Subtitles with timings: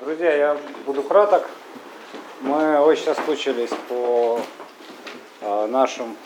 [0.00, 0.56] Друзья, я
[0.86, 1.46] буду краток.
[2.40, 4.40] Мы очень соскучились по
[5.42, 6.16] э, нашим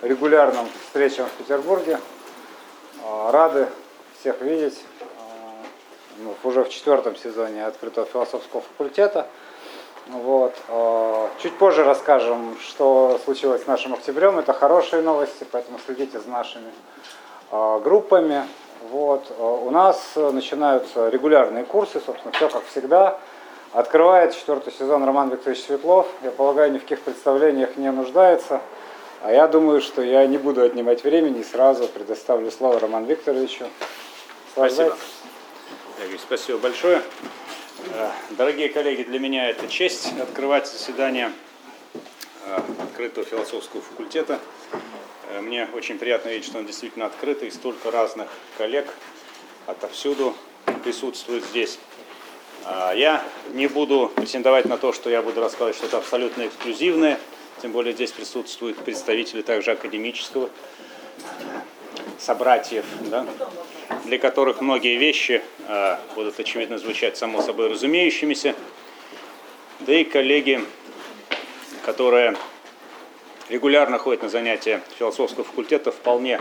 [0.00, 2.00] регулярным встречам в Петербурге.
[3.04, 3.68] Э, рады
[4.18, 4.82] всех видеть.
[5.00, 5.04] Э,
[6.20, 9.26] ну, уже в четвертом сезоне открытого философского факультета.
[10.06, 10.54] Вот.
[11.42, 14.38] Чуть позже расскажем, что случилось с нашим октябрем.
[14.38, 16.72] Это хорошие новости, поэтому следите за нашими
[17.50, 18.48] группами.
[18.90, 19.26] Вот.
[19.30, 23.18] Э, у нас начинаются регулярные курсы, собственно, все как всегда.
[23.72, 26.08] Открывает четвертый сезон Роман Викторович Светлов.
[26.22, 28.60] Я полагаю, ни в каких представлениях не нуждается.
[29.22, 33.66] А я думаю, что я не буду отнимать времени и сразу предоставлю слово Роману Викторовичу.
[34.52, 34.96] Спасибо.
[36.24, 37.02] Спасибо большое.
[37.94, 41.32] Э, дорогие коллеги, для меня это честь открывать заседание
[42.46, 44.38] э, открытого философского факультета.
[45.30, 48.86] Э, мне очень приятно видеть, что он действительно открытый, столько разных коллег
[49.66, 50.34] отовсюду
[50.84, 51.78] присутствует здесь.
[52.94, 57.18] Я не буду претендовать на то, что я буду рассказывать что-то абсолютно эксклюзивное,
[57.62, 60.50] тем более здесь присутствуют представители также академического
[62.18, 63.26] собратьев, да,
[64.04, 68.54] для которых многие вещи э, будут, очевидно, звучать само собой разумеющимися,
[69.80, 70.64] да и коллеги,
[71.84, 72.36] которые
[73.48, 76.40] регулярно ходят на занятия философского факультета, вполне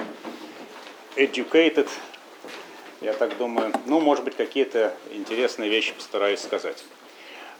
[1.15, 1.89] educated,
[3.01, 3.73] я так думаю.
[3.85, 6.83] Ну, может быть, какие-то интересные вещи постараюсь сказать.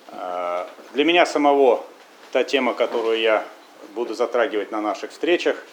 [0.10, 1.86] Э, для меня самого
[2.32, 3.46] та тема, которую я
[3.96, 5.64] буду затрагивать на наших встречах,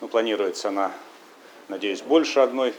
[0.00, 0.92] ну, планируется она,
[1.68, 2.74] надеюсь, больше одной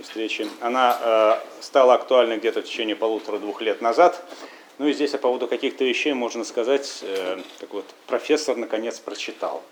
[0.00, 4.22] встречи, она э, стала актуальной где-то в течение полутора-двух лет назад.
[4.78, 9.62] Ну и здесь по поводу каких-то вещей можно сказать, э, как вот профессор наконец прочитал.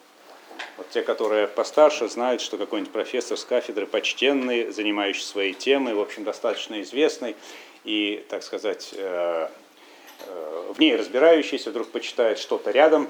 [0.76, 6.00] Вот те, которые постарше, знают, что какой-нибудь профессор с кафедры почтенный, занимающий своей темой, в
[6.00, 7.36] общем, достаточно известный
[7.84, 9.48] и, так сказать, э,
[10.26, 13.08] э, в ней разбирающийся, вдруг почитает что-то рядом,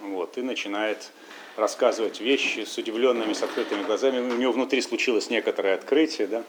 [0.00, 1.10] вот, и начинает
[1.56, 4.20] рассказывать вещи с удивленными, с открытыми глазами.
[4.20, 6.44] У него внутри случилось некоторое открытие, да,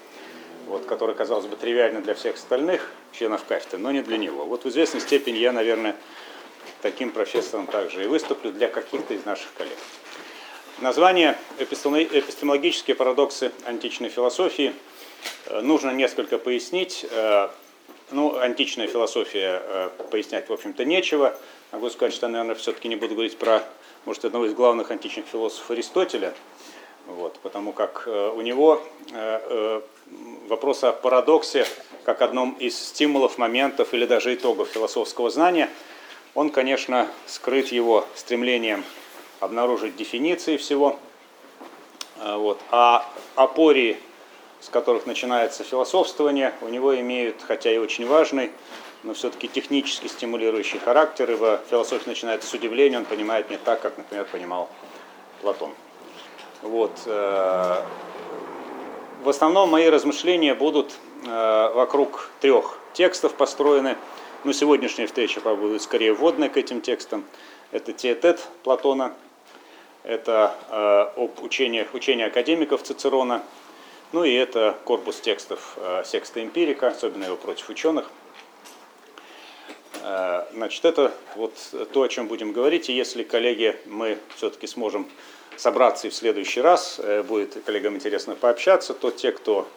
[0.68, 4.46] вот, которое казалось бы тривиально для всех остальных членов кафедры, но не для него.
[4.46, 5.96] Вот в известной степени я, наверное,
[6.82, 9.78] таким профессором также и выступлю для каких-то из наших коллег.
[10.80, 14.74] Название «Эпистемологические парадоксы античной философии»
[15.48, 17.06] э, нужно несколько пояснить.
[17.12, 17.50] Э,
[18.12, 21.38] ну, античная философия э, пояснять, в общем-то, нечего.
[21.74, 23.62] Могу сказать, что, наверное, все-таки не буду говорить про,
[24.06, 26.34] может, одного из главных античных философов Аристотеля,
[27.08, 28.84] вот, потому как у него
[30.48, 31.66] вопрос о парадоксе
[32.04, 35.70] как одном из стимулов, моментов или даже итогов философского знания–
[36.36, 38.84] он, конечно, скрыт его стремлением
[39.40, 41.00] обнаружить дефиниции всего.
[42.20, 42.60] А, вот.
[42.72, 43.98] А опории,
[44.60, 48.52] с которых начинается философствование, у него имеют, хотя и очень важный,
[49.04, 53.98] но все-таки технически стимулирующий характер, ибо философия начинается с удивления, он понимает не так, как,
[53.98, 54.70] например, понимал
[55.42, 55.72] Платон.
[56.62, 56.92] Вот.
[57.06, 57.82] Э,
[59.24, 60.94] в основном мои размышления будут
[61.26, 63.98] э, вокруг трех текстов построены–
[64.44, 67.26] но сегодняшняя встреча, будет скорее вводная к этим текстам.
[67.72, 69.14] Это Теотет Платона,
[70.04, 73.44] это э, об учениях, учения академиков Цицерона,
[74.12, 78.10] ну и это корпус текстов э, Секста Эмпирика, особенно его против ученых.
[80.02, 81.54] Э, значит, это вот
[81.92, 82.90] то, о чем будем говорить.
[82.90, 85.08] И если, коллеги, мы все-таки сможем
[85.58, 89.68] собраться и в следующий раз, э, будет коллегам интересно пообщаться, то те, кто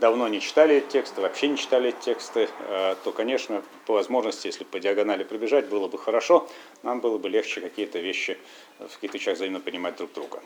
[0.00, 4.80] давно не читали тексты, вообще не читали тексты, э, то, конечно, по возможности, если по
[4.80, 6.48] диагонали пробежать, было бы хорошо,
[6.82, 8.38] нам было бы легче какие-то вещи
[8.78, 10.42] в каких-то вещах взаимно понимать друг друга.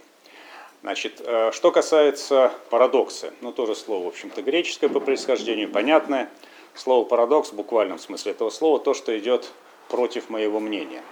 [0.83, 6.29] Значит, э, что касается парадокса, ну, тоже слово, в общем-то, греческое по происхождению, понятное.
[6.75, 9.51] Слово парадокс в буквальном смысле этого слова то, что идет
[9.89, 11.03] против моего мнения.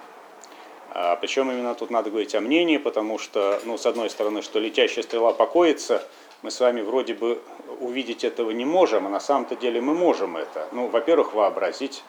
[0.91, 4.59] А, причем именно тут надо говорить о мнении, потому что, ну, с одной стороны, что
[4.59, 6.07] летящая стрела покоится,
[6.43, 7.41] мы с вами вроде бы
[7.81, 10.69] увидеть этого не можем, а на самом-то деле мы можем это.
[10.73, 12.05] Ну, во-первых, вообразить.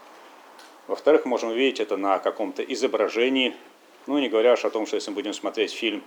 [0.88, 3.56] Во-вторых, можем увидеть это на каком-то изображении.
[4.08, 6.04] Ну, не говоря уж о том, что если мы будем смотреть фильм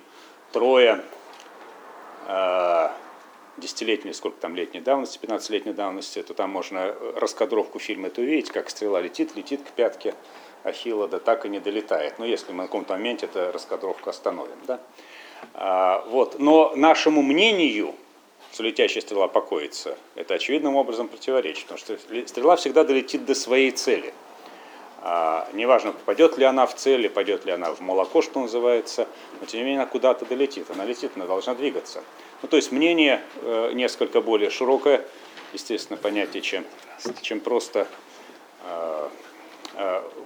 [0.52, 1.02] «Троя»,
[2.26, 2.88] э,
[3.56, 8.68] десятилетней, сколько там летней давности, 15-летней давности, то там можно раскадровку фильма это увидеть, как
[8.70, 10.14] стрела летит, летит к пятке
[10.62, 12.18] Ахилла, да так и не долетает.
[12.18, 14.58] Но если мы на каком-то моменте эту раскадровку остановим.
[14.66, 14.80] Да?
[15.54, 16.38] А, вот.
[16.38, 17.94] Но нашему мнению,
[18.52, 23.70] что летящая стрела покоится, это очевидным образом противоречит, потому что стрела всегда долетит до своей
[23.70, 24.14] цели.
[25.08, 29.06] А, неважно, попадет ли она в цель, пойдет ли она в молоко, что называется,
[29.40, 32.02] но тем не менее она куда-то долетит, она летит, она должна двигаться.
[32.42, 35.04] Ну, то есть мнение э, несколько более широкое,
[35.52, 36.64] естественно, понятие, чем,
[37.22, 37.86] чем просто
[38.64, 39.08] э,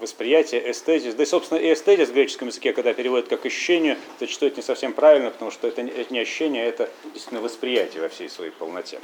[0.00, 1.14] восприятие, эстезис.
[1.14, 4.62] Да и, собственно, и эстезис в греческом языке, когда переводят как ощущение, зачастую это не
[4.62, 8.52] совсем правильно, потому что это, не- это ощущение, а это действительно восприятие во всей своей
[8.52, 9.00] полноте.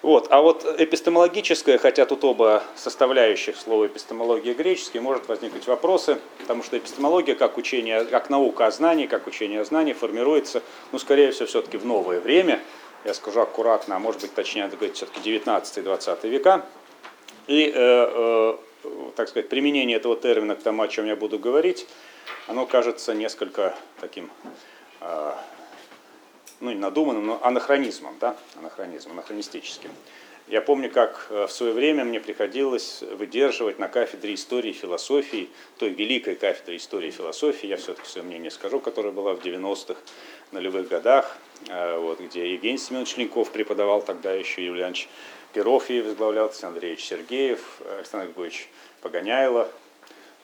[0.00, 0.28] Вот.
[0.30, 6.78] А вот эпистемологическое, хотя тут оба составляющих слова эпистемология греческий, может возникнуть вопросы, потому что
[6.78, 11.46] эпистемология, как учение, как наука о знании, как учение о знании, формируется, ну, скорее всего,
[11.46, 12.60] все-таки в новое время,
[13.04, 16.64] я скажу аккуратно, а может быть, точнее, надо говорить, все-таки 19-20 века.
[17.48, 18.56] И, э, э,
[19.16, 21.86] так сказать, применение этого термина к тому, о чем я буду говорить,
[22.46, 24.30] оно кажется несколько таким
[25.00, 25.32] э,
[26.60, 29.90] ну, не надуманным, но анахронизмом, да, анахронизмом, анахронистическим.
[30.48, 35.50] Я помню, как э, в свое время мне приходилось выдерживать на кафедре истории и философии,
[35.76, 40.00] той великой кафедре истории и философии, я все-таки свое мнение скажу, которая была в 90-х,
[40.52, 41.36] нулевых годах,
[41.68, 44.84] э, вот, где Евгений Семенович Ленков преподавал, тогда еще Юлий
[45.58, 48.68] Перофьев возглавлял, Александр Андреевич Сергеев, Александр Григорьевич
[49.00, 49.68] Погоняйло,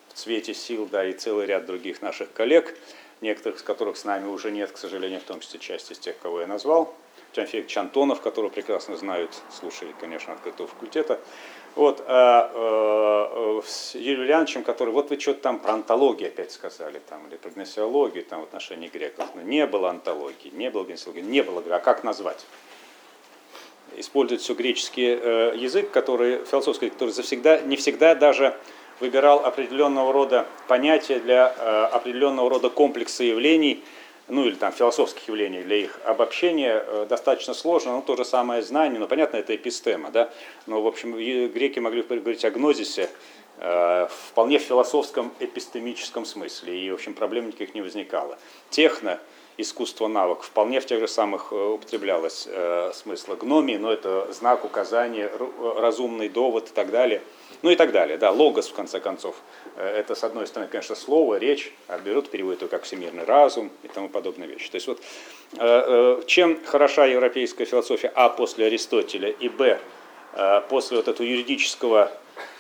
[0.09, 2.77] в цвете сил, да, и целый ряд других наших коллег,
[3.21, 6.19] некоторых из которых с нами уже нет, к сожалению, в том числе часть из тех,
[6.19, 6.93] кого я назвал.
[7.31, 11.21] Тимофей Ильич Антонов, которого прекрасно знают слушали, конечно, открытого факультета.
[11.77, 17.01] Вот, а, а, с Юрием Ильяновичем, который, вот вы что-то там про антологию опять сказали,
[17.09, 19.29] там, или про гносеологию там, в отношении греков.
[19.37, 22.45] Но не было антологии, не было гносеологии, не было, а как назвать?
[23.97, 28.57] Использует все греческий э, язык, который философский, который завсегда, не всегда даже
[29.01, 33.83] выбирал определенного рода понятия для э, определенного рода комплекса явлений,
[34.29, 38.63] ну или там философских явлений, для их обобщения э, достаточно сложно, но то же самое
[38.63, 40.31] знание, ну понятно, это эпистема, да,
[40.67, 43.11] но в общем греки могли говорить о гнозисе
[43.59, 48.39] э, вполне в философском эпистемическом смысле, и в общем проблем никаких не возникало.
[48.71, 49.19] Техно,
[49.57, 54.65] искусство, навык вполне в тех же самых э, употреблялось э, смысла гномии, но это знак,
[54.65, 57.23] указание, ру- разумный довод и так далее.
[57.63, 59.37] Ну и так далее, да, логос в конце концов.
[59.77, 63.71] Э, Это, с одной стороны, конечно, слово, речь, а берут, переводят его как всемирный разум
[63.83, 64.71] и тому подобные вещи.
[64.71, 69.79] То есть вот э, э, чем хороша европейская философия, а, после Аристотеля, и, б,
[70.35, 72.11] э, после вот этого юридического,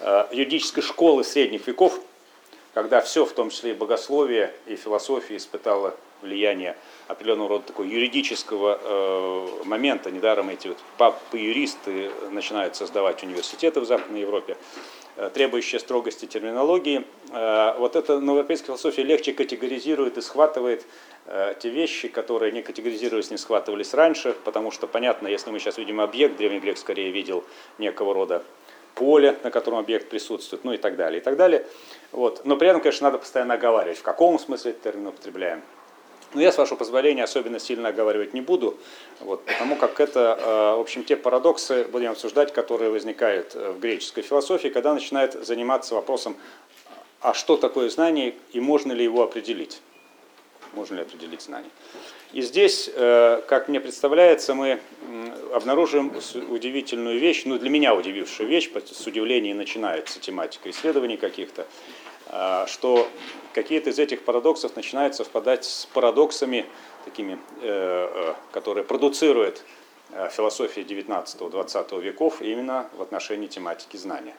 [0.01, 2.01] э, юридической школы средних веков,
[2.73, 5.95] когда все, в том числе и богословие, и философия испытало
[6.25, 6.77] влияние
[7.07, 10.11] определенного рода такого юридического э, момента.
[10.11, 14.57] Недаром эти вот папы-юристы начинают создавать университеты в Западной Европе,
[15.17, 17.05] э, требующие строгости терминологии.
[17.31, 20.85] Э, вот эта новоевропейская философия легче категоризирует и схватывает
[21.27, 25.79] э, те вещи, которые не категоризировались, не схватывались раньше, потому что, понятно, если мы сейчас
[25.79, 27.45] видим объект, древний грек скорее видел
[27.79, 28.43] некого рода
[28.95, 31.67] поле, на котором объект присутствует, ну и так далее, и так далее.
[32.13, 32.45] Вот.
[32.45, 35.63] Но при этом, конечно, надо постоянно оговаривать, в каком смысле этот термин употребляем.
[36.35, 38.77] Но я, с вашего позволения, особенно сильно оговаривать не буду,
[39.21, 43.79] вот, потому как это, э, в общем, те парадоксы будем обсуждать, которые возникают э, в
[43.79, 46.37] греческой философии, когда начинает заниматься вопросом,
[47.21, 49.81] а что такое знание и можно ли его определить.
[50.75, 51.71] Можно ли определить знание.
[52.33, 54.81] И здесь, э, как мне представляется, мы
[55.53, 56.13] обнаружим
[56.51, 61.65] удивительную вещь, ну для меня удивившую вещь, с удивления начинается тематика исследований каких-то,
[62.67, 63.09] что
[63.53, 66.67] какие-то из этих парадоксов начинают совпадать с парадоксами,
[67.05, 69.63] такими, э, э, которые продуцирует
[70.11, 74.35] э, философия 19-20 веков именно в отношении тематики знания.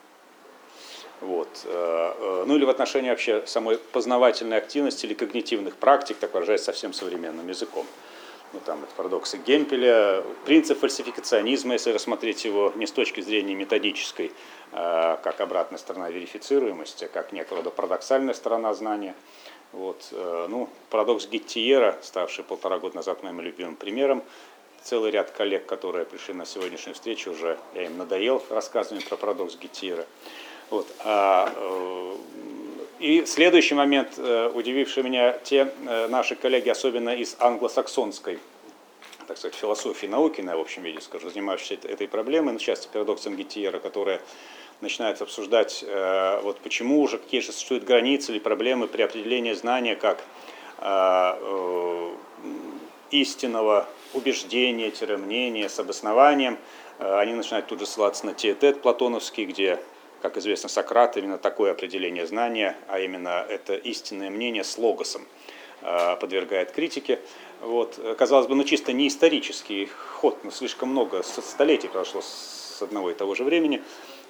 [1.21, 1.47] Вот.
[1.65, 7.47] Ну или в отношении вообще самой познавательной активности или когнитивных практик, так выражаясь совсем современным
[7.47, 7.85] языком.
[8.55, 14.31] Ну, там это парадоксы Гемпеля, принцип фальсификационизма, если рассмотреть его не с точки зрения методической,
[14.71, 19.13] э, как обратная сторона верифицируемости, а как некого рода парадоксальная сторона знания.
[19.73, 20.07] Вот.
[20.11, 24.23] э, Ну, парадокс Геттиера, ставший полтора года назад моим любимым примером,
[24.83, 29.57] целый ряд коллег, которые пришли на сегодняшнюю встречу, уже я им надоел рассказывать про парадокс
[29.57, 30.05] Геттиера.
[30.69, 30.87] Вот.
[31.03, 32.15] А, э,
[32.99, 38.39] и следующий момент, э, удививший меня, те э, наши коллеги, особенно из англосаксонской
[39.27, 43.35] так сказать, философии науки, на общем виде скажу, занимающиеся этой- проблемой, ну, в частности, парадоксом
[43.35, 44.21] Геттиера, которая
[44.81, 49.95] начинает обсуждать, э, вот почему уже, какие же существуют границы или проблемы при определении знания
[49.95, 50.23] как
[53.09, 56.57] истинного убеждения, мнения с обоснованием.
[56.99, 59.79] Они начинают тут же ссылаться на теотет платоновский, где,
[60.25, 65.27] как известно, Сократ именно такое определение знания, а именно это истинное мнение с логосом
[65.83, 67.19] э, подвергает критике.
[67.61, 67.99] Вот.
[68.17, 73.13] Казалось бы, ну чисто не исторический ход, но слишком много столетий прошло с одного и
[73.13, 73.83] того же времени.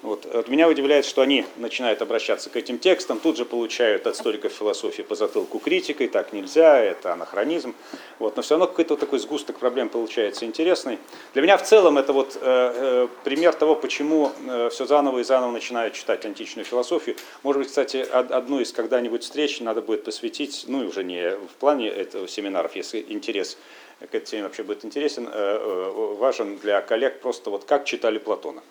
[0.05, 0.27] Вот.
[0.31, 4.51] вот меня удивляет, что они начинают обращаться к этим текстам, тут же получают от историков
[4.51, 7.73] философии по затылку критикой, так нельзя, это анахронизм.
[8.19, 8.35] Вот.
[8.35, 10.99] Но все равно какой-то такой сгусток проблем получается интересный.
[11.33, 15.23] Для меня в целом это вот э, э, пример того, почему э, все заново и
[15.23, 17.15] заново начинают читать античную философию.
[17.41, 21.55] Может быть, кстати, одну из когда-нибудь встреч надо будет посвятить, ну и уже не в
[21.59, 23.57] плане этого семинаров, если интерес
[23.99, 28.61] к этой теме вообще будет интересен, э, важен для коллег просто вот как читали Платона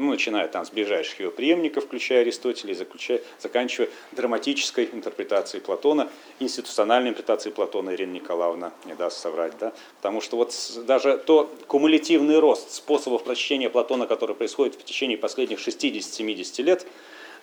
[0.00, 6.08] ну, начиная там с ближайших его преемников, включая Аристотеля, и заключая, заканчивая драматической интерпретацией Платона,
[6.38, 10.54] институциональной интерпретацией Платона, Ирина Николаевна не даст соврать, да, потому что вот
[10.86, 16.86] даже то кумулятивный рост способов прочтения Платона, который происходит в течение последних 60-70 лет,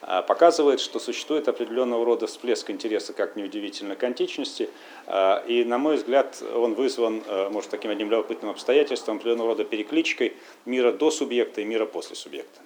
[0.01, 4.69] показывает, что существует определенного рода всплеск интереса, как неудивительно, к античности.
[5.07, 9.63] А, и, на мой взгляд, он вызван, а, может, таким одним любопытным обстоятельством, определенного рода
[9.63, 10.33] перекличкой
[10.65, 12.61] мира до субъекта и мира после субъекта.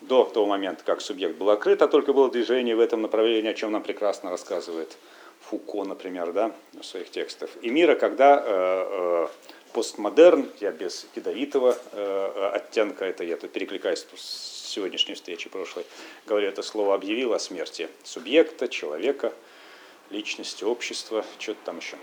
[0.00, 3.54] До того момента, как субъект был открыт, а только было движение в этом направлении, о
[3.54, 4.96] чем нам прекрасно рассказывает
[5.40, 7.50] Фуко, например, да, в своих текстах.
[7.62, 9.26] И мира, когда э, э,
[9.72, 15.84] постмодерн, я без ядовитого э, оттенка, это я тут перекликаюсь с сегодняшней встречи прошлой,
[16.26, 19.32] говорю это слово, объявил о смерти субъекта, человека,
[20.10, 21.96] личности, общества, что-то там еще.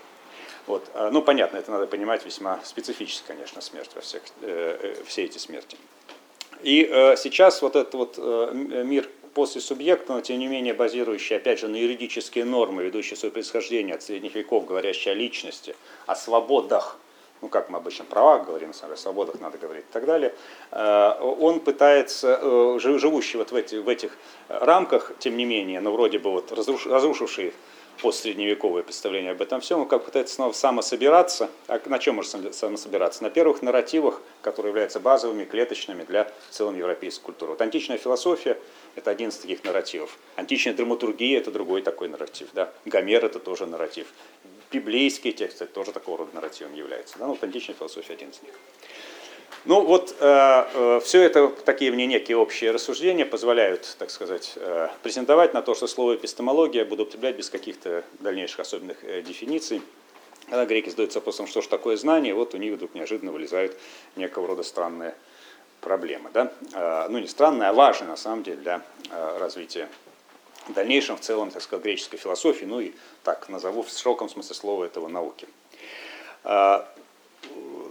[0.65, 0.89] Вот.
[0.93, 5.23] А, ну, понятно, это надо понимать весьма специфически, конечно, смерть во всех, э, э, все
[5.23, 5.77] эти смерти.
[6.61, 11.35] И э, сейчас вот этот вот э, мир после субъекта, но тем не менее базирующий,
[11.35, 16.15] опять же, на юридические нормы, ведущие свое происхождение от средних веков, говорящие о личности, о
[16.15, 16.97] свободах,
[17.43, 20.33] ну как мы обычно правах говорим, о свободах надо говорить и так далее,
[20.71, 25.91] э, он пытается, э, живущий вот в, эти, в этих рамках, тем не менее, но
[25.91, 27.53] вроде бы вот разруш, разрушивший
[28.01, 31.49] постсредневековое представление об этом всем, он как пытается снова самособираться.
[31.67, 33.23] А на чем может самособираться?
[33.23, 37.51] На первых нарративах, которые являются базовыми, клеточными для целом европейской культуры.
[37.51, 38.57] Вот античная философия–
[38.95, 40.17] это один из таких нарративов.
[40.35, 42.47] Античная драматургия– это другой такой нарратив.
[42.53, 42.71] Да?
[42.85, 44.07] Гомер– это тоже нарратив
[44.73, 47.17] библейские тексты тоже такого рода нарративом являются.
[47.19, 47.25] Да?
[47.25, 48.53] Ну, вот античная философия один из них.
[49.65, 54.89] Ну вот э, э, все это, такие мне некие общие рассуждения позволяют, так сказать, э,
[55.03, 59.81] презентовать на то, что слово эпистемология буду употреблять без каких-то дальнейших особенных э, дефиниций.
[60.49, 63.77] Когда греки задаются вопросом, что же такое знание, вот у них вдруг неожиданно вылезают
[64.17, 65.15] некого рода странные
[65.79, 66.29] проблемы.
[66.33, 66.51] Да?
[66.73, 69.87] Э, ну не странные, а важные на самом деле для э, развития
[70.67, 72.93] в дальнейшем в целом, так сказать, греческой философии, ну и
[73.23, 75.47] так назову в широком смысле слова этого науки.
[76.43, 76.87] А,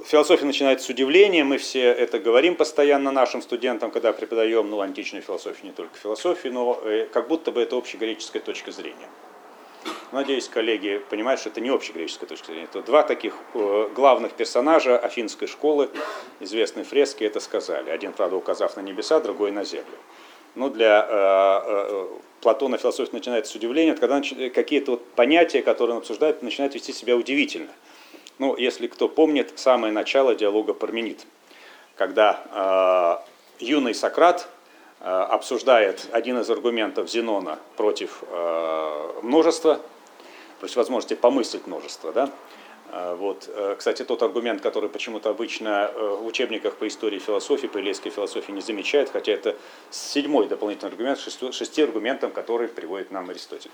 [0.06, 5.22] философия начинается с удивления, мы все это говорим постоянно нашим студентам, когда преподаем ну, античную
[5.22, 9.08] философию, не только философию, но э, как будто бы это общегреческая точка зрения.
[10.12, 12.64] Надеюсь, коллеги понимают, что это не общегреческая точка зрения.
[12.64, 15.88] Это два таких э, главных персонажа афинской школы,
[16.40, 17.90] известной фрески, это сказали.
[17.90, 19.98] Один, правда, указав на небеса, другой на землю.
[20.54, 22.06] Ну, для э,
[22.42, 27.16] Платона философия начинает с удивления, когда какие-то вот понятия, которые он обсуждает, начинают вести себя
[27.16, 27.71] удивительно.
[28.38, 31.25] Ну, если кто помнит, самое начало диалога Парменид,
[31.97, 33.23] когда
[33.61, 34.49] э, юный Сократ
[35.00, 39.80] э, обсуждает один из аргументов Зенона против э, множества,
[40.59, 42.30] против возможности помыслить множество, да,
[43.14, 43.49] вот.
[43.49, 48.11] Э, кстати, тот аргумент, который почему-то обычно э, в учебниках по истории философии, по элейской
[48.11, 49.56] философии не замечают, хотя это
[49.90, 53.70] седьмой дополнительный аргумент, шести, аргументам, который приводит нам Аристотель.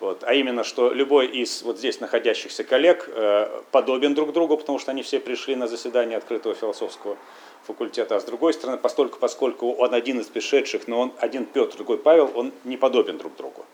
[0.00, 0.24] Вот.
[0.24, 4.90] А именно, что любой из вот здесь находящихся коллег э, подобен друг другу, потому что
[4.90, 7.18] они все пришли на заседание открытого философского
[7.66, 11.76] факультета, а с другой стороны, постольку, поскольку он один из пришедших, но он один Петр,
[11.76, 13.66] другой Павел, он не подобен друг другу.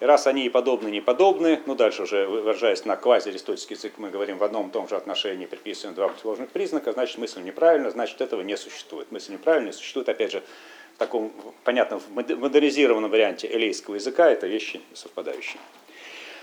[0.00, 3.94] И раз они и подобны, и не подобны, ну дальше уже выражаясь на квазиаристотельский язык,
[3.96, 7.90] мы говорим в одном и том же отношении, приписываем два противоположных признака, значит мысль неправильна,
[7.90, 9.10] значит этого не существует.
[9.10, 10.42] Мысль неправильная существует, опять же,
[10.94, 11.32] в таком,
[11.64, 15.60] понятном, модернизированном варианте элейского языка, это вещи совпадающие.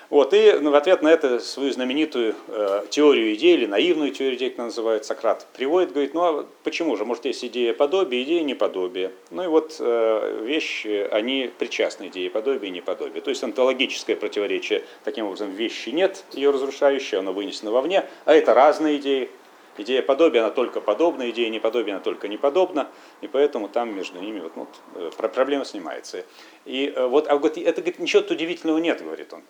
[0.10, 4.38] Вот, и ну, в ответ на это свою знаменитую э, теорию идей, или наивную теорию
[4.38, 8.22] идей, как она называет, Сократ приводит, говорит, ну а почему же, может есть идея подобия,
[8.22, 9.12] идея неподобия.
[9.32, 13.22] Ну и вот э, вещи, они причастны идее подобия и неподобия.
[13.22, 18.54] То есть онтологическое противоречие, таким образом, вещи нет, ее разрушающее, оно вынесено вовне, а это
[18.54, 19.30] разные идеи.
[19.78, 22.88] Идея подобия, она только подобна, идея неподобия, она только неподобна,
[23.20, 26.24] и поэтому там между ними вот, вот, э, проблема снимается.
[26.64, 29.42] И э, вот, а вот это говорит, ничего удивительного нет, говорит он.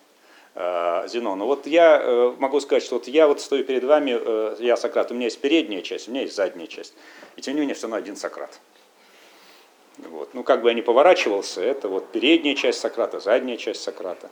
[0.58, 1.44] Э, Зенона.
[1.44, 5.10] Вот я э, могу сказать, что вот я вот стою перед вами, э, я Сократ,
[5.10, 6.94] у меня есть передняя часть, у меня есть задняя часть.
[7.36, 8.58] И тем не менее все равно один Сократ.
[9.98, 10.32] Вот.
[10.32, 14.30] Ну, как бы я ни поворачивался, это вот передняя часть Сократа, задняя часть Сократа.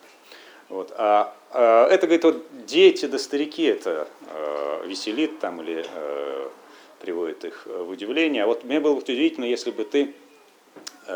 [0.70, 0.94] Вот.
[0.96, 6.48] А, а это, говорит, вот дети да старики это э, веселит там или э,
[7.00, 8.44] приводит их в удивление.
[8.44, 10.14] А вот мне было бы удивительно, если бы ты,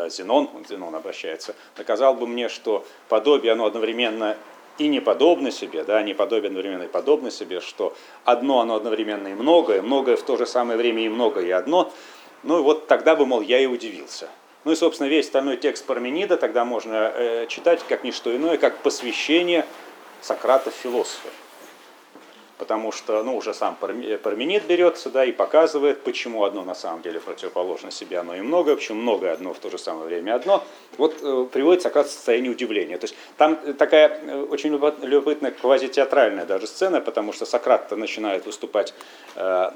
[0.09, 4.37] Зенон, он Зенон обращается, доказал бы мне, что подобие, оно одновременно
[4.79, 7.93] и не подобно себе, да, не подобие одновременно и подобно себе, что
[8.25, 11.91] одно, оно одновременно и многое, многое в то же самое время и многое и одно.
[12.43, 14.29] Ну и вот тогда бы, мол, я и удивился.
[14.63, 18.77] Ну и, собственно, весь остальной текст Парменида тогда можно э, читать как ничто иное, как
[18.77, 19.65] посвящение
[20.21, 21.27] Сократа философу.
[22.59, 27.21] Потому что, ну, уже сам Парменид берется, да, и показывает, почему одно на самом деле
[27.21, 30.61] противоположно себе, оно и многое, почему многое одно в то же самое время одно.
[30.97, 32.97] Вот э, приводит Сократ в состояние удивления.
[32.97, 38.93] То есть там такая э, очень любопытная квазитеатральная даже сцена, потому что Сократ начинает выступать
[39.35, 39.71] э,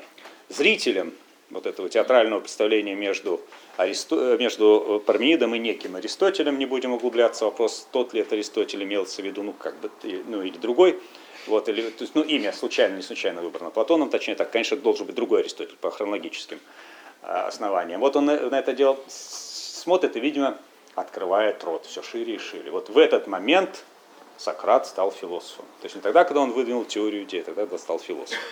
[0.49, 1.13] зрителем
[1.51, 3.39] вот этого театрального представления между,
[3.77, 4.33] Аристо...
[4.33, 8.83] Э, между Парменидом и неким Аристотелем, не будем углубляться в вопрос, тот ли это Аристотель
[8.83, 9.89] имелся в виду, ну, как бы,
[10.27, 10.99] ну, или другой.
[11.47, 15.05] Вот, или, то есть, ну, имя случайно, не случайно выбрано Платоном, точнее так, конечно, должен
[15.05, 16.59] быть другой Аристотель по хронологическим
[17.21, 17.99] а, основаниям.
[17.99, 20.57] Вот он на, на это дело смотрит и, видимо,
[20.95, 22.71] открывает рот все шире и шире.
[22.71, 23.83] Вот в этот момент
[24.37, 25.65] Сократ стал философом.
[25.79, 28.43] То есть не тогда, когда он выдвинул теорию идеи, тогда, когда стал философом.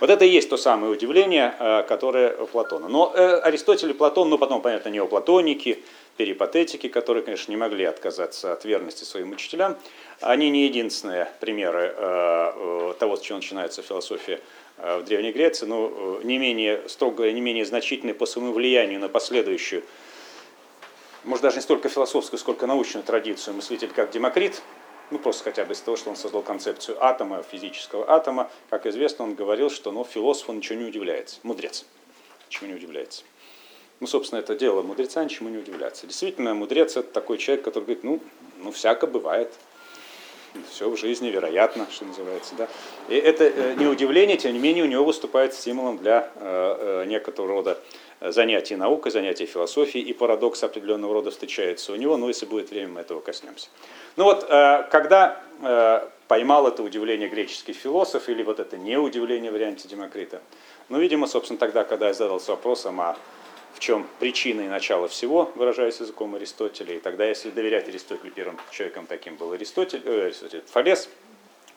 [0.00, 2.88] Вот это и есть то самое удивление, а, которое у Платона.
[2.88, 5.82] Но э, Аристотель и Платон, ну потом, понятно, неоплатоники,
[6.16, 9.78] перипатетики, которые, конечно, не могли отказаться от верности своим учителям,
[10.20, 14.40] они не единственные примеры э, э, того, с чего начинается философия
[14.76, 19.08] э, в Древней Греции, но не менее строго, не менее значительные по своему влиянию на
[19.08, 19.82] последующую,
[21.24, 24.62] может даже не столько философскую, сколько научную традицию мыслитель, как Демокрит,
[25.10, 29.24] ну просто хотя бы из того, что он создал концепцию атома, физического атома, как известно,
[29.24, 31.86] он говорил, что ну, философ он ничего не удивляется, мудрец,
[32.48, 33.22] ничего не удивляется.
[34.00, 36.06] Ну, собственно, это дело мудреца, ничему не удивляться.
[36.06, 38.20] Действительно, мудрец это такой человек, который говорит, ну,
[38.58, 39.52] ну всяко бывает,
[40.70, 42.54] все в жизни вероятно, что называется.
[42.56, 42.68] Да?
[43.08, 47.04] И это э, не удивление, тем не менее, у него выступает стимулом для э, э,
[47.06, 47.78] некоторого рода
[48.20, 52.88] занятий наукой, занятий философией, и парадокс определенного рода встречается у него, но если будет время,
[52.88, 53.68] мы этого коснемся.
[54.16, 55.40] Ну вот, когда
[56.28, 60.42] поймал это удивление греческий философ, или вот это не удивление в варианте Демокрита,
[60.90, 63.16] ну, видимо, собственно, тогда, когда я задался вопросом, а
[63.74, 66.96] в чем причина и начало всего, выражаясь языком Аристотеля.
[66.96, 71.08] И тогда, если доверять Аристотелю, первым человеком таким был Аристотель, э, Аристотель Фалес,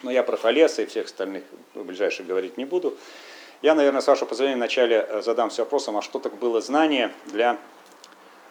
[0.01, 2.97] но я про Фалеса и всех остальных ближайших говорить не буду.
[3.61, 7.57] Я, наверное, с вашего позволения вначале э, задамся вопросом, а что так было знание для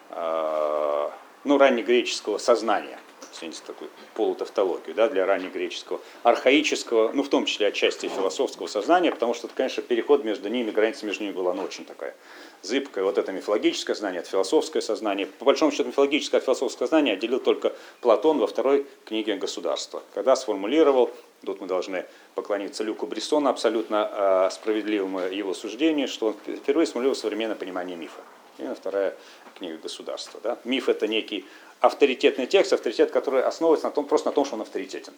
[0.09, 1.09] э,
[1.43, 2.99] ну, раннегреческого сознания
[3.33, 9.33] извините, такую полутавтологию, да, для раннегреческого, архаического, ну, в том числе отчасти философского сознания, потому
[9.33, 12.15] что, конечно, переход между ними, граница между ними была ну, очень такая
[12.61, 13.03] зыбкая.
[13.03, 15.27] Вот это мифологическое знание, это философское сознание.
[15.27, 20.35] По большому счету, мифологическое от философского знания отделил только Платон во второй книге «Государство», когда
[20.35, 21.11] сформулировал,
[21.45, 27.15] тут мы должны поклониться Люку Брессону, абсолютно э, справедливому его суждению, что он впервые сформулировал
[27.15, 28.21] современное понимание мифа.
[28.57, 29.15] Именно вторая
[29.55, 30.39] книга государства.
[30.43, 30.57] Да?
[30.63, 31.45] Миф это некий
[31.83, 35.13] авторитетный текст, авторитет, который основывается на том, просто на том, что он авторитетен.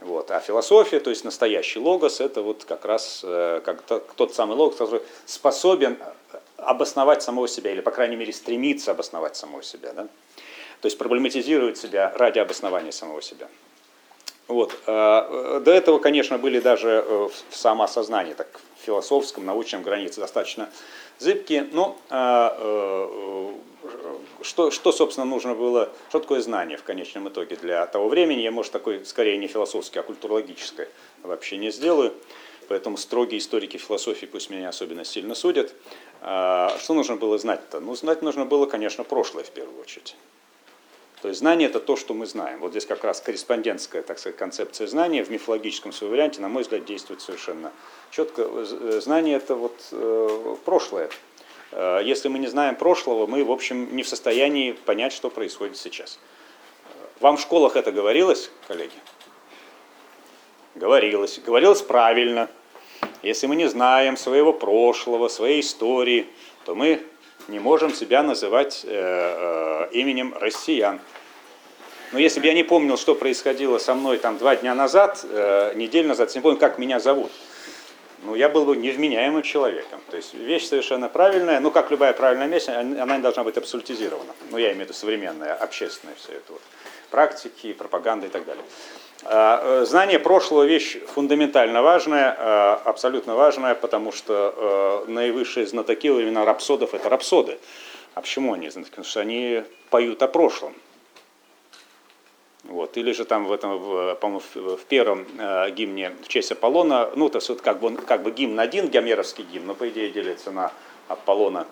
[0.00, 0.32] Вот.
[0.32, 3.82] А философия, то есть настоящий логос, это вот как раз э, как
[4.16, 5.96] тот самый логос, который способен
[6.56, 9.92] обосновать самого себя, или, по крайней мере, стремится обосновать самого себя.
[9.92, 10.08] Да?
[10.80, 13.46] То есть проблематизирует себя ради обоснования самого себя.
[14.48, 14.76] Вот.
[14.88, 18.48] Э, до этого, конечно, были даже э, в самоосознании, так
[18.80, 20.68] в философском, научном границе достаточно
[21.20, 21.96] зыбкие, но
[24.42, 28.40] что, что, собственно, нужно было, что такое знание в конечном итоге для того времени.
[28.40, 30.88] Я, может, такой, скорее, не философский, а культурологическое
[31.22, 32.14] вообще не сделаю.
[32.68, 35.74] Поэтому строгие историки философии пусть меня особенно сильно судят.
[36.20, 37.80] А, что нужно было знать-то?
[37.80, 40.14] Ну, знать нужно было, конечно, прошлое в первую очередь.
[41.22, 42.60] То есть знание это то, что мы знаем.
[42.60, 46.62] Вот здесь как раз корреспондентская, так сказать, концепция знания в мифологическом своем варианте, на мой
[46.62, 47.72] взгляд, действует совершенно
[48.10, 48.64] четко.
[49.00, 51.10] Знание это вот э, прошлое,
[51.72, 56.18] если мы не знаем прошлого, мы, в общем, не в состоянии понять, что происходит сейчас.
[57.20, 58.92] Вам в школах это говорилось, коллеги?
[60.76, 61.40] Говорилось.
[61.44, 62.48] Говорилось правильно.
[63.22, 66.26] Если мы не знаем своего прошлого, своей истории,
[66.64, 67.02] то мы
[67.48, 71.00] не можем себя называть э, э, именем россиян.
[72.12, 75.72] Но если бы я не помнил, что происходило со мной там два дня назад, э,
[75.74, 77.32] неделю назад, не помню, как меня зовут,
[78.22, 80.00] ну, я был бы невменяемым человеком.
[80.10, 84.32] То есть вещь совершенно правильная, ну, как любая правильная вещь, она не должна быть абсолютизирована.
[84.50, 86.62] Ну, я имею в виду современная, общественная все это вот.
[87.10, 88.64] Практики, пропаганда и так далее.
[89.24, 96.08] А, э, знание прошлого вещь фундаментально важная, а, абсолютно важная, потому что э, наивысшие знатоки
[96.08, 97.58] во времена рапсодов это рапсоды.
[98.14, 98.90] А почему они знатоки?
[98.90, 100.74] Потому что они поют о прошлом.
[102.68, 102.96] Вот.
[102.98, 107.38] Или же там в этом, по-моему, в, первом э, гимне в честь Аполлона, ну, то
[107.38, 110.70] есть вот как бы, как бы гимн один, гомеровский гимн, но по идее делится на
[111.08, 111.66] Аполлона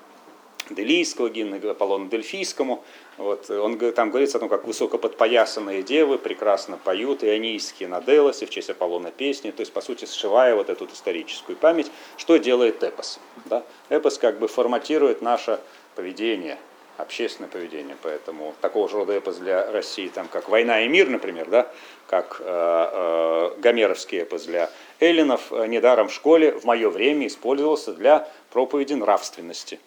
[0.71, 2.83] Делийского гимна, Аполлона Дельфийскому.
[3.19, 8.51] Вот, он там говорится о том, как высокоподпоясанные девы прекрасно поют ионийские на Делосе в
[8.51, 13.21] честь Аполлона песни, то есть, по сути, сшивая вот эту историческую память, что делает эпос.
[13.45, 13.63] Да?
[13.91, 15.61] Эпос как бы форматирует наше
[15.95, 16.59] поведение,
[16.97, 17.97] общественное поведение.
[18.03, 21.71] Поэтому такого же рода эпос для России, там, как «Война и мир», например, да?
[22.07, 27.93] как э, э, гомеровский эпос для эллинов, э, недаром в школе в мое время использовался
[27.93, 29.81] для проповеди нравственности.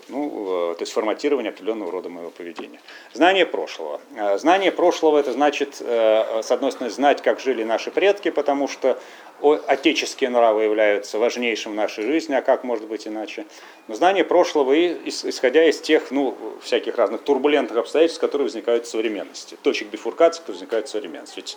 [0.00, 0.08] Вот.
[0.08, 2.80] Ну, э, то есть форматирование определенного рода моего поведения.
[3.12, 4.00] Знание прошлого.
[4.16, 8.68] Э, знание прошлого это значит, э, с одной стороны, знать, как жили наши предки, потому
[8.68, 8.98] что
[9.42, 13.46] отеческие нравы являются важнейшим в нашей жизни, а как может быть иначе.
[13.88, 14.74] Но знание прошлого,
[15.06, 20.56] исходя из тех ну, всяких разных турбулентных обстоятельств, которые возникают в современности, точек бифуркации, которые
[20.56, 21.36] возникают в современности.
[21.36, 21.56] Ведь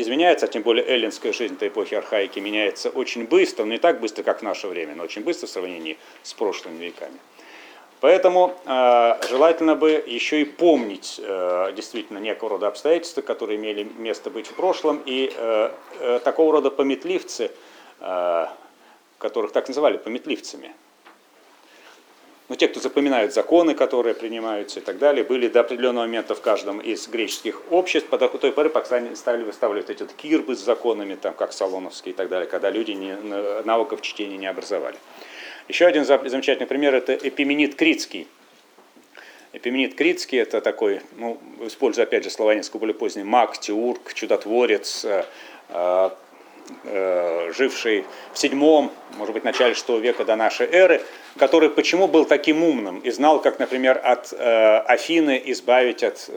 [0.00, 4.00] изменяется, а тем более эллинская жизнь этой эпохи архаики меняется очень быстро, но не так
[4.00, 7.18] быстро, как в наше время, но очень быстро в сравнении с прошлыми веками.
[8.02, 14.28] Поэтому э, желательно бы еще и помнить э, действительно некого рода обстоятельства, которые имели место
[14.28, 17.52] быть в прошлом, и э, э, такого рода пометливцы,
[18.00, 18.46] э,
[19.18, 20.74] которых так называли пометливцами,
[22.48, 26.40] ну, те, кто запоминают законы, которые принимаются и так далее, были до определенного момента в
[26.40, 31.14] каждом из греческих обществ, по той поры пока стали выставлять эти вот кирбы с законами,
[31.14, 33.16] там, как Солоновские и так далее, когда люди не,
[33.64, 34.96] навыков чтения не образовали.
[35.68, 38.26] Еще один замечательный пример– это Эпименит Критский.
[39.52, 45.04] Эпименит Критский– это такой, ну, используя опять же слова несколько более поздние, маг, теург, чудотворец,
[45.04, 45.24] э,
[45.68, 46.10] э,
[46.84, 51.00] э, живший в седьмом, может быть, начале шестого века до нашей эры,
[51.38, 56.28] который почему был таким умным и знал, как, например, от Афины избавить от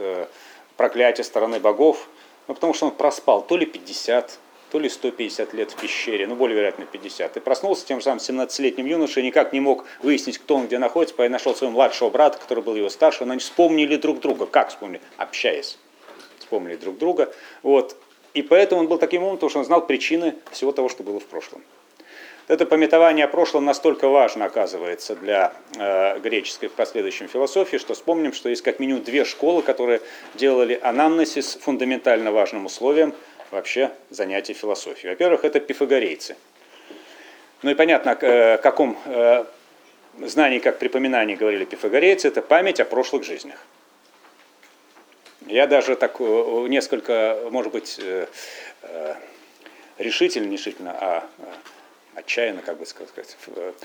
[0.78, 2.08] проклятия стороны богов,
[2.48, 4.40] ну, потому что он проспал то ли 50,
[4.76, 7.38] то ли 150 лет в пещере, ну, более вероятно, 50.
[7.38, 11.16] И проснулся тем же самым 17-летним юношей, никак не мог выяснить, кто он, где находится,
[11.16, 14.46] поэтому нашел своего младшего брата, который был его старше, они вспомнили друг друга.
[14.46, 15.00] Как вспомнили?
[15.16, 15.78] Общаясь.
[16.40, 17.34] Вспомнили друг друга.
[17.64, 17.96] Вот.
[18.34, 21.22] И поэтому он был таким умным, потому что он знал причины всего того, что было
[21.22, 21.64] в прошлом.
[22.50, 28.34] Это пометование о прошлом настолько важно, оказывается, для э, греческой в последующем философии, что вспомним,
[28.34, 30.02] что есть как минимум две школы, которые
[30.34, 33.16] делали анамнезис фундаментально важным условием
[33.56, 35.12] вообще занятий философией.
[35.12, 36.36] Во-первых, это пифагорейцы.
[37.64, 39.46] Ну и понятно, о каком э,
[40.20, 43.58] знании, как припоминании говорили пифагорейцы, это память о прошлых жизнях.
[45.48, 48.28] Я даже так э, несколько, может быть, э,
[49.98, 51.28] решительно, не решительно, а
[52.16, 53.38] отчаянно, как бы сказать.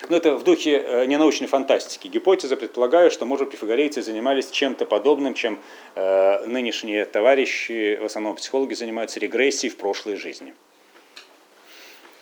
[0.08, 2.08] Ну, это в духе э, ненаучной фантастики.
[2.08, 5.58] Гипотеза предполагает, что, может, пифагорейцы занимались чем-то подобным, чем
[5.96, 10.54] э, нынешние товарищи, в основном психологи, занимаются регрессией в прошлой жизни.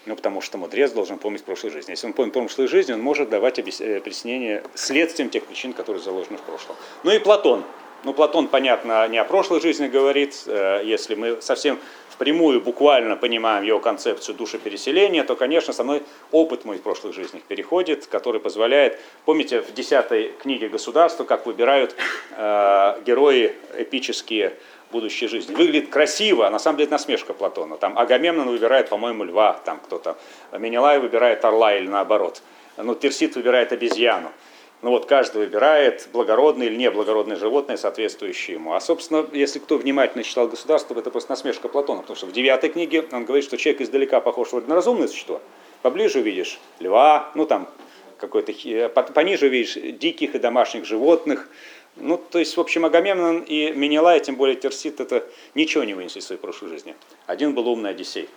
[0.07, 1.91] Ну, потому что мудрец должен помнить прошлую жизнь.
[1.91, 6.39] Если он помнит прошлую жизнь, он может давать э, объяснение следствием тех причин, которые заложены
[6.39, 6.77] в прошлом.
[7.05, 7.65] Ну и Платон.
[8.05, 10.45] Ну, Платон, понятно, не о прошлой жизни говорит.
[10.47, 16.65] Э, если мы совсем впрямую, буквально понимаем его концепцию душепереселения, то, конечно, со мной опыт
[16.65, 21.97] мой в прошлых жизнях переходит, который позволяет, помните, в десятой книге государства, как выбирают
[22.37, 24.55] э, герои эпические
[24.93, 25.55] будущей жизни.
[25.55, 27.77] Выглядит красиво, а на самом деле насмешка Платона.
[27.79, 30.17] Там Агамемнон выбирает, по-моему, льва, там кто-то.
[30.53, 32.43] Менелай выбирает орла или наоборот.
[32.77, 34.31] Ну, Терсит выбирает обезьяну.
[34.81, 38.75] Ну вот каждый выбирает благородное или неблагородное животное, соответствующее ему.
[38.75, 42.71] А, собственно, если кто внимательно читал государство, это просто насмешка Платона, потому что в девятой
[42.71, 45.41] книге он говорит, что человек издалека похож вроде на разумное существо,
[45.83, 47.69] поближе увидишь льва, ну там
[48.19, 48.53] какой-то,
[49.13, 51.49] пониже увидишь диких и домашних животных.
[51.97, 56.21] Ну, то есть, в общем, Агамемнон и Менелай, тем более Терсит, это ничего не вынесли
[56.21, 56.95] из своей прошлой жизни.
[57.27, 58.29] Один был умный Одиссей.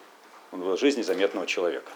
[0.52, 1.92] Он был в жизни заметного человека.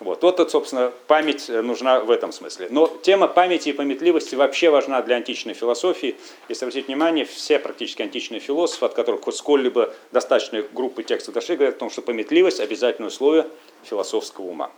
[0.00, 2.66] Вот, вот, собственно, память э, нужна в этом смысле.
[2.70, 6.16] Но тема памяти и памятливости вообще важна для античной философии.
[6.48, 11.56] Если обратить внимание, все практически античные философы, от которых хоть сколь-либо достаточной группы текстов дошли,
[11.56, 13.46] говорят о том, что памятливость– обязательное условие
[13.84, 14.70] философского ума.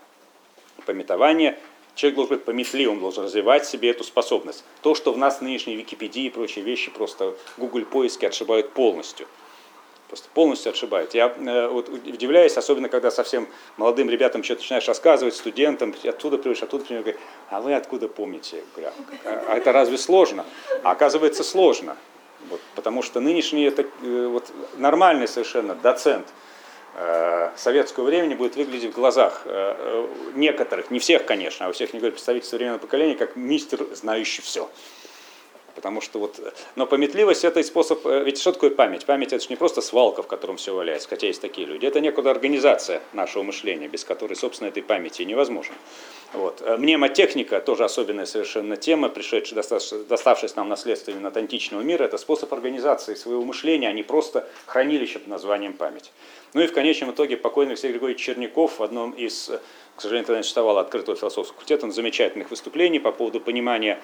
[0.85, 1.59] Пометование
[1.95, 4.65] Человек должен быть пометливым, должен развивать в себе эту способность.
[4.83, 9.27] То, что в нас нынешней Википедии и прочие вещи просто Google поиски отшибают полностью–
[10.09, 11.15] Просто полностью отшибает.
[11.15, 16.63] Я э, вот, удивляюсь, особенно когда совсем молодым ребятам что-то начинаешь рассказывать, студентам, оттуда привык,
[16.63, 18.63] оттуда привык, говорю, а вы откуда помните?
[18.77, 18.93] Я говорю,
[19.25, 20.45] а, а это разве сложно?
[20.85, 21.97] А оказывается сложно.
[22.49, 26.29] Вот, потому что нынешний это э, вот, нормальный совершенно доцент
[26.95, 31.73] э, советского времени будет выглядеть в глазах э, э некоторых, не всех, конечно, а у
[31.73, 34.69] всех не говорю, представителей современного поколения, как мистер, знающий все.
[35.77, 36.41] Потому что вот,
[36.75, 39.05] но пометливость это способ, э, ведь что такое память?
[39.05, 41.85] Память это же не просто свалка, в котором все валяется, хотя есть такие люди.
[41.85, 45.75] Это некуда организация нашего мышления, без которой, собственно, этой памяти невозможно.
[46.33, 46.63] Вот.
[46.63, 49.63] Э, Мнемотехника, тоже особенная совершенно тема, пришедшая,
[50.09, 55.19] доставшись нам наследственно от античного мира, это способ организации своего мышления, а не просто хранилище
[55.19, 56.11] под названием память.
[56.55, 59.51] Ну и в конечном итоге покойный Алексей Григорьевич Черняков в одном из,
[59.95, 64.01] к сожалению, тогда не существовало открытого философского факультета, замечательных выступлений по поводу понимания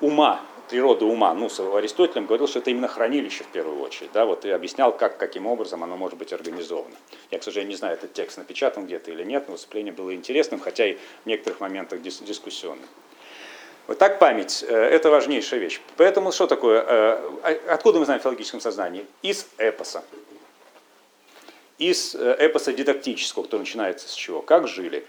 [0.00, 4.44] ума, природы ума, ну, Аристотелем говорил, что это именно хранилище в первую очередь, да, вот
[4.44, 6.94] и объяснял, как, каким образом оно может быть организовано.
[7.30, 10.60] Я, к сожалению, не знаю, этот текст напечатан где-то или нет, но выступление было интересным,
[10.60, 12.86] хотя и в некоторых моментах дис дискуссионным.
[13.86, 15.80] Вот так память э,– это важнейшая вещь.
[15.96, 16.84] Поэтому что такое, э,
[17.42, 19.04] а, откуда мы знаем в филологическом сознании?
[19.22, 20.04] Из эпоса.
[21.78, 24.42] Из э, эпоса дидактического, который начинается с чего?
[24.42, 25.04] Как жили?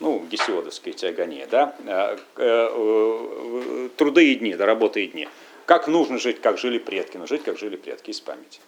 [0.00, 5.28] Ну, гесиодовские тягония, да, э, э, труды и дни, да, работы и дни.
[5.66, 8.60] Как нужно жить, как жили предки, но жить, как жили предки из памяти.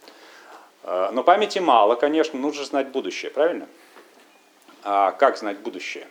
[0.85, 3.69] Э, но памяти мало, конечно, нужно знать будущее, правильно?
[4.83, 6.07] А как знать будущее?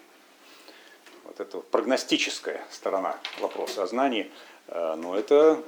[1.24, 4.30] Вот это прогностическая сторона вопроса о знании,
[4.68, 5.62] ну, это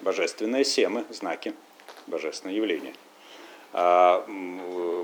[0.00, 1.54] божественные семы, знаки,
[2.06, 2.94] божественное явление.
[3.74, 4.24] А,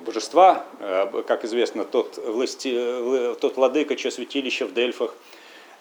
[0.05, 5.15] божества, э, как известно, тот, власти, э, тот владыка, чье святилище в Дельфах,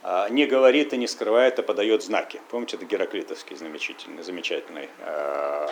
[0.03, 2.39] а, не говорит и не скрывает, а подает знаки.
[2.49, 5.67] Помните, это Гераклитовский замечательный, замечательный э,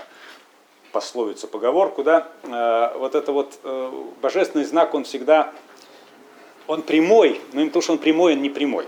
[0.91, 2.27] пословицу, поговорку, да?
[2.97, 3.59] Вот это вот
[4.21, 5.51] божественный знак, он всегда,
[6.67, 8.85] он прямой, но именно потому, что он прямой, он не прямой.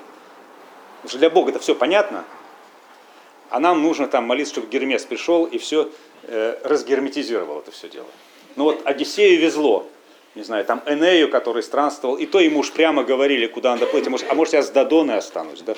[0.98, 2.24] Потому что для Бога это все понятно,
[3.50, 5.90] а нам нужно там молиться, чтобы Гермес пришел и все э,
[6.64, 8.08] разгерметизировал это все дело.
[8.56, 9.86] Ну вот Одиссею везло,
[10.36, 14.08] не знаю, там Энею, который странствовал, и то ему уж прямо говорили, куда надо плыть,
[14.08, 15.76] а может, а может я с Додоной останусь, да?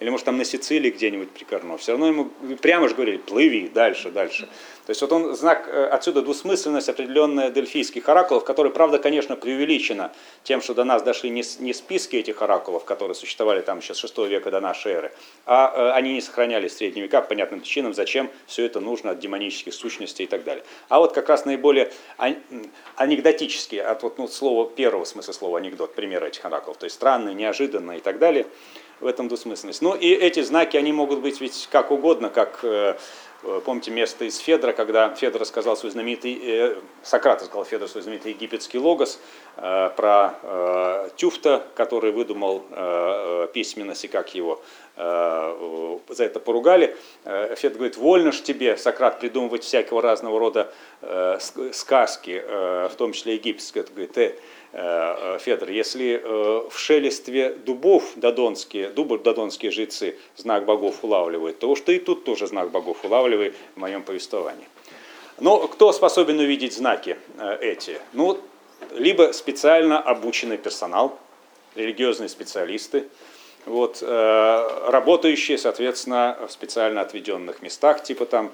[0.00, 1.76] Или может там на Сицилии где-нибудь прикорну.
[1.76, 2.30] Все равно ему
[2.60, 4.48] прямо же говорили, плыви дальше, дальше.
[4.86, 10.12] То есть вот он знак, э, отсюда двусмысленность определенная дельфийских оракулов, которые, правда, конечно, преувеличена
[10.42, 13.98] тем, что до нас дошли не, не списки этих оракулов, которые существовали там еще с
[13.98, 15.12] 6 века до нашей эры,
[15.46, 19.12] а э, они не сохранялись в средние века по понятным причинам, зачем все это нужно
[19.12, 20.64] от демонических сущностей и так далее.
[20.90, 21.90] А вот как раз наиболее
[22.96, 27.34] анекдотические, от вот, ну, слова, первого смысла слова анекдот, примеры этих оракулов, то есть странные,
[27.34, 28.46] неожиданные и так далее–
[29.00, 29.82] в этом двусмысленность.
[29.82, 32.96] Ну и эти знаки, они могут быть ведь как угодно, как, э,
[33.42, 38.02] э, помните, место из Федора, когда Федор рассказал свой знаменитый, э, Сократ сказал Федор свой
[38.02, 39.18] знаменитый египетский логос
[39.56, 42.64] про Тюфта, который выдумал
[43.52, 44.60] письменность и как его
[44.96, 46.96] за это поругали.
[47.22, 50.72] Федор говорит, вольно ж тебе, Сократ, придумывать всякого разного рода
[51.72, 53.84] сказки, в том числе египетские.
[53.84, 54.34] Говорит, Э,
[54.74, 61.80] Федор, если э, в шелестве дубов додонские, дубы додонские жрецы знак богов улавливают, то уж
[61.82, 64.66] ты и тут тоже знак богов улавливай в моем повествовании.
[65.38, 68.00] Но кто способен увидеть знаки э, эти?
[68.14, 68.40] Ну,
[68.90, 71.20] либо специально обученный персонал,
[71.76, 73.04] религиозные специалисты,
[73.66, 78.52] вот, работающие, соответственно, в специально отведенных местах, типа там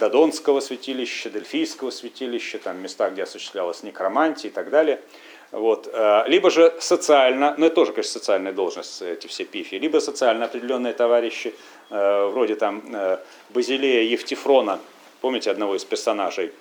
[0.00, 5.00] Додонского святилища, Дельфийского святилища, там места, где осуществлялась некромантия и так далее–
[5.50, 5.88] вот.
[5.92, 10.44] Э, либо же социально, ну это тоже, конечно, социальная должность, эти все пифи, либо социально
[10.44, 11.54] определенные товарищи,
[11.90, 13.18] э, вроде там э,
[13.50, 14.78] Базилея Евтифрона,
[15.20, 16.52] помните одного из персонажей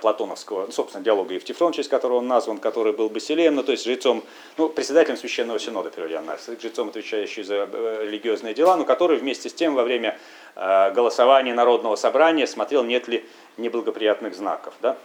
[0.00, 3.82] платоновского, ну, собственно, диалога Евтифрон, через которого он назван, который был Басилеем, ну, то есть
[3.82, 4.22] жрецом,
[4.56, 9.52] ну, председателем Священного Синода, переводя на жрецом, отвечающий за религиозные дела, но который вместе с
[9.52, 10.16] тем во время
[10.54, 13.24] голосования Народного собрания смотрел, нет ли
[13.56, 14.74] неблагоприятных знаков.
[14.80, 14.96] Да?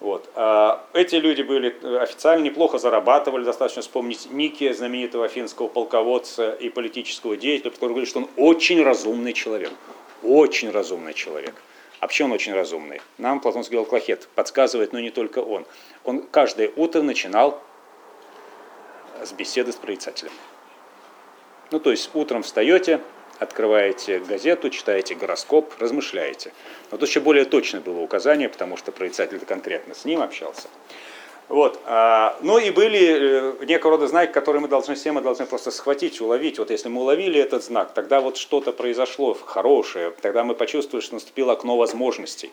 [0.00, 0.28] Вот.
[0.34, 6.68] А эти люди были э, официально неплохо зарабатывали, достаточно вспомнить Ники, знаменитого финского полководца и
[6.68, 9.72] политического деятеля, который говорит, что он очень разумный человек.
[10.22, 11.54] Очень разумный человек.
[12.00, 13.00] А почему он очень разумный?
[13.18, 15.64] Нам Платонский Галклахет подсказывает, но не только он.
[16.04, 17.62] Он каждое утро начинал
[19.22, 20.32] с беседы с прорицателем.
[21.70, 23.00] Ну, то есть утром встаете,
[23.38, 26.52] открываете газету, читаете гороскоп, размышляете.
[26.90, 30.68] Но тут еще более точное было указание, потому что прорицатель конкретно с ним общался.
[31.48, 31.78] Вот.
[31.84, 35.70] А, ну и были э, некого рода знаки, которые мы должны все мы должны просто
[35.70, 36.58] схватить, уловить.
[36.58, 41.14] Вот если мы уловили этот знак, тогда вот что-то произошло хорошее, тогда мы почувствовали, что
[41.14, 42.50] наступило окно возможностей.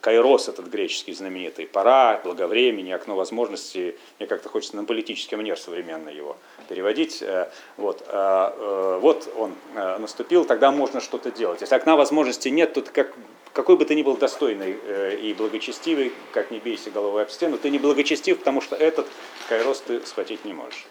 [0.00, 6.14] Кайрос этот греческий знаменитый, пора, благовремени, окно возможностей, мне как-то хочется на политический манер современный
[6.14, 6.36] его
[6.68, 7.22] переводить.
[7.22, 11.60] Э, вот, э, э, вот он наступил, тогда можно что-то делать.
[11.60, 13.12] Если окна возможностей нет, то как,
[13.52, 14.76] какой бы ты ни был достойный
[15.20, 19.06] и благочестивый, как не бейся головой об стену, ты не благочестив, потому что этот
[19.48, 20.86] Кайрос ты схватить не можешь.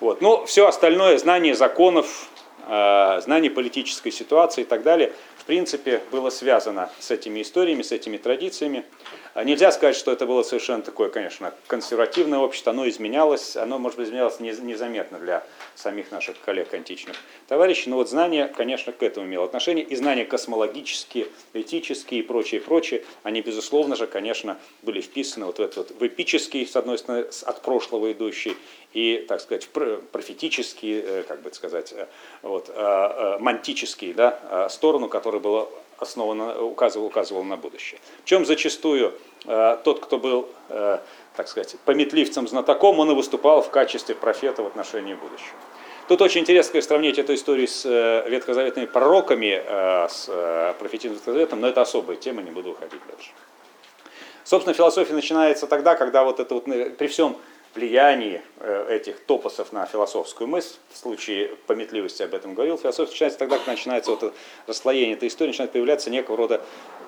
[0.00, 0.20] Вот.
[0.20, 2.28] Но все остальное, знание законов,
[2.66, 8.16] знание политической ситуации и так далее, в принципе, было связано с этими историями, с этими
[8.16, 8.84] традициями.
[9.34, 13.96] А Нельзя сказать, что это было совершенно такое, конечно, консервативное общество, оно изменялось, оно, может
[13.96, 15.42] быть, изменялось не- незаметно для
[15.74, 17.16] самих наших коллег античных.
[17.48, 22.60] Товарищей, но вот знание, конечно, к этому имело отношение, и знания космологические, этические и прочее,
[22.60, 26.98] прочее, они, безусловно же, конечно, были вписаны вот в этот вот, в эпический, с одной
[26.98, 28.54] стороны, от прошлого идущий,
[28.92, 32.06] и, так сказать, профетический, э, как бы сказать, э,
[32.42, 35.68] вот, э, мантический, да, сторону, которая была
[36.02, 38.00] основана, указывал, указывал на будущее.
[38.22, 39.14] В чем зачастую
[39.46, 40.98] э, тот, кто был, э,
[41.36, 45.56] так сказать, пометливцем, знатоком, он и выступал в качестве профета в отношении будущего.
[46.08, 51.16] Тут очень интересно конечно, сравнить эту историю с э, ветхозаветными пророками, э, с э, профетизмом
[51.18, 53.30] Ветхозаветом, но это особая тема, не буду уходить дальше.
[54.44, 57.36] Собственно, философия начинается тогда, когда вот это вот, э, при всем
[57.74, 63.38] влиянии э, этих топосов на философскую мысль, в случае пометливости об этом говорил, философия начинается
[63.38, 64.34] тогда, когда начинается вот
[64.66, 66.62] расслоение этой истории, начинают появляться некого рода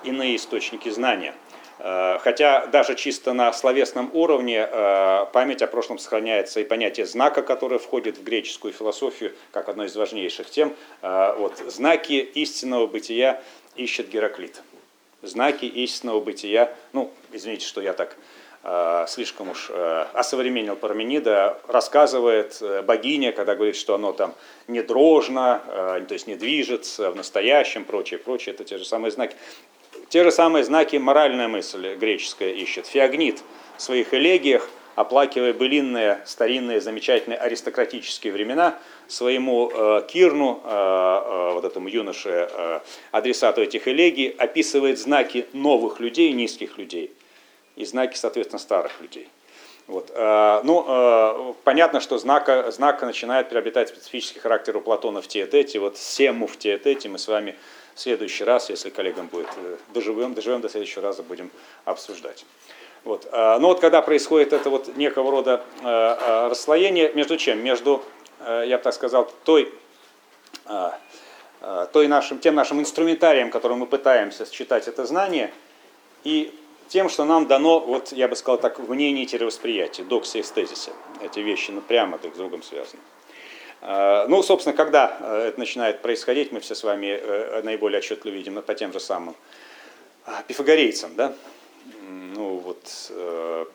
[0.05, 1.35] иные источники знания.
[1.79, 7.43] Э, Хотя даже чисто на словесном уровне э, память о прошлом сохраняется и понятие знака,
[7.43, 10.75] которое входит в греческую философию как одно из важнейших тем.
[11.03, 13.43] Вот, знаки истинного бытия
[13.77, 14.63] ищет Гераклит
[15.27, 16.75] знаки истинного бытия.
[16.93, 18.17] Ну, извините, что я так
[19.09, 24.35] слишком уж э, осовременил Парменида, рассказывает э, богиня, когда говорит, что оно там
[24.69, 29.11] не дрожно, э, то есть не движется в настоящем, прочее, прочее, это те же самые
[29.11, 29.37] знаки.
[30.09, 32.87] Те же самые знаки моральная мысль греческая ищет.
[32.87, 33.43] Феогнит
[33.77, 41.65] в своих элегиях, оплакивая былинные, старинные, замечательные аристократические времена, своему э, Кирну, э, э, вот
[41.65, 47.13] этому юноше, э, адресату этих элегий, описывает знаки новых людей, низких людей,
[47.77, 49.29] и знаки, соответственно, старых людей.
[49.87, 50.11] Вот.
[50.15, 55.79] э, Ну, э, понятно, что знака, знак начинает приобретать специфический характер у Платона в Теотете.
[55.79, 57.55] Вот сему в Теотете мы с вами
[57.95, 61.51] в следующий раз, если коллегам будет, э, доживем, доживем до следующего раза, будем
[61.85, 62.47] обсуждать.
[63.05, 63.29] Вот.
[63.31, 67.63] э, Но вот когда происходит это вот некого рода э, расслоение, между чем?
[67.63, 68.03] Между,
[68.41, 69.73] э, я бы так сказал, той,
[71.93, 75.53] той нашим, тем нашим инструментарием, которым мы пытаемся считать это знание,
[76.23, 76.55] и
[76.89, 80.93] тем, что нам дано, вот я бы сказал так, в мнении-восприятии, доксе и стезисе.
[81.23, 83.01] Эти вещи ну, прямо друг с другом связаны.
[83.81, 88.35] Э, Ну, собственно, когда э, это начинает происходить, мы все с вами э, наиболее отчетливо
[88.35, 89.35] видим по тем же самым
[90.27, 91.15] э, пифагорейцам.
[91.17, 91.35] Да?
[92.09, 93.67] Ну, вот, э,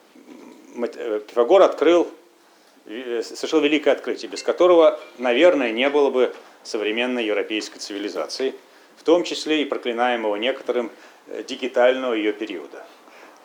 [1.27, 2.07] Пифагор открыл,
[2.85, 8.53] совершил великое открытие, без которого, наверное, не было бы современной европейской цивилизации,
[8.97, 10.91] в том числе и проклинаемого некоторым
[11.47, 12.85] дигитального ее периода.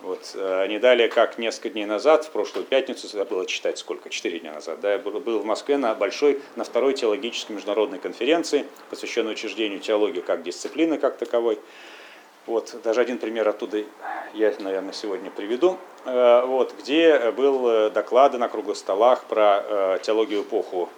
[0.04, 4.38] Вот, э, не далее, как несколько дней назад, в прошлую пятницу, забыл читать сколько, четыре
[4.38, 8.66] дня назад, да, я был был в Москве на большой, на второй теологической международной конференции,
[8.90, 11.58] посвященной учреждению теологии как дисциплины, как таковой.
[12.44, 13.82] Вот, даже один пример оттуда
[14.34, 20.42] я, наверное, сегодня приведу, Э, вот, где был э, доклады на круглых столах про теологию
[20.42, 20.90] эпоху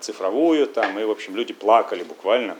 [0.00, 2.56] цифровую, там, и, в общем, люди плакали буквально.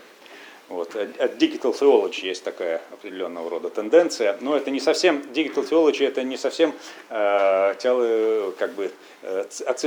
[0.72, 0.96] Вот.
[0.96, 6.06] От от Digital Theology есть такая определенного рода тенденция, но это не совсем, Digital Theology
[6.06, 6.72] это не совсем
[7.10, 9.44] э, тело, как бы, э,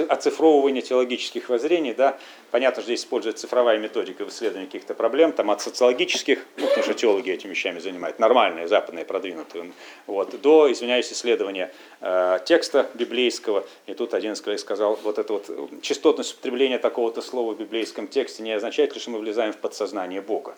[0.09, 2.19] оцифровывание теологических воззрений, да,
[2.51, 6.83] понятно, что здесь используется цифровая методика в исследовании каких-то проблем, там от социологических, ну, потому
[6.83, 9.71] что теологи этими вещами занимают, нормальные, западные, продвинутые,
[10.05, 15.33] вот, до, извиняюсь, исследования э, текста библейского, и тут один из коллег сказал, вот эта
[15.33, 19.51] вот э, частотность употребления такого-то слова в библейском тексте не означает ли, что мы влезаем
[19.51, 20.55] в подсознание Бога.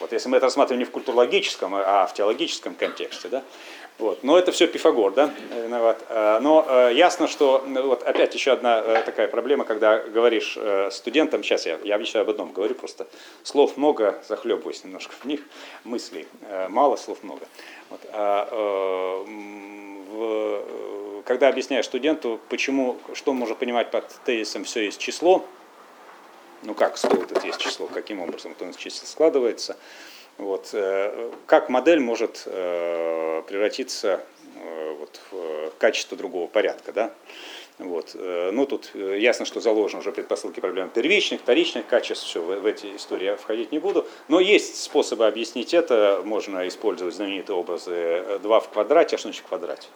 [0.00, 3.42] Вот если мы это рассматриваем не в культурологическом, а в теологическом контексте, да,
[3.98, 4.24] вот.
[4.24, 6.04] Но это все Пифагор, да, виноват.
[6.08, 10.56] А, Но э, ясно, что ну, вот опять еще одна э, такая проблема, когда говоришь
[10.56, 13.06] э, студентам, сейчас я, я обещаю об одном говорю, просто
[13.44, 15.42] слов много, захлебываюсь немножко в них,
[15.84, 16.26] мыслей
[16.68, 17.46] мало, слов много.
[17.90, 18.00] Вот.
[18.12, 19.24] А,
[20.10, 25.44] в, когда объясняешь студенту, почему, что можно понимать под тезисом «все есть число»,
[26.64, 29.76] ну как, что вот это есть число, каким образом это число складывается.
[30.36, 34.24] Вот, э, как модель может э, превратиться
[34.56, 36.92] э, вот, в качество другого порядка.
[36.92, 37.14] Да?
[37.78, 38.14] Вот.
[38.14, 42.94] Ну, тут ясно, что заложены уже предпосылки проблем первичных, вторичных качеств, все, в, в эти
[42.94, 44.06] истории я входить не буду.
[44.28, 49.44] Но есть способы объяснить это, можно использовать знаменитые образы 2 в квадрате, а что значит
[49.44, 49.88] в квадрате?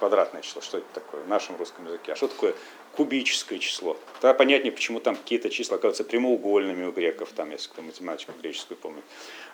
[0.00, 2.54] Квадратное число, что это такое в нашем русском языке, а что такое
[2.96, 3.96] кубическое число.
[4.20, 8.78] Тогда понятнее, почему там какие-то числа оказываются прямоугольными у греков, там, если кто математику греческую
[8.78, 9.04] помнит.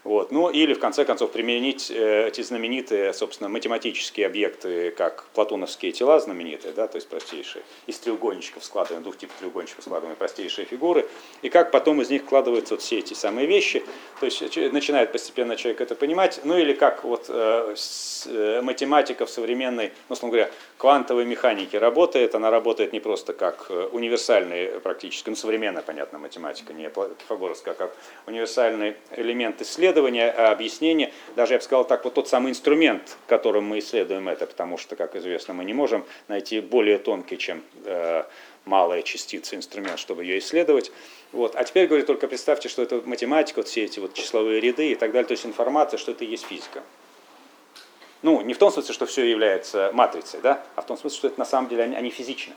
[0.04, 0.30] Вот.
[0.30, 6.20] Ну или в конце концов применить э, эти знаменитые, собственно, математические объекты, как платоновские тела
[6.20, 11.08] знаменитые, да, то есть простейшие, из треугольничков складываем, двух типов треугольничков складываем простейшие фигуры,
[11.42, 13.84] и как потом из них складываются вот все эти самые вещи.
[14.20, 19.26] То есть начинает постепенно человек это понимать, ну или как вот э, с, э, математика
[19.26, 25.30] в современной, ну, говоря, квантовой механике работает, она работает не просто как э, универсальный практически,
[25.30, 31.58] ну современная, понятно, математика, не пифагоровская, а как универсальный элемент исследования, а объяснения, даже я
[31.58, 35.54] бы сказал так, вот тот самый инструмент, которым мы исследуем это, потому что, как известно,
[35.54, 38.24] мы не можем найти более тонкий, чем э,
[38.66, 40.92] малая частица инструмент, чтобы ее исследовать.
[41.32, 41.54] Вот.
[41.56, 44.94] А теперь, говорю, только представьте, что это математика, вот все эти вот числовые ряды и
[44.94, 46.82] так далее, то есть информация, что это и есть физика.
[48.22, 51.26] Ну, не в том смысле, что все является матрицей, да, а в том смысле, что
[51.28, 52.54] это на самом деле они, они физичны.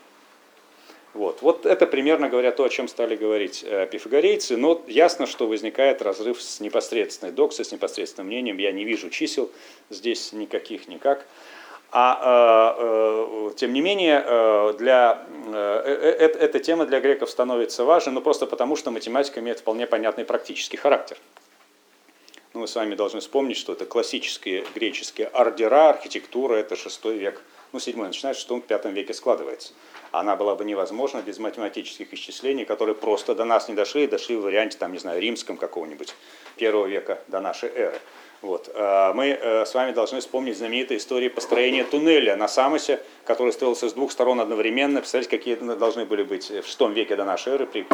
[1.13, 1.41] Вот.
[1.41, 6.03] вот это примерно говоря то, о чем стали говорить э, пифагорейцы, но ясно, что возникает
[6.03, 8.57] разрыв с непосредственной доксой, с непосредственным мнением.
[8.57, 9.49] Я не вижу чисел
[9.89, 11.25] здесь никаких никак.
[11.91, 17.31] А э, э, тем не менее, э, для, э, э, э, эта тема для греков
[17.31, 21.17] становится важной, но просто потому, что математика имеет вполне понятный практический характер.
[22.59, 27.41] Мы с вами должны вспомнить, что это классические греческие ордера, архитектура, это шестой век,
[27.71, 29.71] ну, седьмой начинается, что он в пятом веке складывается.
[30.11, 34.41] Она была бы невозможна без математических исчислений, которые просто до нас не дошли, дошли в
[34.41, 36.13] варианте, там, не знаю, римском какого-нибудь
[36.57, 37.97] первого века до нашей эры.
[38.41, 38.69] Вот.
[38.73, 43.89] Э, мы э, с вами должны вспомнить знаменитые истории построения туннеля на Самосе, который строился
[43.89, 44.99] с двух сторон одновременно.
[44.99, 47.85] Представляете, какие должны были быть в VI веке до нашей эры при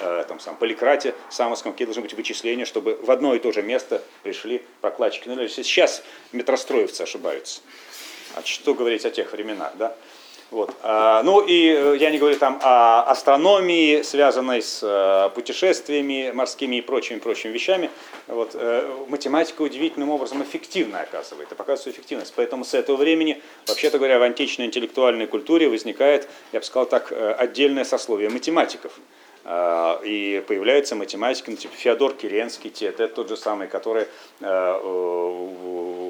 [0.00, 3.62] э, там, сам, Поликрате Самосском, какие должны быть вычисления, чтобы в одно и то же
[3.62, 5.48] место пришли прокладчики туннеля.
[5.48, 7.60] Сейчас метростроевцы ошибаются.
[8.34, 9.96] А что говорить о тех временах, да?
[10.50, 10.72] Вот.
[10.82, 16.76] А, ну и э, я не говорю там о астрономии, связанной с э, путешествиями морскими
[16.76, 17.90] и прочими, прочими вещами.
[18.28, 18.52] Вот.
[18.54, 22.32] Э, математика удивительным образом эффективна оказывает, и показывает эффективность.
[22.36, 27.12] Поэтому с этого времени, вообще-то говоря, в античной интеллектуальной культуре возникает, я бы сказал так,
[27.38, 28.92] отдельное сословие математиков.
[30.04, 34.08] И появляются математики, ну, типа Феодор Керенский, это тот же самый, который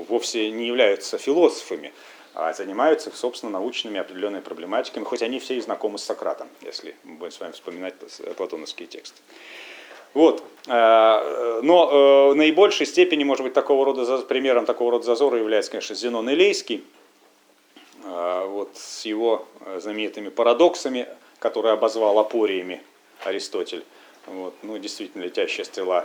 [0.09, 1.93] вовсе не являются философами,
[2.37, 7.16] а занимаются, собственно, научными определенными проблематиками, хоть они все и знакомы с Сократом, если мы
[7.16, 7.95] будем с вами вспоминать
[8.37, 9.18] платоновские тексты.
[10.12, 10.45] Вот.
[10.66, 15.70] Э, но в э, наибольшей степени, может быть, такого рода, примером такого рода зазора является,
[15.70, 16.84] конечно, Зенон Илейский,
[18.05, 19.47] э, вот с его
[19.78, 21.09] знаменитыми парадоксами,
[21.39, 22.82] которые обозвал апориями
[23.24, 23.82] Аристотель.
[24.26, 24.53] Вот.
[24.62, 26.05] Ну, действительно, летящая стрела.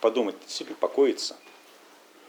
[0.00, 1.34] Подумать, действительно покоится–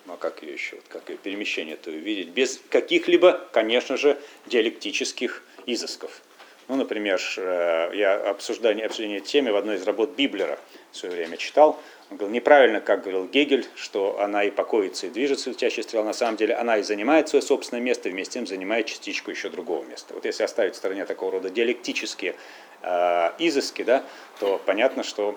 [0.06, 6.22] ну а как ее еще, как ее перемещение-то увидеть, без каких-либо, конечно же, диалектических изысков.
[6.68, 10.58] Ну, например, э, я обсуждение, обсуждение темы в одной из работ Библера
[10.92, 11.80] в свое время читал.
[12.10, 16.06] Он говорил, неправильно, как говорил Гегель, что она и покоится, и движется летящая стрела.
[16.06, 19.50] На самом деле она и занимает свое собственное место, вместе с тем занимает частичку еще
[19.50, 20.16] другого места.
[20.16, 22.36] Вот если оставить в стороне такого рода диалектические
[22.82, 24.04] э, изыски, да,
[24.40, 25.36] то понятно, что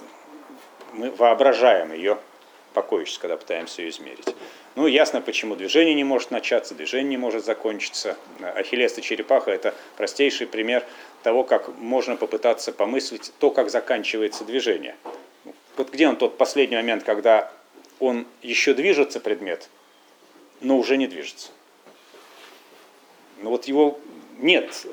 [0.94, 2.18] мы воображаем ее
[2.74, 4.34] покоящейся, когда пытаемся ее измерить.
[4.74, 8.16] Ну, ясно, почему движение не может начаться, движение не может закончиться.
[8.40, 10.84] Ахиллес и черепаха– это простейший пример
[11.22, 14.96] того, как можно попытаться помыслить то, как заканчивается движение.
[15.76, 17.52] Вот где он тот последний момент, когда
[17.98, 19.68] он еще движется, предмет,
[20.60, 21.50] но уже не движется.
[23.42, 23.98] Ну вот его
[24.38, 24.86] нет.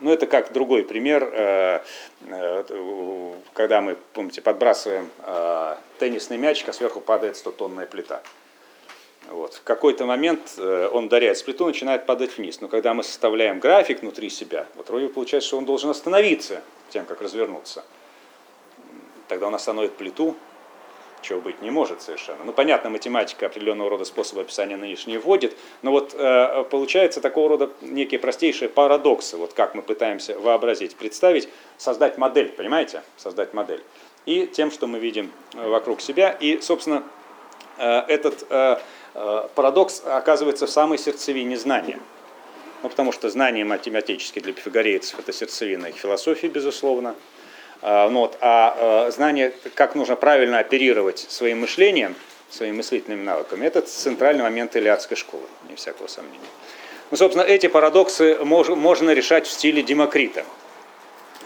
[0.00, 1.80] Ну это как другой пример, э,
[2.26, 8.22] э, когда мы, помните, подбрасываем э, теннисный мячик, а сверху падает 100-тонная плита.
[9.28, 9.54] Вот.
[9.54, 12.60] В какой-то момент э, он ударяет с плиту, начинает падать вниз.
[12.60, 17.04] Но когда мы составляем график внутри себя, вот вроде получается, что он должен остановиться тем,
[17.04, 17.84] как развернуться.
[19.28, 20.36] Тогда он остановит плиту,
[21.22, 22.44] чего быть не может совершенно.
[22.44, 27.70] Ну, понятно, математика определенного рода способа описания нынешней вводит, но вот э, получается такого рода
[27.80, 31.48] некие простейшие парадоксы, вот как мы пытаемся вообразить, представить,
[31.78, 33.02] создать модель, понимаете?
[33.16, 33.82] Создать модель.
[34.26, 36.30] И тем, что мы видим э, вокруг себя.
[36.30, 37.02] И, собственно,
[37.78, 38.78] э, этот э,
[39.14, 41.98] Э, парадокс оказывается в самой сердцевине знания.
[42.82, 47.14] Ну, потому что знание математические для пифагорейцев это сердцевина их философии, безусловно.
[47.82, 52.14] А, ну, вот, а э, знание, как нужно правильно оперировать своим мышлением,
[52.50, 56.38] своими мыслительными навыками, это центральный момент Илиадской школы, не всякого сомнения.
[57.10, 60.44] Ну, собственно, эти парадоксы мож, можно решать в стиле Демокрита.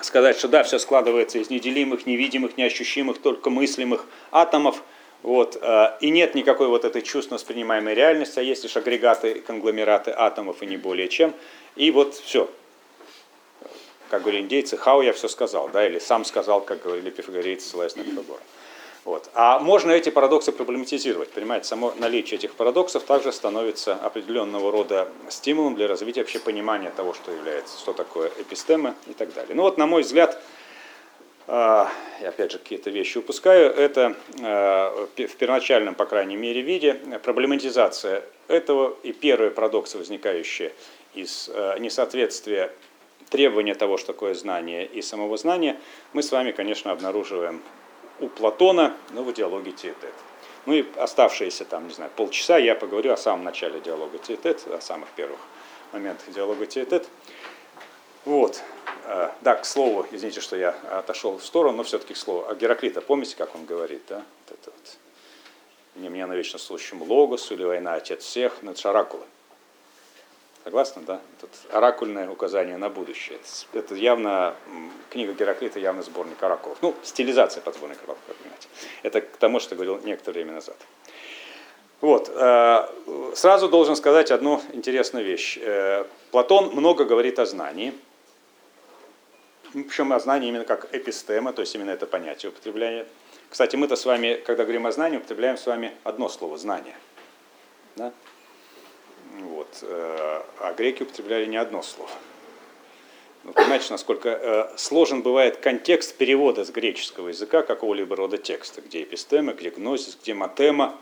[0.00, 4.82] Сказать, что да, все складывается из неделимых, невидимых, неощущимых, только мыслимых атомов–
[5.26, 10.12] вот, э, и нет никакой вот этой чувственно воспринимаемой реальности, а есть лишь агрегаты, конгломераты
[10.16, 11.34] атомов и не более чем.
[11.74, 12.48] И вот все.
[14.10, 17.96] Как говорили индейцы, хау я все сказал, да, или сам сказал, как говорили пифагорейцы, ссылаясь
[17.96, 18.40] на Пифагора.
[19.04, 19.30] Вот.
[19.34, 21.30] А можно эти парадоксы проблематизировать.
[21.30, 27.14] Понимаете, само наличие этих парадоксов также становится определенного рода стимулом для развития вообще понимания того,
[27.14, 29.54] что является, что такое эпистемы и так далее.
[29.54, 30.42] Ну вот, на мой взгляд,
[31.46, 31.88] я
[32.26, 39.12] опять же какие-то вещи упускаю, это в первоначальном, по крайней мере, виде проблематизация этого и
[39.12, 40.72] первые парадоксы, возникающие
[41.14, 41.48] из
[41.78, 42.72] несоответствия
[43.30, 45.78] требования того, что такое знание и самого знания,
[46.12, 47.62] мы с вами, конечно, обнаруживаем
[48.20, 50.14] у Платона, ну, в диалоге Теетет.
[50.64, 54.80] Ну и оставшиеся там, не знаю, полчаса я поговорю о самом начале диалога Теетет, о
[54.80, 55.38] самых первых
[55.92, 57.08] моментах диалога Теетет.
[58.24, 58.62] Вот.
[59.42, 62.46] Да, к слову, извините, что я отошел в сторону, но все-таки к слову.
[62.48, 64.16] А Гераклита, помните, как он говорит, да?
[64.16, 64.96] Вот это вот.
[65.94, 69.22] Не мне навечно слушающему логосу или война отец всех, но это шаракулы.
[70.66, 71.20] Согласны, да?
[71.40, 73.38] Тут оракульное указание на будущее.
[73.72, 74.56] Это явно,
[75.10, 76.76] книга Гераклита явно сборник оракулов.
[76.82, 78.66] Ну, стилизация под сборник оракулов, как понимаете.
[79.04, 80.76] Это к тому, что говорил некоторое время назад.
[82.00, 82.26] Вот.
[83.36, 85.56] Сразу должен сказать одну интересную вещь.
[86.32, 87.94] Платон много говорит о знании.
[89.72, 93.06] Причем о знании именно как эпистема, то есть именно это понятие употребления.
[93.50, 96.96] Кстати, мы-то с вами, когда говорим о знании, употребляем с вами одно слово– знание.
[97.94, 98.12] Да?
[99.40, 99.68] Вот.
[99.82, 102.10] А греки употребляли не одно слово.
[103.44, 109.52] Вы понимаете, насколько сложен бывает контекст перевода с греческого языка какого-либо рода текста, где эпистема,
[109.52, 110.98] где гнозис, где матема,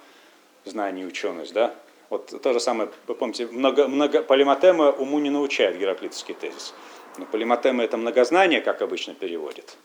[0.65, 1.75] знание и ученость, да?
[2.11, 6.75] Вот то же самое, вы помните, много, много, полиматема уму не научает гераклитовский тезис.
[7.17, 9.77] Но полиматема это многознание, как обычно переводит.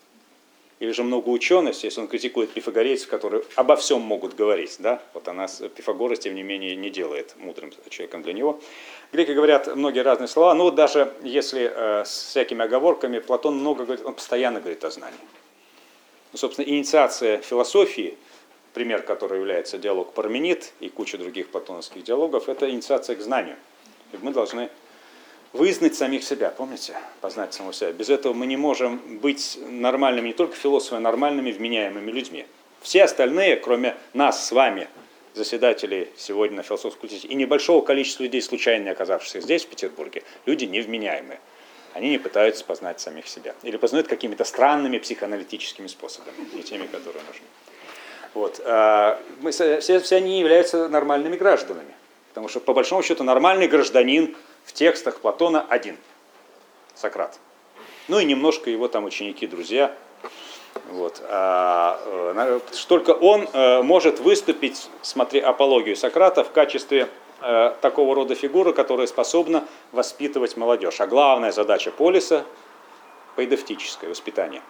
[0.79, 4.77] Или же многоученость, если он критикует пифагорейцев, которые обо всем могут говорить.
[4.79, 5.01] Да?
[5.13, 8.61] Вот она, Пифагора, тем не менее, не делает мудрым человеком для него.
[9.11, 13.83] Греки говорят многие разные слова, но вот даже если э, с всякими оговорками, Платон много
[13.83, 15.19] говорит, он постоянно говорит о знании.
[16.31, 18.17] Ну, собственно, инициация философии,
[18.73, 23.57] пример, который является диалог Парменид и куча других платоновских диалогов, это инициация к знанию.
[24.13, 24.69] И мы должны
[25.53, 26.95] вызнать самих себя, помните?
[27.21, 27.91] Познать самого себя.
[27.91, 32.45] Без этого мы не можем быть нормальными, не только философами, а нормальными, вменяемыми людьми.
[32.81, 34.87] Все остальные, кроме нас с вами,
[35.33, 40.65] заседателей сегодня на философском факультете, и небольшого количества людей, случайно оказавшихся здесь, в Петербурге, люди
[40.65, 41.39] невменяемые.
[41.93, 43.55] Они не пытаются познать самих себя.
[43.63, 47.45] Или познают какими-то странными психоаналитическими способами, не теми, которые нужны.
[48.35, 48.61] Вот.
[49.41, 51.93] Мы, все, все они являются нормальными гражданами.
[52.29, 54.35] Потому что, по большому счету, нормальный гражданин
[54.69, 55.97] в текстах Платона один,
[56.93, 57.39] Сократ.
[58.07, 59.95] Ну и немножко его там ученики, друзья.
[60.91, 61.21] Вот.
[61.27, 63.47] А, только он
[63.83, 67.09] может выступить, смотри, апологию Сократа в качестве
[67.81, 71.01] такого рода фигуры, которая способна воспитывать молодежь.
[71.01, 72.45] А главная задача полиса–
[73.35, 74.61] поэдовтическое воспитание.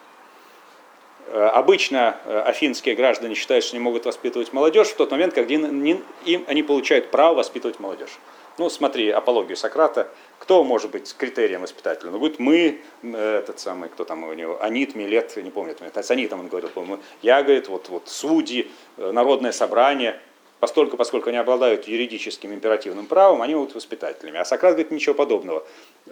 [1.34, 6.04] Обычно афинские граждане считают, что не могут воспитывать молодежь в тот момент, когда им,
[6.48, 8.18] они получают право воспитывать молодежь.
[8.60, 10.10] Ну, смотри, апологию Сократа.
[10.38, 12.12] Кто может быть критерием воспитателя?
[12.12, 16.42] Ну, будет мы, этот самый, кто там у него, Анит, Милет, не помню, с Анитом
[16.42, 20.20] он говорил, по-моему, я, говорит, вот, вот судьи, народное собрание,
[20.60, 24.40] постольку, поскольку они обладают юридическим императивным правом, они будут воспитателями.
[24.40, 25.66] А Сократ говорит ничего подобного.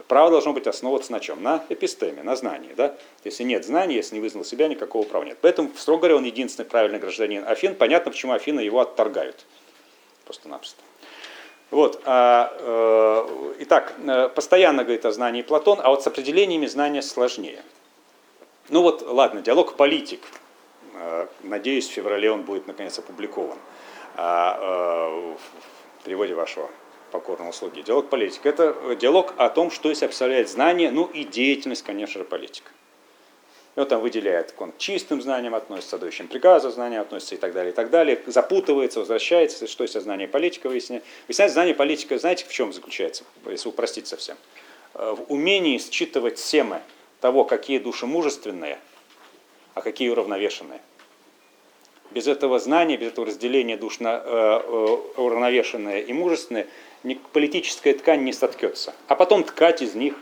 [0.07, 1.43] Право должно быть основываться на чем?
[1.43, 2.73] На эпистеме, на знании.
[2.77, 2.95] Да?
[3.25, 5.37] Если нет знаний, если не вызнал себя, никакого права нет.
[5.41, 7.75] Поэтому, строго говоря, он единственный правильный гражданин Афин.
[7.75, 9.45] Понятно, почему Афины его отторгают.
[10.23, 10.81] Просто-напросто.
[11.69, 13.93] Вот, а, э, итак,
[14.35, 17.61] постоянно говорит о знании Платон, а вот с определениями знания сложнее.
[18.69, 20.21] Ну вот, ладно, диалог политик.
[21.43, 23.57] Надеюсь, в феврале он будет наконец опубликован
[24.15, 25.37] в
[26.03, 26.69] переводе вашего
[27.11, 27.81] покорного слуги.
[27.81, 28.45] Диалог политик.
[28.45, 32.71] Это диалог о том, что из себя представляет знание, ну и деятельность, конечно же, политика.
[33.77, 37.53] И вот там выделяет, он к чистым знаниям относится, дающим приказы знаниям относится и так
[37.53, 38.19] далее, и так далее.
[38.25, 41.03] Запутывается, возвращается, что из знание политика выясняет.
[41.27, 44.35] Выясняет знание политика, знаете, в чем заключается, если упростить совсем?
[44.95, 46.81] В умении считывать семы
[47.21, 48.79] того, какие души мужественные,
[49.75, 50.81] а какие уравновешенные.
[52.09, 56.65] Без этого знания, без этого разделения душ на э, э, уравновешенные и мужественные,
[57.31, 58.95] политическая ткань не соткется.
[59.07, 60.15] А потом ткать из них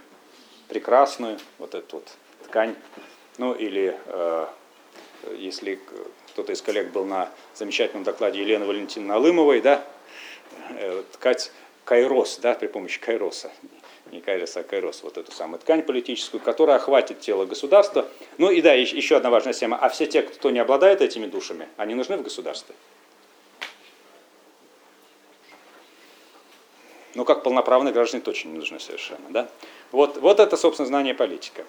[0.67, 2.09] прекрасную вот эту вот
[2.43, 2.75] ткань
[3.37, 4.47] ну или э,
[5.37, 5.79] если
[6.31, 9.83] кто-то из коллег был на замечательном докладе Елены Валентиновны Алымовой, да,
[10.69, 11.51] э, ткать
[11.85, 13.51] кайрос, да, при помощи кайроса,
[14.11, 18.07] не кайрос, а кайрос, вот эту самую ткань политическую, которая охватит тело государства.
[18.37, 21.67] Ну и да, еще одна важная тема, а все те, кто не обладает этими душами,
[21.77, 22.75] они нужны в государстве?
[27.13, 29.29] Ну, как полноправные граждане точно не нужны совершенно.
[29.29, 29.49] Да?
[29.93, 31.63] Вот, вот это, собственно, знание политика.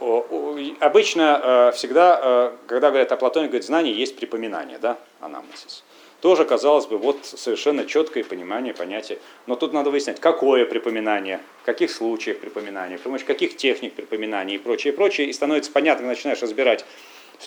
[0.00, 5.82] Обычно э, всегда, э, когда говорят о Платоне, говорят, знание есть припоминание, да, анамнезис.
[6.20, 9.18] Тоже, казалось бы, вот совершенно четкое понимание понятия.
[9.46, 14.56] Но тут надо выяснять, какое припоминание, в каких случаях припоминания, при помощи каких техник припоминания
[14.56, 15.28] и прочее, и прочее.
[15.28, 16.84] И становится понятно, когда начинаешь разбирать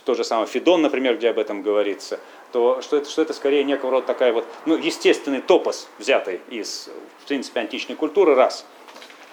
[0.05, 2.19] то же самое Федон, например, где об этом говорится,
[2.53, 6.89] то что это, что это скорее некого рода такая вот, ну, естественный топос, взятый из,
[7.23, 8.65] в принципе, античной культуры, раз.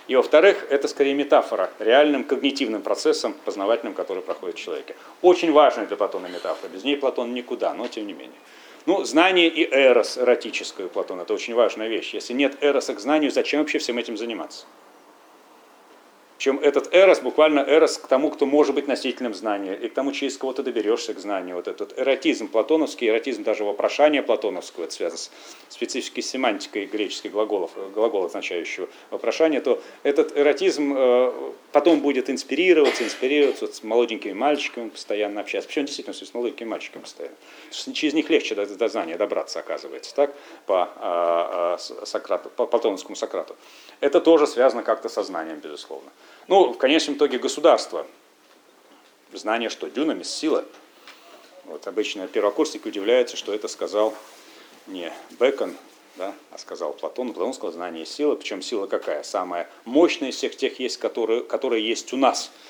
[0.09, 4.97] И во-вторых, это скорее метафора реальным когнитивным процессом познавательным, который проходит в человеке.
[5.21, 8.39] Очень важная для Платона метафора, без нее Платон никуда, но тем не менее.
[8.87, 12.15] Ну, знание и эрос эротическое у Платона, это очень важная вещь.
[12.15, 14.65] Если нет эроса к знанию, зачем вообще всем этим заниматься?
[16.39, 20.13] Чем этот эрос, буквально эрос к тому, кто может быть носителем знания, и к тому,
[20.13, 21.57] через кого ты доберешься к знанию.
[21.57, 25.31] Вот этот эротизм платоновский, эротизм даже вопрошания платоновского, это связано с
[25.69, 31.33] специфической семантикой греческих глаголов, глагола, означающего вопрошание, то этот эротизм э,
[31.73, 35.67] потом будет инспирироваться, инспирироваться вот с молоденькими мальчиками постоянно общаться.
[35.67, 37.37] Причем действительно с молоденькими мальчиками постоянно.
[37.73, 40.33] Через них легче до, до знания добраться, оказывается, так,
[40.67, 43.57] по, э, э, Сократу, по платоновскому Сократу.
[43.99, 46.11] Это тоже связано как-то со знанием, безусловно.
[46.49, 48.07] Ну, в конечном итоге государство.
[49.35, 49.89] Знание что?
[49.89, 50.65] Дюнамис, сила.
[51.67, 54.15] Вот обычно первокурсники удивляются, что это сказал
[54.87, 55.77] не Бекон,
[56.17, 57.35] да, а сказал Платон.
[57.35, 58.35] Платон сказал знание сила.
[58.35, 59.23] Причем сила какая?
[59.25, 62.51] Самая мощная из всех тех есть, которые, которые есть у нас–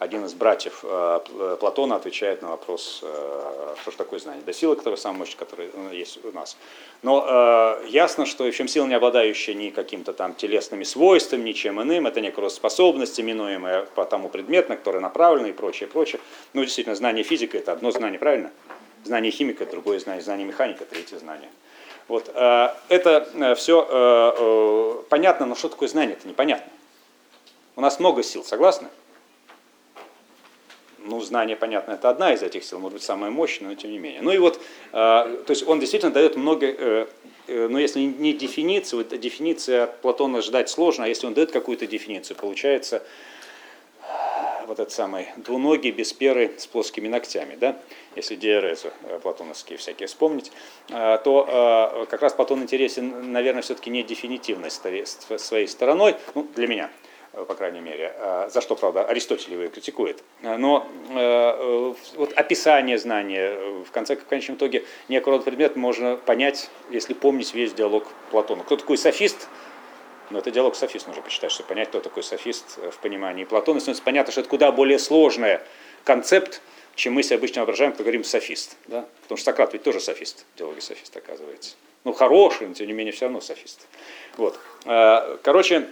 [0.00, 4.42] один из братьев э, э, Платона отвечает на вопрос, э, что же такое знание.
[4.46, 6.56] Да сила, которая самая мощная, которая есть у нас.
[7.02, 12.22] Но ясно, что чем сила, не обладающая ни каким-то там телесными свойствами, ничем иным, это
[12.22, 16.20] некая способность, именуемая по тому предмету, на который направлена и прочее, прочее.
[16.54, 18.50] Ну, действительно, знание физика– это одно знание, правильно?
[19.04, 21.50] Знание химика– другое знание, знание механика– третье знание.
[22.08, 22.28] Вот.
[22.28, 26.72] Это все понятно, но что такое знание, это непонятно.
[27.76, 28.88] У нас много сил, согласны?
[31.04, 33.98] Ну, знание, понятно, это одна из этих сил, может быть, самая мощная, но тем не
[33.98, 34.22] менее.
[34.22, 34.60] Ну и вот, э,
[34.92, 37.06] то есть он действительно дает много, э,
[37.46, 41.52] э, но если не дефиницию, вот дефиниция от Платона ждать сложно, а если он дает
[41.52, 43.02] какую-то дефиницию, получается
[44.66, 47.76] вот этот самый двуногий без перы с плоскими ногтями, да,
[48.14, 48.92] если диарезу
[49.22, 50.52] платоновские всякие вспомнить,
[50.88, 57.08] то как раз Платон интересен, наверное, все-таки не дефинитивной своей стороной, ну, для меня– Э,
[57.32, 60.22] по крайней мере, э, за что, правда, Аристотель его критикует.
[60.42, 66.70] Но э, вот описание знания, в конце, в конечном итоге, некий род предмет можно понять,
[66.90, 68.64] если помнить весь диалог Платона.
[68.64, 69.48] Кто такой софист?
[70.30, 73.78] Но это диалог софист нужно почитать, чтобы понять, кто такой софист в понимании Платона.
[73.78, 75.58] И становится понятно, что это куда более сложный
[76.04, 76.60] концепт,
[76.94, 78.76] чем мы себе обычно воображаем, когда говорим софист.
[78.86, 79.06] Да?
[79.22, 81.76] Потому что Сократ ведь тоже софист, диалоги софист оказывается.
[82.04, 83.86] Ну, хороший, но тем не менее все равно софист.
[84.36, 84.58] Вот.
[85.42, 85.86] Короче, Э,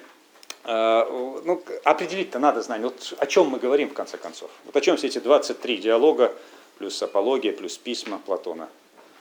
[0.64, 4.50] ну, определить-то надо знать, вот о чем мы говорим в конце концов.
[4.64, 6.34] Вот о чем все эти 23 диалога,
[6.78, 8.68] плюс апология, плюс письма Платона.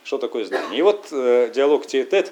[0.03, 0.79] Что такое знание?
[0.79, 2.31] И вот э, диалог Теетет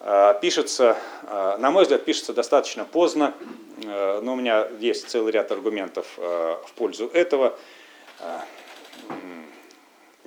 [0.00, 3.34] э, пишется, э, на мой взгляд, пишется достаточно поздно,
[3.84, 7.58] э, но у меня есть целый ряд аргументов э, в пользу этого.
[8.20, 8.40] Э,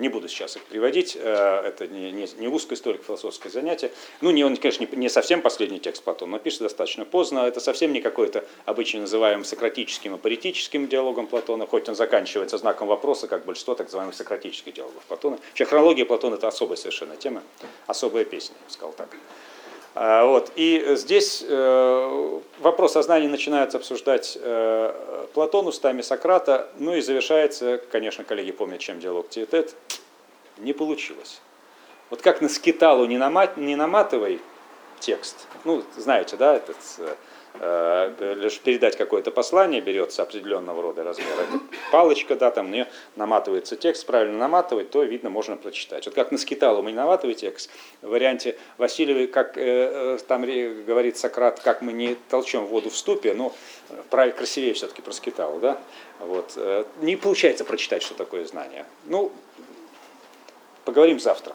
[0.02, 3.90] не буду сейчас их приводить, э, это не, не, не узкое историко-философское занятие.
[4.20, 7.40] Ну, не, он, конечно, не, не совсем последний текст Платона, но пишет достаточно поздно.
[7.40, 12.88] Это совсем не какой-то обычно называемый сократическим и паритическим диалогом Платона, хоть он заканчивается знаком
[12.88, 15.38] вопроса, как большинство так называемых сократических диалогов Платона.
[15.48, 17.42] Вообще хронология Платона– это особая совершенно тема,
[17.86, 19.08] особая песня, я бы сказал так.
[19.94, 20.52] А, вот.
[20.56, 27.78] И здесь э, вопрос о знании начинается обсуждать э, Платон устами Сократа, ну и завершается,
[27.90, 29.74] конечно, коллеги помнят, чем диалог Теетет,
[30.58, 31.40] не получилось.
[32.10, 34.40] Вот как на скиталу не, намат, наматывай
[35.00, 37.14] текст, ну, знаете, да, этот э, Э,
[37.60, 43.76] лишь передать какое-то послание, берется определенного рода размера это палочка, да, там на нее наматывается
[43.76, 46.06] текст, правильно наматывать, то, видно, можно прочитать.
[46.06, 50.42] Вот как на скиталу мы не наматываем текст, в варианте Васильевой, как э, э там
[50.42, 53.54] говорит Сократ, как мы не толчем воду в ступе, но
[54.10, 55.78] правильно, красивее все-таки про скиталу, да,
[56.20, 58.86] вот, э, не получается прочитать, что такое знание.
[59.04, 59.30] Ну,
[60.84, 61.54] поговорим завтра.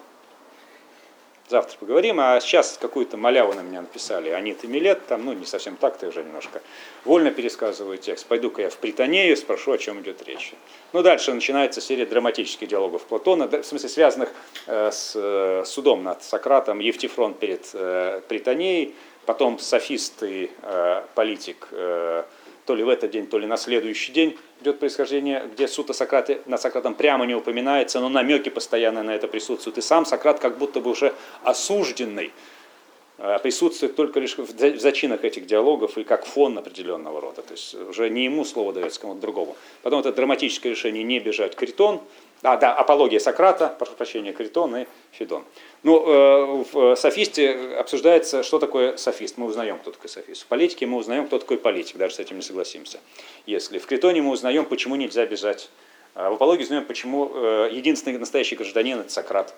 [1.50, 5.46] Завтра поговорим, а сейчас какую-то маляву на меня написали, Анит и Милет, там, ну, не
[5.46, 6.62] совсем так, ты уже немножко
[7.06, 8.26] вольно пересказываю текст.
[8.26, 10.54] Пойду-ка я в Притонею, спрошу, о чем идет речь.
[10.92, 14.30] Ну, дальше начинается серия драматических диалогов Платона, в смысле связанных
[14.66, 18.94] э, с э, судом над Сократом, Евтифрон перед э, Притонеей,
[19.26, 21.70] потом софист и э, политик
[22.68, 26.26] то ли в этот день, то ли на следующий день идет происхождение, где суд о
[26.46, 29.78] на Сократом прямо не упоминается, но намеки постоянно на это присутствуют.
[29.78, 31.14] И сам Сократ как будто бы уже
[31.44, 32.34] осужденный
[33.20, 37.42] э, присутствует только лишь в зачинах этих диалогов и как фон определенного рода.
[37.42, 39.56] То есть уже не ему слово дается, кому-то другому.
[39.82, 42.02] Потом это драматическое решение не бежать Критон,
[42.44, 45.44] а, да, апология Сократа, прошу прощения, Критон и Федон.
[45.84, 49.38] Ну, э, в софисте обсуждается, что такое софист.
[49.38, 50.44] Мы узнаем, кто такой софист.
[50.44, 53.00] В политике мы узнаем, кто такой политик, даже с этим не согласимся.
[53.46, 55.70] Если в Критоне мы узнаем, почему нельзя бежать.
[56.14, 59.56] А в апологии узнаем, почему э, единственный настоящий гражданин– это Сократ.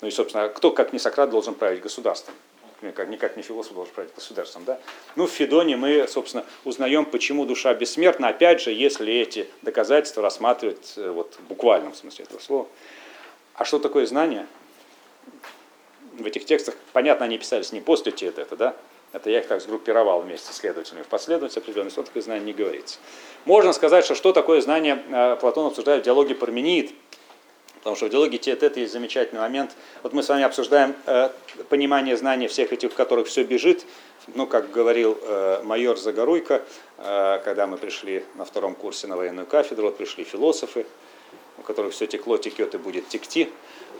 [0.00, 2.34] Ну и, собственно, кто, как не Сократ, должен править государством?
[2.82, 4.64] Никак, никак не философ должен править государством.
[4.64, 4.80] Да?
[5.14, 10.94] Ну, в Федоне мы, собственно, узнаем, почему душа бессмертна, опять же, если эти доказательства рассматривать
[10.96, 12.66] э, вот, в буквальном смысле этого слова.
[13.54, 14.46] А что такое знание?
[16.14, 18.76] В этих текстах, понятно, они писались не после Теодета, да?
[19.12, 22.52] Это я их так сгруппировал вместе с следователями в последовательности определенной, что такое знание не
[22.52, 22.98] говорится.
[23.44, 26.94] Можно сказать, что что такое знание э, Платон обсуждает в диалоге Парменид,
[27.80, 29.74] Потому что в диалоге Теотет есть замечательный момент.
[30.02, 31.30] Вот мы с вами обсуждаем э,
[31.70, 33.86] понимание знания всех этих, в которых все бежит.
[34.34, 36.62] Ну, как говорил э, майор Загоруйко,
[36.98, 40.84] э, когда мы пришли на втором курсе на военную кафедру, вот пришли философы,
[41.56, 43.48] у которых все текло, текет и будет текти.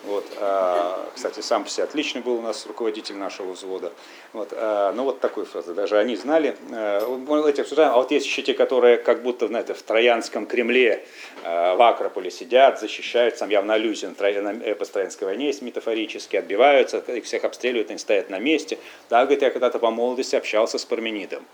[0.05, 3.93] Вот, а, кстати, сам по себе отличный был у нас руководитель нашего взвода.
[4.33, 6.57] Вот, а, ну вот такой фразы, даже они знали.
[6.73, 11.05] А, эти обсуждаем, а вот есть еще те, которые как будто знаете, в Троянском Кремле
[11.45, 15.61] а, в Акрополе сидят, защищают, там явно аллюзия на Тро- на эпос Троянской войне есть
[15.61, 18.79] метафорически, отбиваются, их всех обстреливают, они стоят на месте.
[19.11, 21.45] Да, говорит, я когда-то по молодости общался с Парменидом.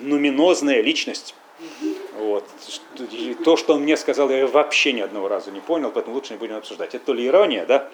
[0.00, 1.34] Нуминозная личность.
[2.18, 2.44] Вот.
[3.12, 6.32] И то, что он мне сказал, я вообще ни одного разу не понял, поэтому лучше
[6.32, 6.94] не будем обсуждать.
[6.94, 7.88] Это то ли ирония, да,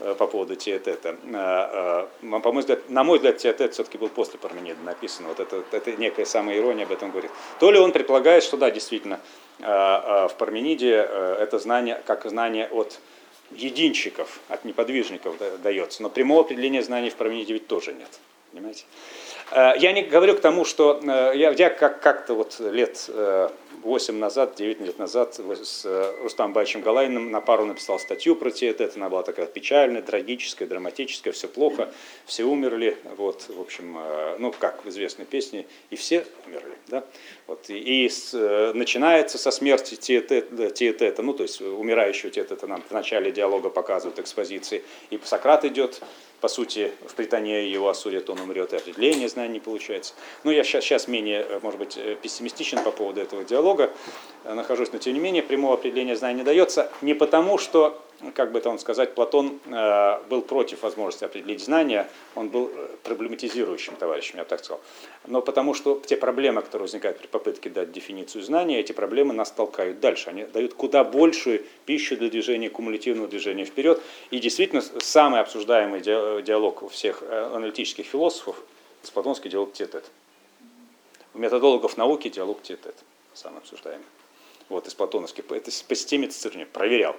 [0.00, 1.16] э, по поводу Теотета.
[1.32, 5.26] А, а, По мой взгляд, на мой взгляд, Теотет все-таки был после Парменида написан.
[5.26, 7.30] Вот это, это некая самая ирония об этом говорит.
[7.60, 9.20] То ли он предполагает, что да, действительно,
[9.62, 12.98] а, в Пармениде э, это знание, как знание от
[13.52, 16.02] единщиков, от неподвижников да- дается.
[16.02, 18.08] Но прямого определения знаний в Пармениде ведь тоже нет.
[18.52, 18.84] Понимаете?
[19.50, 23.48] Э, Я не говорю к тому, что э, я, я как, как-то вот лет э,
[23.82, 28.50] 8 назад, 9 лет назад с э, Рустам Байчем Галайным на пару написал статью про
[28.50, 28.96] Теотет.
[28.96, 31.92] Она была такая печальная, трагическая, драматическая, все плохо,
[32.26, 32.96] все умерли.
[33.16, 36.76] Вот, в общем, э, ну, как в известной песне, и все умерли.
[36.88, 37.04] Да?
[37.46, 42.82] Вот, и и с, э, начинается со смерти Теотета, ну, то есть умирающего Теотета нам
[42.88, 44.82] в начале диалога показывают экспозиции.
[45.10, 46.02] И Сократ идет,
[46.40, 50.14] по сути, в притоне его осудят, он умрет, и определение знаний не получается.
[50.44, 53.90] Ну, я сейчас, сейчас менее, может быть, пессимистичен по поводу этого диалога
[54.44, 56.90] э, нахожусь, но тем не менее прямого определения знаний не дается.
[57.02, 58.00] Не потому, что,
[58.34, 62.88] как бы это он сказать, Платон э, был против возможности определить знания, он был э,
[63.02, 64.80] проблематизирующим товарищем, я так сказал.
[65.26, 69.50] Но потому что те проблемы, которые возникают при попытке дать дефиницию знания, эти проблемы нас
[69.50, 70.30] толкают дальше.
[70.30, 74.00] Они дают куда большую пищу для движения, кумулятивного движения вперед.
[74.30, 78.56] И действительно, самый обсуждаемый ди- диалог у всех аналитических философов
[79.02, 80.04] с платонский диалог тет
[81.34, 82.80] У методологов науки диалог тет
[83.34, 84.04] самый обсуждаемый.
[84.68, 85.44] Вот из платоновских.
[85.50, 86.66] Это по системе цитирования.
[86.66, 87.16] Проверял.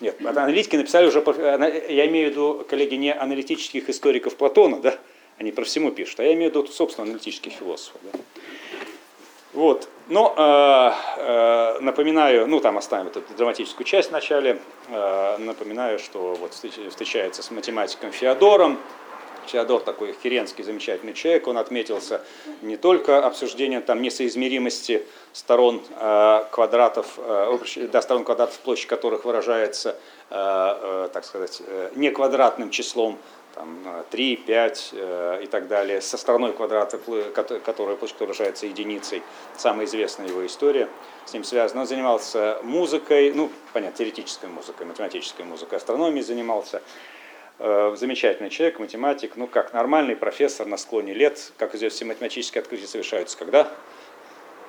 [0.00, 1.22] Нет, аналитики написали уже,
[1.88, 4.98] я имею в виду, коллеги, не аналитических историков Платона, да,
[5.38, 8.00] они про всему пишут, а я имею в виду, собственно, аналитических философов.
[8.12, 8.18] Да.
[9.52, 9.88] Вот.
[10.08, 16.34] Но э, э, напоминаю, ну там оставим эту драматическую часть в начале, э, напоминаю, что
[16.34, 18.78] вот встреч- встречается с математиком Феодором,
[19.46, 22.20] Феодор такой херенский замечательный человек, он отметился
[22.62, 29.96] не только обсуждением там несоизмеримости сторон э, квадратов, э, да, сторон квадратов, площадь которых выражается,
[30.30, 33.18] э, э, так сказать, э, не квадратным числом,
[33.54, 36.98] там, э, 3, 5 э, и так далее, со стороной квадрата,
[37.64, 39.22] которая площадь выражается единицей,
[39.56, 40.88] самая известная его история
[41.24, 41.82] с ним связана.
[41.82, 46.82] Он занимался музыкой, ну, понятно, теоретической музыкой, математической музыкой, астрономией занимался.
[47.58, 52.62] Э, Замечательный человек, математик, ну как нормальный профессор на склоне лет, как известно, все математические
[52.62, 53.70] открытия совершаются когда?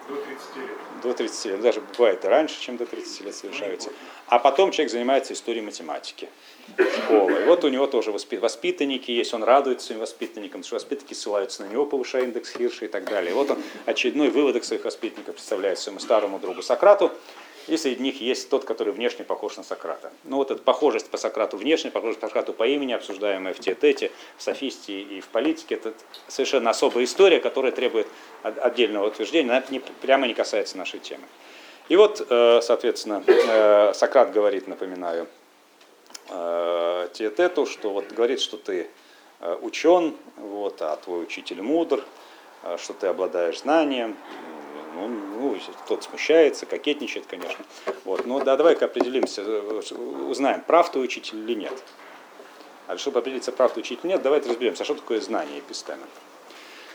[0.07, 0.69] До 30 лет.
[1.01, 3.89] До 30 лет, даже бывает и раньше, чем до 30 лет совершаются.
[4.27, 6.29] А потом человек занимается историей математики.
[6.77, 7.31] Школа.
[7.31, 11.15] И вот у него тоже воспи- воспитанники есть, он радуется своим воспитанникам, потому что воспитанники
[11.15, 13.31] ссылаются на него, повышая индекс Хирша и так далее.
[13.31, 17.11] И вот он очередной выводок своих воспитанников представляет своему старому другу Сократу,
[17.67, 20.11] и среди них есть тот, который внешне похож на Сократа.
[20.23, 24.11] Ну вот эта похожесть по Сократу внешне, похожесть по Сократу по имени, обсуждаемая в Теотете,
[24.37, 25.93] в софистии и в политике, это
[26.27, 28.07] совершенно особая история, которая требует
[28.43, 31.23] от- отдельного утверждения, она не- прямо не касается нашей темы.
[31.89, 35.27] И вот, э, соответственно, э, Сократ говорит, напоминаю,
[36.29, 38.87] э, Теотету, что вот говорит, что ты
[39.61, 42.03] учен, вот, а твой учитель мудр,
[42.77, 44.17] что ты обладаешь знанием.
[44.95, 47.65] Ну, ну, тот смущается, кокетничает, конечно.
[48.05, 48.25] Вот.
[48.25, 51.73] Ну да, давай-ка определимся, узнаем, прав твой учитель или нет.
[52.87, 56.03] А чтобы определиться, прав ты учитель нет, давайте разберемся, а что такое знание эпистема.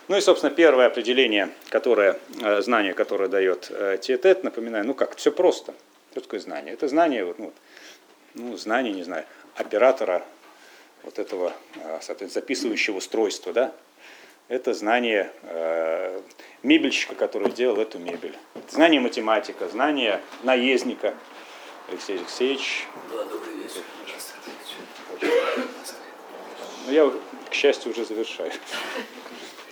[0.08, 5.16] Ну и, собственно, первое определение, которое, э, знание, которое дает э, Тиетет, напоминаю, ну как,
[5.16, 5.74] все просто.
[6.12, 6.74] Что такое знание?
[6.74, 7.52] Это знание, вот, ну,
[8.34, 9.24] ну, знание, не знаю,
[9.56, 10.24] оператора
[11.02, 13.72] вот этого, э, соответственно, записывающего устройства, да?
[14.50, 16.20] Это знание э,
[16.64, 18.36] мебельщика, который делал эту мебель.
[18.56, 21.14] Это знание математика, знание наездника.
[21.88, 22.88] Алексей Алексеевич.
[23.12, 23.82] Да, добрый вечер.
[26.84, 27.12] Ну, я,
[27.48, 28.50] к счастью, уже завершаю.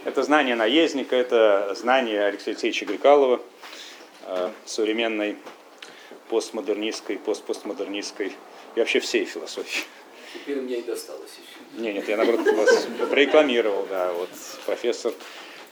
[0.04, 3.40] Это знание наездника, это знание Алексея Алексеевича Грикалова,
[4.26, 5.38] э, современной
[6.28, 8.28] постмодернистской, постпостмодернистской
[8.76, 9.82] и вообще всей философии.
[10.34, 11.57] Теперь мне и досталось еще.
[11.74, 14.30] Не, нет, я наоборот вас прорекламировал, да, вот
[14.66, 15.12] профессор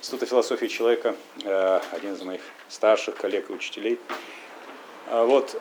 [0.01, 3.99] Института философии человека, э, один из моих старших коллег и учителей.
[5.09, 5.55] А Вот,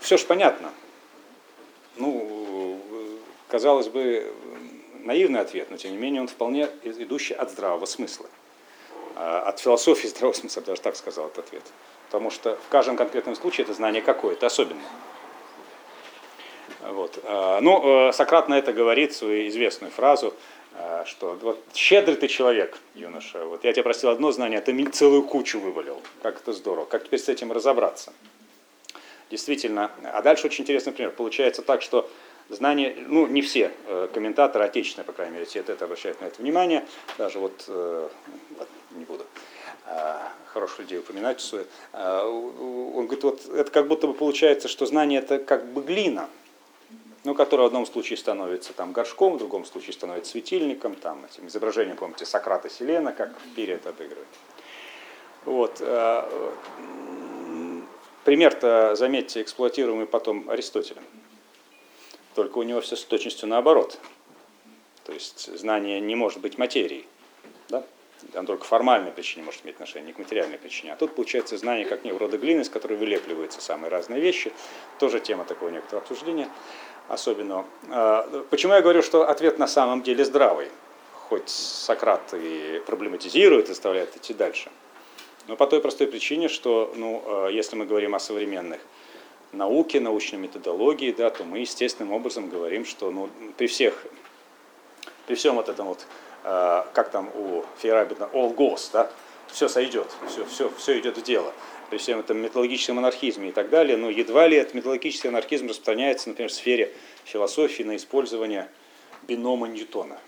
[0.00, 0.72] все же понятно.
[1.96, 3.16] Ну, э,
[3.48, 4.32] казалось бы,
[5.00, 8.26] наивный ответ, но тем не менее он вполне идущий от здравого смысла.
[9.14, 11.62] А, От философии здравого смысла, даже так сказал этот ответ.
[12.06, 14.84] Потому что в каждом конкретном случае это знание какое-то особенное.
[16.88, 17.18] Вот.
[17.24, 20.34] А, Ну, э, Сократ на это говорит свою известную фразу,
[20.74, 24.72] а, что вот щедрый ты человек, юноша, вот я тебе просил одно знание, а ты
[24.72, 26.00] мне целую кучу вывалил.
[26.22, 26.84] Как это здорово.
[26.84, 28.12] Как теперь с этим разобраться?
[29.30, 29.90] Действительно.
[30.04, 31.12] А дальше очень интересный пример.
[31.12, 32.08] Получается так, что
[32.48, 36.40] знание, ну, не все э, комментаторы, отечественные, по крайней мере, те это обращают на это
[36.40, 36.86] внимание,
[37.18, 38.08] даже вот, э,
[38.58, 39.24] ладно, не буду
[40.52, 41.54] хороших людей упоминать,
[41.92, 46.28] он говорит, вот это как будто бы получается, что знание это как бы глина,
[47.26, 51.48] ну, которая в одном случае становится там горшком, в другом случае становится светильником, там этим
[51.48, 54.28] изображением, помните, Сократа Селена, как пире это обыгрывает.
[55.44, 55.80] Вот.
[55.80, 57.88] м,
[58.22, 61.02] Пример-то, заметьте, эксплуатируемый потом Аристотелем.
[62.36, 63.98] Только у него все с точностью наоборот.
[65.04, 67.08] То есть знание не может быть материей.
[67.68, 67.82] Да?
[68.34, 70.92] Оно только формальной причине может иметь отношение, не к материальной причине.
[70.92, 74.52] А тут получается знание как некого рода глины, из которой вылепливаются самые разные вещи.
[75.00, 76.48] Тоже тема такого некоторого обсуждения
[77.08, 77.64] особенного.
[77.90, 80.68] А, Почему я говорю, что ответ на самом деле здравый?
[81.28, 84.70] Хоть Сократ и проблематизирует, заставляет идти дальше.
[85.48, 88.80] Но по той простой причине, что ну, э, если мы говорим о современных
[89.52, 94.06] науке, научной методологии, да, то мы естественным образом говорим, что ну, при всех,
[95.26, 96.06] при всем вот этом вот,
[96.44, 99.10] э, как там у Фейерабита, all goes, да,
[99.48, 101.52] все сойдет, все, все, все идет в дело.
[101.90, 106.28] При всем этом методологическом анархизме и так далее, но едва ли этот методологический анархизм распространяется,
[106.28, 106.92] например, в сфере
[107.24, 108.68] философии на использование
[109.28, 110.18] бинома Ньютона.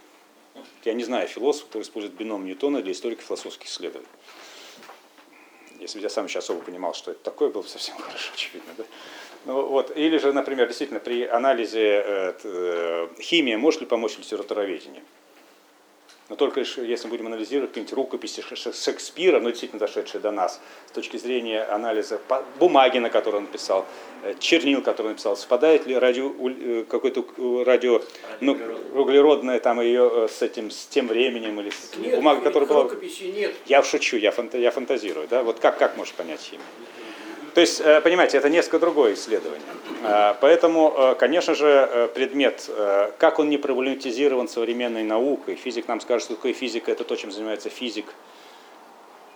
[0.85, 4.09] Я не знаю философа, который использует бином Ньютона для историко-философских исследований.
[5.81, 8.73] Если бы я сам еще особо понимал, что это такое, было бы совсем хорошо, очевидно.
[8.77, 8.85] Да?
[9.45, 9.97] Ну, вот.
[9.97, 15.03] Или же, например, действительно, при анализе э, э, химии может ли помочь литературоведению?
[16.29, 20.61] Но только лишь если мы будем анализировать какие-нибудь рукописи Шекспира, ну, действительно дошедшие до нас,
[20.87, 22.21] с точки зрения анализа
[22.59, 23.87] бумаги, на которой он написал,
[24.23, 28.03] э, чернил, который он написал, совпадает ли радио, э, какое-то э, радио,
[28.41, 28.59] ну,
[28.95, 32.91] углеродное там ее с этим, с тем временем или с Нет, бумагой, которая была...
[33.21, 33.55] нет.
[33.65, 35.29] Я шучу, я, фанта- я фантазирую.
[35.29, 35.43] Да?
[35.43, 36.67] Вот как, как можешь понять химию?
[37.55, 39.63] То есть, э, понимаете, это несколько другое исследование.
[40.03, 42.71] Э, Поэтому, э, конечно же, предмет,
[43.19, 47.31] как он не проблематизирован современной наукой, физик нам скажет, что такое физика, это то, чем
[47.31, 48.07] занимается физик,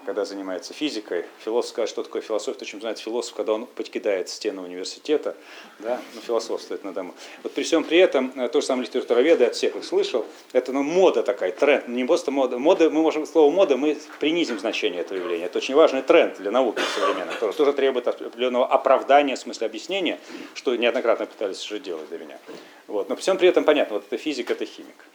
[0.05, 1.25] когда занимается физикой.
[1.39, 5.37] Философ скажет, что такое философия, то, чем занимается философ, когда он покидает стены университета,
[5.79, 7.15] да, ну, философствует на дому.
[7.43, 10.73] Вот при всем при этом, э, то же самое литературоведы, от всех их слышал, это
[10.73, 12.59] ну, мода такая, тренд, не просто мода.
[12.59, 15.47] Мода, мы можем, слово мода, мы принизим значение этого явления.
[15.47, 20.19] Это очень важный тренд для науки современной, который тоже требует определенного оправдания, в смысле объяснения,
[20.55, 22.39] что неоднократно пытались уже делать для меня.
[22.87, 23.09] Вот.
[23.09, 25.07] Но при всем при этом понятно, вот это физик, это химик.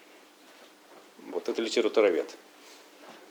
[1.31, 2.35] Вот это литературовед.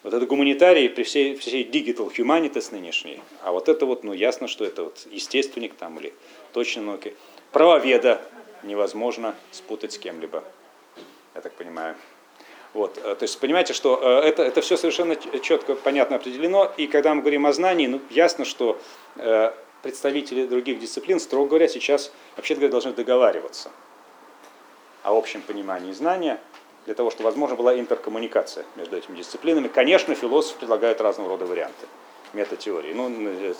[0.06, 4.46] Вот это гуманитарий при всей, всей digital humanities нынешней, а вот это вот, ну ясно,
[4.46, 6.14] что это вот естественник там или
[6.52, 7.16] точно науки.
[7.50, 8.22] Правоведа
[8.62, 10.44] невозможно спутать с кем-либо,
[11.34, 11.96] я так понимаю.
[12.72, 16.86] Вот, э, то есть понимаете, что э, это, это все совершенно четко, понятно определено, и
[16.86, 18.80] когда мы говорим о знании, ну ясно, что
[19.16, 19.50] э,
[19.82, 23.72] представители других дисциплин, строго говоря, сейчас вообще говоря, должны договариваться
[25.02, 26.38] о общем понимании знания,
[26.86, 29.68] для того, чтобы возможно была интеркоммуникация между этими дисциплинами.
[29.68, 31.86] Конечно, философы предлагают разного рода варианты
[32.32, 32.92] метатеории.
[32.92, 33.54] Ну, э,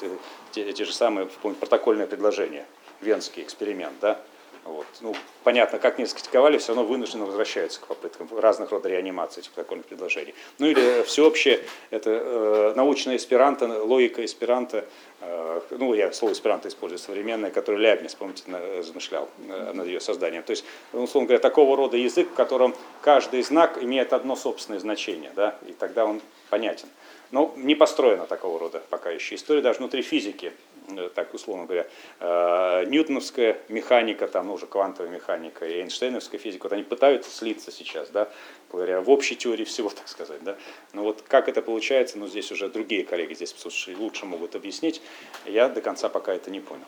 [0.53, 2.67] те, те же самые, помните, протокольное предложение,
[3.01, 4.21] венский эксперимент, да?
[4.67, 4.87] Вот.
[5.01, 5.15] Ну,
[5.45, 9.87] понятно, как не скритиковали, все равно вынужденно возвращаются к попыткам разных родов реанимации этих прикольных
[9.87, 10.35] предложений.
[10.59, 11.61] Ну или всеобщее,
[11.91, 14.85] это э, научная эсперанто, логика эсперанто,
[15.21, 20.01] э, ну я слово эсперанто использую современное, которое Лябнис, помните, на- замышлял э, над ее
[20.01, 20.43] созданием.
[20.43, 24.81] То есть, ну, условно говоря, такого рода язык, в котором каждый знак имеет одно собственное
[24.81, 26.89] значение, да, и тогда он понятен.
[27.31, 30.76] Но не построена такого рода пока еще история, даже внутри физики, э,
[31.15, 31.87] так условно говоря,
[32.21, 37.71] э, ньютоновская механика, там, ну, уже квантовая механика и Эйнштейновская физика, вот они пытаются слиться
[37.71, 38.29] сейчас, да,
[38.71, 40.57] говоря в общей теории всего, так сказать, да.
[40.93, 43.55] Но вот как это получается, ну, здесь уже другие коллеги здесь
[43.99, 45.01] лучше могут объяснить,
[45.45, 46.87] я до конца пока это не понял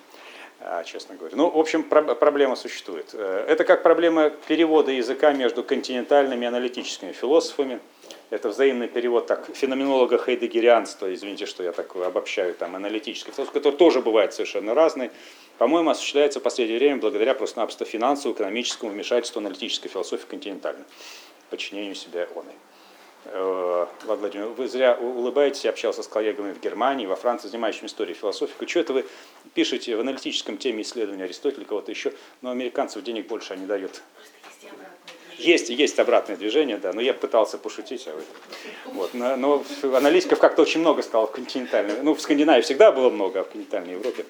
[0.84, 1.36] честно говоря.
[1.36, 3.10] Ну, в общем, про- проблема существует.
[3.12, 7.80] Э, Это как проблема перевода языка между континентальными и аналитическими философами.
[8.30, 13.76] Это взаимный перевод так, феноменолога хайдегерианства, извините, что я так обобщаю, там, аналитических философов, который
[13.76, 15.10] тоже бывает совершенно разный,
[15.56, 20.84] по-моему, осуществляется в последнее время благодаря просто-напросто финансовому, экономическому вмешательству аналитической философии континентальной,
[21.50, 22.54] подчинению себя оной.
[23.24, 27.86] Э, Влад Владимирович, вы зря улыбаетесь, я общался с коллегами в Германии, во Франции, занимающими
[27.86, 28.68] историей и философией.
[28.68, 29.06] Что это вы
[29.54, 32.12] пишете в аналитическом теме исследования Аристотеля, кого-то еще,
[32.42, 34.02] но американцев денег больше они дают.
[35.38, 38.22] Есть, есть обратное движение, да, но я пытался пошутить, а вы...
[38.92, 39.64] Вот, но, но
[39.94, 43.48] аналитиков как-то очень много стало в континентальной, ну, в Скандинавии всегда было много, а в
[43.48, 44.24] континентальной Европе.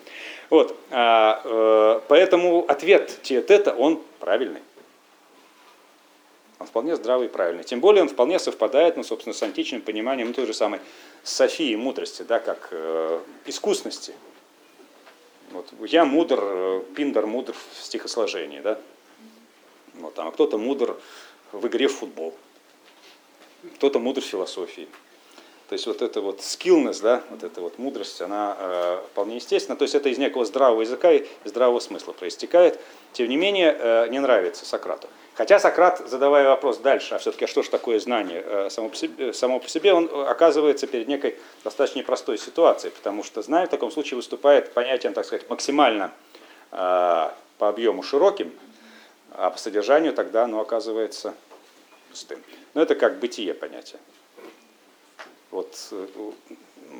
[0.51, 4.61] Вот, а, э, поэтому ответ Тиетета, он правильный.
[6.59, 7.63] Он вполне здравый и правильный.
[7.63, 10.81] Тем более он вполне совпадает, ну, собственно, с античным пониманием ну, той же самой
[11.23, 14.15] Софии мудрости, да, как э, искусности.
[15.53, 18.81] Вот, я мудр, э, Пиндер мудр в стихосложении, да.
[19.95, 20.97] Вот, а кто-то мудр
[21.53, 22.35] в игре в футбол,
[23.77, 24.89] кто-то мудр в философии.
[25.69, 29.77] То есть вот эта вот skillness, да, вот эта вот мудрость, она э, вполне естественна.
[29.77, 32.81] То есть это из некого здравого языка и здравого смысла проистекает.
[33.13, 35.09] Тем не менее, э, не нравится Сократу.
[35.35, 38.97] Хотя Сократ, задавая вопрос дальше, а все-таки а что же такое знание э, само, по
[38.97, 43.69] себе, само по себе, он э, оказывается перед некой достаточно непростой ситуацией, потому что знание
[43.69, 46.13] в таком случае выступает понятием, так сказать, максимально
[46.73, 46.77] э,
[47.59, 48.53] по объему широким,
[49.33, 51.35] а по содержанию тогда оно оказывается
[52.11, 52.43] пустым.
[52.73, 54.01] Но это как бытие понятие.
[55.51, 56.07] Вот э,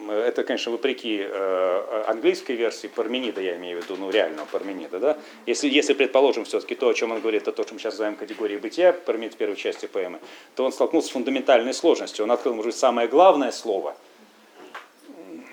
[0.09, 5.19] это, конечно, вопреки э, английской версии Парменида, я имею в виду, ну, реального Парменида, да?
[5.47, 8.17] Если, если предположим, все-таки то, о чем он говорит, это то, что мы сейчас называем
[8.17, 10.19] категорией бытия, Парменид в первой части поэмы,
[10.55, 12.25] то он столкнулся с фундаментальной сложностью.
[12.25, 13.97] Он открыл, может быть, самое главное слово,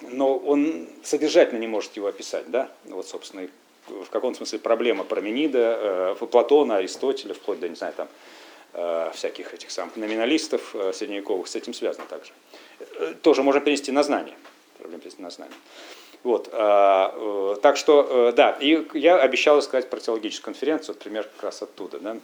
[0.09, 2.69] но он содержательно не может его описать, да?
[2.85, 3.47] Вот, собственно,
[3.87, 8.34] в каком смысле проблема Парменида, э, Платона, Аристотеля, вплоть до, не знаю, там, э,
[9.13, 12.31] всяких этих самых номиналистов э, средневековых с этим связано также.
[12.99, 14.35] Э, Тоже можно перенести на знание.
[14.77, 15.55] Проблема перенести на знание.
[16.23, 21.43] Вот, э, так что, э, да, и я обещал сказать про теологическую конференцию, пример как
[21.43, 21.99] раз оттуда.
[21.99, 22.17] Да.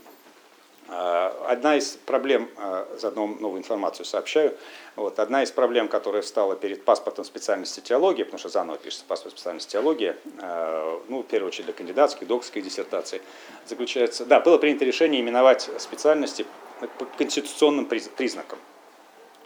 [0.94, 4.58] А, Одна из проблем, а, заодно новую информацию сообщаю,
[4.98, 9.34] вот, одна из проблем, которая встала перед паспортом специальности теологии, потому что заново пишется паспорт
[9.36, 13.22] специальности теологии, а, ну, в первую очередь для кандидатских, докторских диссертаций,
[13.66, 16.46] заключается, да, было принято решение именовать специальности
[16.98, 18.60] по конституционным приз- признакам.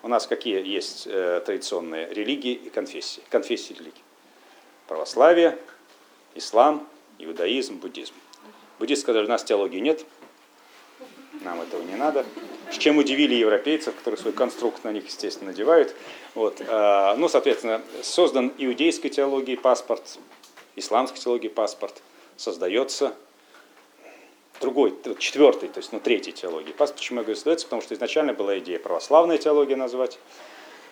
[0.01, 3.21] У нас какие есть э, традиционные религии и конфессии?
[3.29, 4.03] Конфессии религий.
[4.87, 5.57] Православие,
[6.35, 6.87] ислам,
[7.19, 8.13] иудаизм, буддизм.
[8.77, 10.05] Буддисты сказали, у нас теологии нет,
[11.45, 12.25] нам этого не надо.
[12.71, 15.95] С чем удивили европейцев, которые свой конструкт на них, естественно, надевают.
[16.33, 16.61] Вот.
[16.67, 20.17] а, Ну, соответственно, создан иудейской теологией паспорт,
[20.75, 22.01] исламской теологией паспорт,
[22.35, 23.13] создается
[24.59, 26.99] другой, четвертый, то есть ну, третий теологии паспорт.
[26.99, 27.67] Почему я говорю создается?
[27.67, 30.19] Потому что изначально была идея православная теология назвать.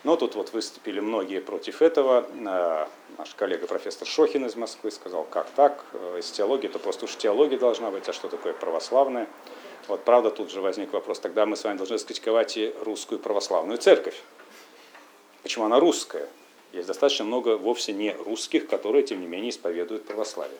[0.03, 2.25] Но тут вот выступили многие против этого.
[2.45, 2.87] А,
[3.17, 7.15] Наш коллега профессор Шохин из Москвы сказал, как так, Э, из теологии, то просто уж
[7.15, 9.27] теология должна быть, а что такое православная?
[9.87, 13.77] Вот, правда, тут же возник вопрос, тогда мы с вами должны скритиковать и русскую православную
[13.77, 14.21] церковь.
[15.41, 16.27] Почему она русская?
[16.71, 20.57] Есть достаточно много вовсе не русских, которые, тем не менее, исповедуют православие.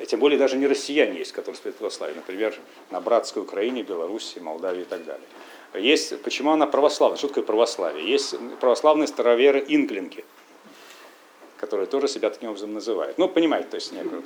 [0.00, 2.16] И тем более даже не россияне есть, которые исповедуют православие.
[2.16, 2.54] Например,
[2.90, 5.26] на братской Украине, Беларуси, Молдавии и так далее.
[5.74, 7.18] Есть, почему она православная?
[7.18, 8.08] Что такое православие?
[8.08, 10.24] Есть православные староверы инглинги,
[11.58, 13.18] которые тоже себя таким образом называют.
[13.18, 14.22] Ну, понимаете, то есть некую.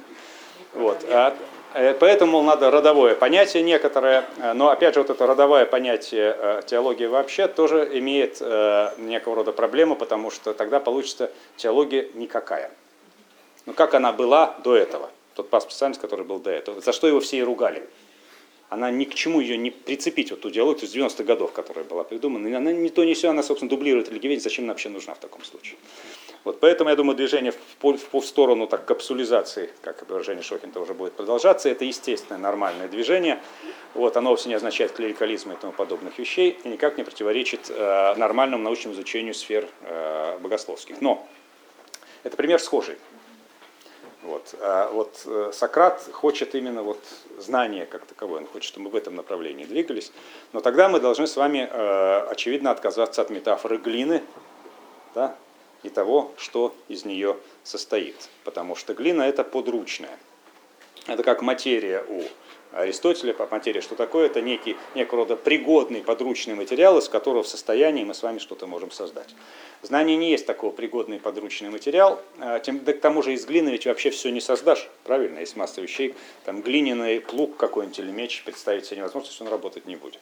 [0.75, 1.05] Вот.
[1.09, 1.37] А,
[1.75, 6.63] поэтому, мол, надо родовое понятие некоторое, э, но опять же вот это родовое понятие э,
[6.67, 12.71] теологии вообще тоже имеет э, некого рода проблему, потому что тогда получится теология никакая.
[13.67, 15.11] Ну как она была до этого?
[15.35, 16.81] Тот паспорт специальность, который был до этого.
[16.81, 17.83] За что его все и ругали.
[18.69, 22.05] она ни к чему ее не прицепить, вот ту идеологию с 90-х годов, которая была
[22.05, 25.19] придумана, она не то не все, она, собственно, дублирует религиоведение, зачем она вообще нужна в
[25.19, 25.77] таком случае.
[26.45, 30.93] Вот поэтому, я думаю, движение в, пол- в сторону так, капсулизации, как выражение Шохинта уже
[30.93, 33.41] будет продолжаться, это естественное, нормальное движение.
[33.95, 38.15] Вот, оно вовсе не означает клерикализм и тому подобных вещей, и никак не противоречит э,
[38.17, 41.01] нормальному научному изучению сфер э, богословских.
[41.01, 41.27] Но
[42.25, 42.97] это пример схожий.
[44.23, 46.99] Вот, а вот э, Сократ хочет именно вот
[47.39, 50.13] знания как таковое, он хочет, чтобы мы в этом направлении двигались.
[50.53, 54.23] Но тогда мы должны с вами, э, очевидно, отказаться от метафоры глины
[55.15, 55.37] да,
[55.85, 58.17] и того, что из нее состоит.
[58.43, 60.19] Потому что глина это подручная.
[61.07, 62.23] Это как материя у
[62.75, 64.27] Аристотеля, по материя что такое?
[64.27, 68.67] Это некий, некого рода пригодный подручный материал, из которого в состоянии мы с вами что-то
[68.67, 69.29] можем создать.
[69.83, 73.69] Знание не есть такой пригодный подручный материал, а, тем, да к тому же из глины
[73.69, 75.39] ведь вообще все не создашь, правильно?
[75.39, 79.87] Есть масса вещей, там глиняный плуг какой-нибудь или меч представить себе невозможно, если он работать
[79.87, 80.21] не будет.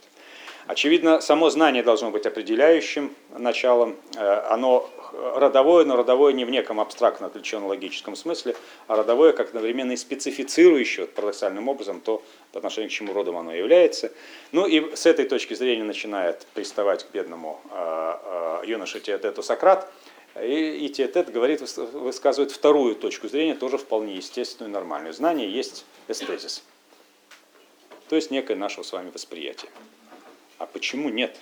[0.67, 3.97] Очевидно, само знание должно быть определяющим началом.
[4.17, 4.89] Э, Оно
[5.35, 8.57] родовое, но родовое не в неком абстрактно отвлеченном логическом смысле,
[8.87, 13.37] а родовое как одновременно и специфицирующее вот, парадоксальным образом то, по отношению к чему родом
[13.37, 14.13] оно является.
[14.53, 18.15] Ну и с этой точки зрения начинает приставать к бедному э,
[18.63, 19.91] э, юноше Теотету Сократ.
[20.41, 25.13] И, и Теотет говорит, выс- высказывает вторую точку зрения, тоже вполне естественную нормальную.
[25.13, 26.65] Знание есть эстезис,
[28.09, 29.71] то есть некое наше с вами восприятие.
[30.63, 31.37] А почему нет?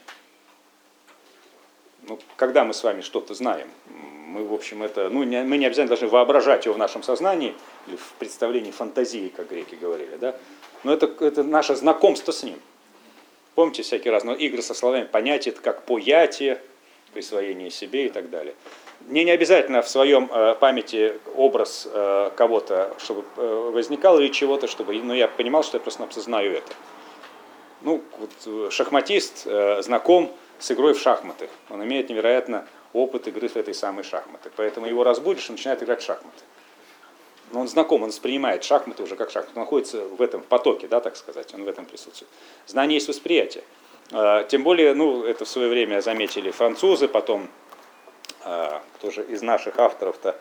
[2.09, 5.67] Ну, когда мы с вами что-то знаем, мы, в общем, это, ну, не, мы не
[5.67, 7.55] обязательно должны воображать его в нашем сознании,
[7.87, 10.35] или в представлении фантазии, как греки говорили, да?
[10.85, 12.59] Но это, это наше знакомство с ним.
[13.55, 16.59] Помните всякие разные игры со словами, понятие, это как поятие,
[17.13, 18.55] присвоение себе и так далее.
[19.01, 24.67] Мне не обязательно в своем э, памяти образ э, кого-то, чтобы э, возникал, или чего-то,
[24.67, 26.73] чтобы, но я понимал, что я просто знаю это.
[27.83, 28.03] Ну,
[28.47, 31.49] э, шахматист э, знаком с игрой в шахматы.
[31.71, 34.51] Он имеет невероятно опыт игры в этой самой шахматы.
[34.57, 36.45] Поэтому его разбудишь, он начинает играть в шахматы.
[37.53, 39.53] Но он знаком, он воспринимает шахматы уже как шахматы.
[39.57, 42.31] Он находится в этом потоке, да, так сказать, он в этом присутствует.
[42.67, 43.65] Знание есть восприятие.
[44.13, 47.49] Э, Тем более, ну, это в свое время заметили французы, потом
[48.43, 50.35] а, кто же из наших авторов-то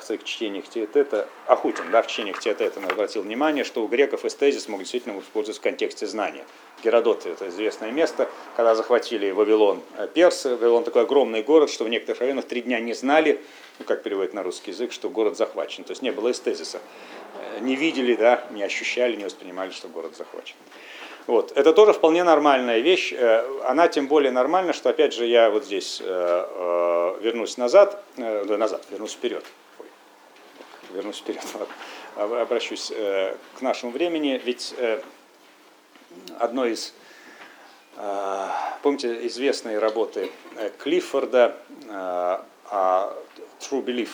[0.00, 4.68] в своих чтениях Теотета, Ахутин, да, в чтениях Теотета обратил внимание, что у греков эстезис
[4.68, 6.44] мог действительно использоваться в контексте знания.
[6.84, 11.88] Геродот– это известное место, когда захватили Вавилон э, персы, Вавилон такой огромный город, что в
[11.88, 13.40] некоторых районах три дня не знали,
[13.78, 15.84] ну, как переводит на русский язык, что город захвачен.
[15.84, 16.80] То есть не было эстезиса.
[17.38, 20.56] Э, Не видели, да, не ощущали, не воспринимали, что город захвачен.
[21.26, 21.52] Вот.
[21.56, 23.12] Это тоже вполне нормальная вещь.
[23.12, 28.02] Э, Она тем более нормальна, что опять же я вот здесь э, э, вернусь назад,
[28.18, 29.44] э, да, назад, вернусь вперед.
[30.96, 31.74] Вернусь вперед, ладно.
[32.16, 34.40] Об- Обращусь э, к нашему времени.
[34.42, 35.02] Ведь э,
[36.38, 36.94] одной из,
[37.96, 38.48] э,
[38.82, 40.30] помните, известной работы
[40.78, 41.54] Клиффорда
[42.70, 43.12] о
[43.60, 44.08] True Belief,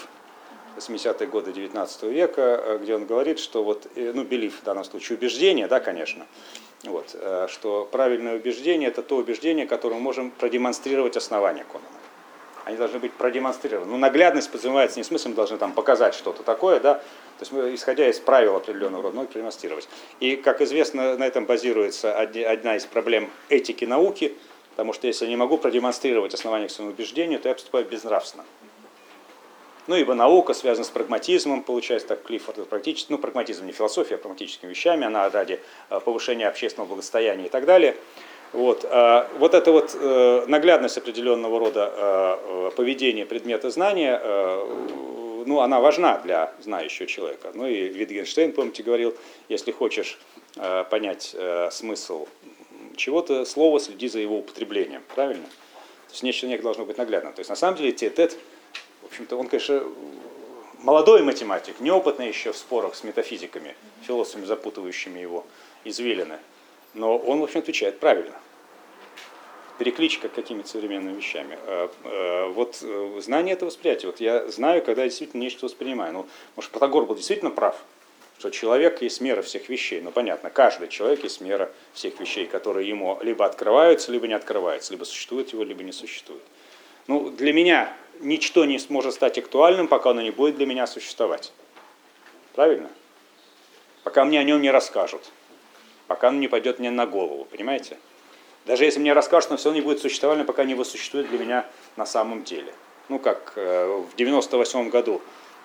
[0.77, 5.69] 80-е годы 19 века, где он говорит, что вот, ну, belief в данном случае убеждение,
[5.69, 6.27] да, конечно,
[6.83, 7.15] вот,
[7.49, 12.02] что правильное убеждение– это то убеждение, которое мы можем продемонстрировать основания Конана.
[12.65, 13.91] Они должны быть продемонстрированы.
[13.91, 17.03] Ну, наглядность подразумевается не мы должны там показать что-то такое, да, то
[17.41, 19.89] есть мы, исходя из правил определенного рода, можем продемонстрировать.
[20.21, 24.35] И, как известно, на этом базируется одна из проблем этики науки,
[24.71, 28.45] потому что если я не могу продемонстрировать основания к своему убеждению, то я поступаю безнравственно.
[29.89, 34.19] Ну, ибо наука связана с прагматизмом, получается так Клиффорд, практически, ну, прагматизм не философия, а
[34.19, 35.61] прагматическими вещами, она ради
[35.91, 37.97] э, повышения общественного благосостояния и так далее.
[38.53, 42.39] Вот, а, вот эта вот э, наглядность определенного рода э,
[42.69, 44.21] э, поведения предмета знания,
[45.45, 47.51] ну, она важна для знающего человека.
[47.55, 49.17] Ну и Витгенштейн, помните, говорил,
[49.49, 50.19] если хочешь
[50.91, 51.35] понять
[51.73, 52.29] смысл
[52.95, 55.45] чего-то, слова следи за его употреблением, правильно?
[55.45, 57.33] То есть нечто некое должно быть наглядно.
[57.33, 58.39] То есть на самом деле Теотет
[59.03, 59.83] в общем-то, он, конечно,
[60.79, 63.75] молодой математик, неопытный еще в спорах с метафизиками,
[64.07, 65.45] философами, запутывающими его
[65.85, 66.39] извилины.
[66.95, 68.35] Но он, в общем, отвечает правильно.
[69.79, 71.59] Перекличка какими-то современными вещами.
[71.67, 74.11] Э, э, Вот э, знание это восприятие.
[74.11, 76.13] Вот я знаю, когда я действительно нечто воспринимаю.
[76.13, 76.27] Ну,
[76.57, 77.77] может, Протагор был действительно прав,
[78.39, 80.01] что человек есть мера всех вещей.
[80.01, 84.93] Ну, понятно, каждый человек есть мера всех вещей, которые ему либо открываются, либо не открываются,
[84.93, 86.43] либо существует его, либо не существует.
[87.09, 91.53] Ну, для меня ничто не сможет стать актуальным, пока оно не будет для меня существовать.
[92.55, 92.91] Правильно?
[94.05, 95.31] Пока мне о нем не расскажут.
[96.13, 97.97] Пока оно не пойдет мне на голову, понимаете?
[98.67, 101.67] Даже если мне расскажут, но все равно не будет существовальным, пока не воссуществует для меня
[101.97, 102.75] на самом деле.
[103.09, 105.23] Ну, как э, в 98 году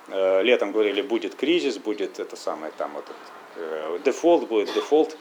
[0.07, 3.03] э, летом говорили, будет кризис, будет это самое там вот,
[3.57, 5.17] э, дефолт, будет дефолт.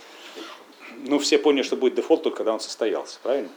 [0.98, 3.50] ну, все поняли, что будет дефолт только когда он состоялся, правильно?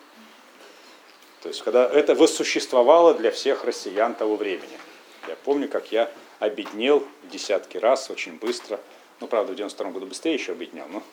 [1.44, 4.80] То есть, когда это воссуществовало для всех россиян того времени.
[5.28, 8.80] Я помню, как я обеднел десятки раз очень быстро.
[9.20, 11.04] Ну, правда, в 92 году быстрее еще обеднел, но...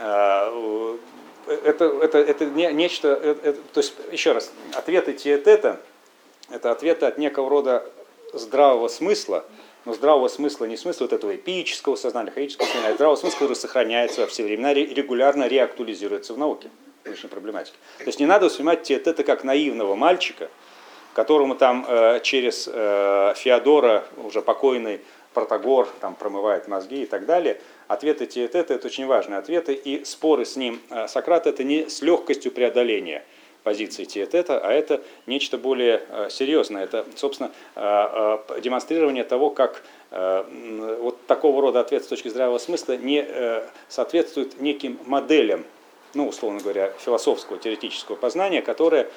[0.00, 1.00] Вот.
[1.46, 5.80] А, это, это, это не, нечто, это, это- то есть, еще раз, ответы тиетета,
[6.50, 7.84] это ответы от некого рода
[8.32, 9.44] здравого смысла,
[9.84, 13.54] но здравого смысла не смысла вот этого эпического сознания, хаического сознания, а здравого смысла, который
[13.56, 16.70] сохраняется во все времена, ре- регулярно реактуализируется в науке,
[17.02, 17.76] в научной проблематике.
[17.98, 20.48] То есть не надо воспринимать тиетета как наивного мальчика,
[21.14, 25.00] которому там э, через э, Феодора, уже покойный
[25.34, 27.60] Протагор, там промывает мозги и так далее.
[27.90, 32.02] Ответы Тиетета– это очень важные ответы, и споры с ним э, Сократа– это не с
[32.02, 33.24] легкостью преодоления
[33.64, 36.84] позиции Тиетета, а это нечто более э, серьезное.
[36.84, 43.24] Это, собственно, э, демонстрирование того, как вот такого рода ответ с точки здравого смысла не
[43.24, 45.64] э, соответствует неким моделям
[46.14, 49.08] ну, условно говоря, философского, теоретического познания, которое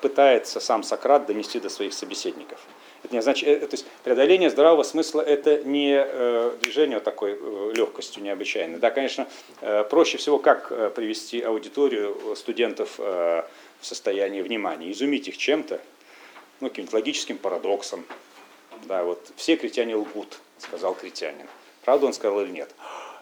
[0.00, 2.58] пытается сам Сократ донести до своих собеседников.
[3.02, 7.36] Это не значит, э, то есть преодоление здравого смысла это не э, движение вот такой
[7.40, 8.78] э, легкостью необычайной.
[8.78, 9.26] Да, конечно,
[9.90, 13.46] проще всего как привести аудиторию студентов в
[13.80, 15.80] состояние внимания, изумить их чем-то,
[16.60, 18.04] ну, каким-то логическим парадоксом.
[18.84, 21.46] Да, вот все критяне лгут, сказал критянин.
[21.84, 22.70] Правда он сказал или нет?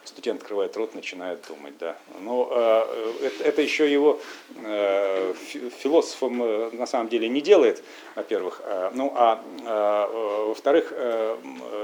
[0.05, 1.97] Студент открывает рот, начинает думать, да.
[2.20, 4.18] Но э, это, это еще его
[4.64, 7.82] э, фи- философом э, на самом деле не делает,
[8.14, 8.62] во-первых.
[8.64, 11.36] Э, ну, а э, э, во-вторых, э,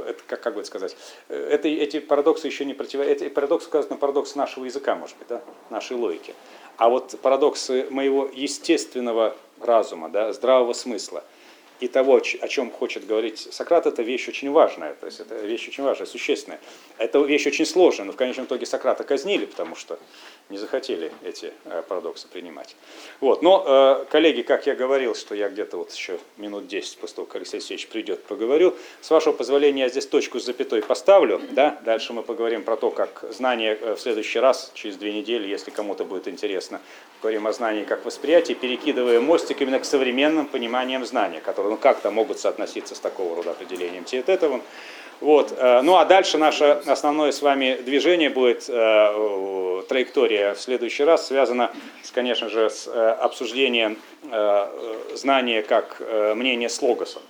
[0.09, 0.97] это как, как бы это сказать,
[1.29, 3.23] это, эти парадоксы еще не противоречат.
[3.23, 6.35] Эти парадоксы указывают на парадокс нашего языка, может быть, да, нашей логики.
[6.79, 11.23] А вот парадоксы моего естественного разума, да, здравого смысла–
[11.81, 15.69] и того, о чем хочет говорить Сократ, это вещь очень важная, то есть это вещь
[15.69, 16.61] очень важная, существенная.
[16.99, 19.99] Это вещь очень сложная, но в конечном итоге Сократа казнили, потому что
[20.49, 22.77] не захотели эти э, парадоксы принимать.
[23.21, 23.43] Вот.
[23.43, 27.27] Но, э, коллеги, как я говорил, что я где-то вот еще минут 10 после того,
[27.27, 31.81] как Алексей Алексеевич придет, поговорю, с вашего позволения я здесь точку с запятой поставлю, да?
[31.85, 35.71] дальше мы поговорим про то, как знание э, в следующий раз, через две недели, если
[35.71, 36.81] кому-то будет интересно,
[37.23, 42.13] говорим о знании как восприятии, перекидывая мостик именно к современным пониманиям знания, которые ну, как-то
[42.13, 44.63] могут соотноситься с такого рода определением Тиететовым.
[45.21, 45.55] Вот.
[45.57, 51.29] э, Ну а дальше наше основное с вами движение будет, э, траектория в следующий раз
[51.29, 51.71] связана,
[52.03, 53.99] с, конечно же, с э, обсуждением
[55.15, 56.03] знания как
[56.35, 57.23] мнения с логосом.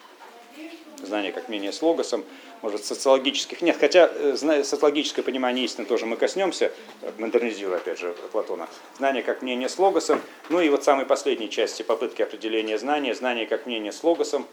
[1.03, 2.25] Знание как мнение с логосом,
[2.63, 6.73] может, социологических, нет, хотя социологическое понимание истины тоже мы коснемся,
[7.19, 8.67] модернизируя, опять же, Платона.
[8.97, 13.47] Знание как мнение с логосом, ну и вот самой последней части попытки определения знания, знание
[13.47, 14.47] как мнение с логосом,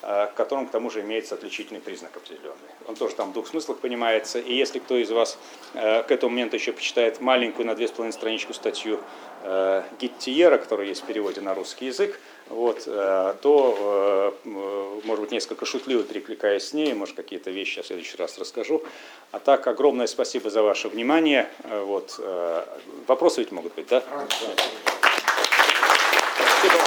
[0.00, 2.54] к которому, к тому же, имеется отличительный признак определенный.
[2.88, 5.38] Он тоже там в двух смыслах понимается, и если кто из вас
[5.74, 9.00] э, к этому моменту еще почитает маленькую на две с половиной страничку статью
[9.42, 12.18] э, Гиттиера, которая есть в переводе на русский язык,
[12.48, 17.82] вот, э, то, э, может быть, несколько шутливо перекликаясь с ней, может, какие-то вещи я
[17.82, 18.82] в следующий раз расскажу.
[19.30, 21.48] А так, огромное спасибо за ваше внимание.
[21.64, 22.64] Э, Вот, э,
[23.06, 24.02] вопросы ведь могут быть, да?
[26.60, 26.80] Спасибо.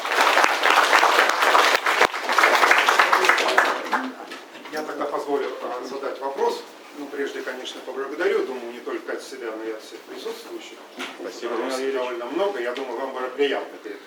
[4.72, 6.64] Я тогда позволю а, задать вопрос.
[6.98, 8.45] Ну, прежде, конечно, поблагодарю.
[8.45, 10.77] Думаю, не только от себя, но от всех присутствующих.
[11.19, 11.93] Спасибо, Владимир Юрьевич.
[11.95, 12.60] довольно много.
[12.61, 13.97] Я думаю, вам будет приятно перед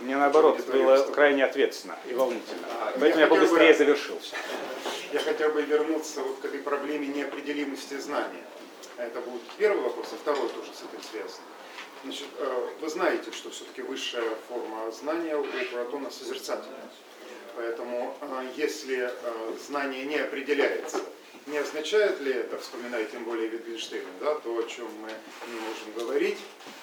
[0.00, 2.66] Мне наоборот было крайне ответственно и волнительно.
[2.80, 4.18] А, Поэтому я я хотел бы- побыстрее завершил.
[5.12, 8.42] Я хотел бы вернуться вот к этой проблеме неопределимости знания.
[8.96, 11.42] Это будет первый вопрос, а второй тоже с этим связан.
[12.02, 16.88] Значит, э, вы знаете, что все-таки высшая форма знания у Платона созерцательная.
[17.56, 19.12] Поэтому э, если э,
[19.68, 21.00] знание не определяется,
[21.46, 25.10] не означает ли это, вспоминая тем более Wittgensteina, да, то, о чем мы
[25.48, 26.38] не можем говорить,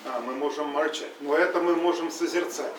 [0.05, 1.11] а мы можем молчать.
[1.21, 2.73] Но это мы можем созерцать.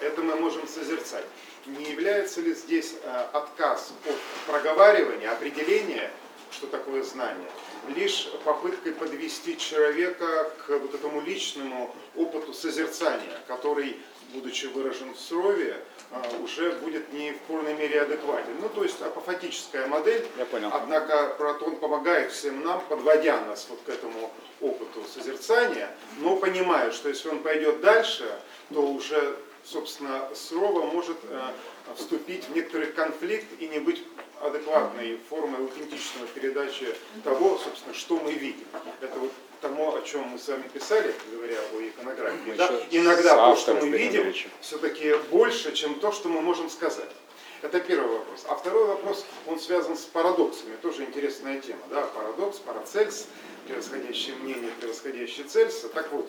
[0.00, 1.24] Это мы можем созерцать.
[1.66, 4.16] Не является ли здесь э, отказ от
[4.46, 6.10] проговаривания, определения,
[6.52, 7.50] что такое знание,
[7.94, 13.96] лишь попыткой подвести человека к вот этому личному опыту созерцания, который,
[14.32, 18.52] будучи выражен в слове, э, уже будет не в полной мере адекватен.
[18.60, 20.70] Ну, то есть апофатическая модель, Я понял.
[20.72, 27.08] Однако Платон помогает всем нам, подводя нас вот к этому опыту созерцания, но понимая, что
[27.08, 28.30] если он пойдет дальше,
[28.72, 31.52] то уже, собственно, слово может э,
[31.96, 34.02] вступить в некоторый конфликт и не быть
[34.40, 38.66] адекватной формой аутентичного передачи того, собственно, что мы видим.
[39.00, 42.38] Это вот тому, о чем мы с вами писали, говоря о иконографии.
[42.46, 42.70] Мы да?
[42.90, 47.10] Иногда то, что мы видим, все-таки больше, чем то, что мы можем сказать.
[47.62, 48.46] Это первый вопрос.
[48.48, 50.76] А второй вопрос, он связан с парадоксами.
[50.80, 51.82] Тоже интересная тема.
[51.90, 52.02] Да?
[52.02, 53.26] Парадокс, парацельс,
[53.66, 55.90] превосходящее мнение, превосходящее цельса.
[55.90, 56.26] Так вот,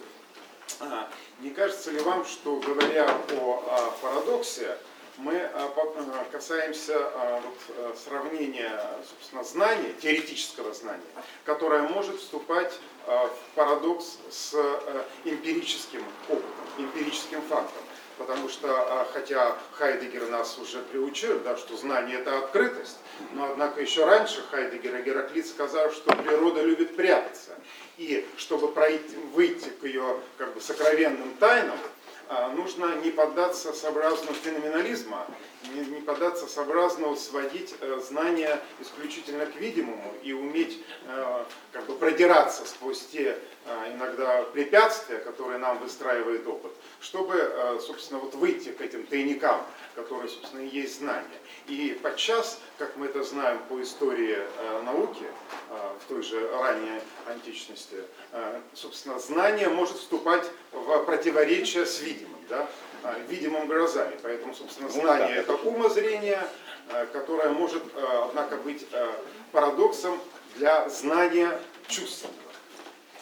[1.39, 4.77] не кажется ли вам, что говоря о, а, парадоксе,
[5.17, 7.41] мы а, а, касаемся а,
[7.77, 8.71] а, сравнения,
[9.07, 11.01] собственно, знания, теоретического знания,
[11.45, 12.73] которое может вступать
[13.07, 17.83] а, в парадокс с а, эмпирическим опытом, эмпирическим фактом.
[18.17, 22.97] Потому что, а, хотя Хайдегер нас уже приучил, да, что знание это открытость,
[23.33, 27.51] но однако еще раньше Хайдегер и Гераклит сказали, что природа любит прятаться.
[27.97, 31.77] И чтобы пройти, выйти к ее как бы, сокровенным тайнам,
[32.29, 35.27] а, нужно не поддаться соблазну феноменализма,
[35.69, 41.95] не, не поддаться соблазну сводить э, знания исключительно к видимому и уметь э, как бы
[41.95, 48.81] продираться сквозь те э, иногда препятствия, которые нам выстраивает опыт, чтобы, собственно, вот выйти к
[48.81, 49.61] этим тайникам,
[49.95, 51.27] которые, собственно, и есть знания.
[51.67, 54.39] И подчас, как мы это знаем по истории
[54.83, 55.25] науки,
[55.69, 57.97] в той же ранней античности,
[58.73, 62.67] собственно, знание может вступать в противоречие с видимым, да,
[63.27, 64.15] видимым глазами.
[64.21, 66.43] Поэтому, собственно, Ну, знание да, это умозрение,
[66.89, 68.85] э, которое может, э, однако, быть
[69.51, 70.19] парадоксом
[70.55, 72.37] для знания чувственного.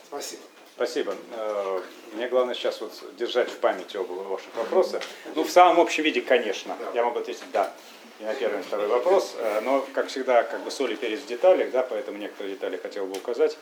[0.08, 0.42] Спасибо.
[0.76, 1.16] Спасибо.
[1.34, 1.82] Э,
[2.14, 5.02] Мне главное сейчас вот держать в памяти оба ваших вопроса.
[5.36, 6.76] Ну, в самом общем виде, конечно.
[6.94, 7.72] Я могу ответить «да».
[8.20, 9.36] И на первый, и второй вопрос.
[9.38, 12.78] Э, Но, как всегда, как бы соль и перец в деталях, да, поэтому некоторые детали
[12.78, 13.58] хотел бы указать.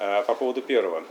[0.00, 1.04] Э, По поводу первого.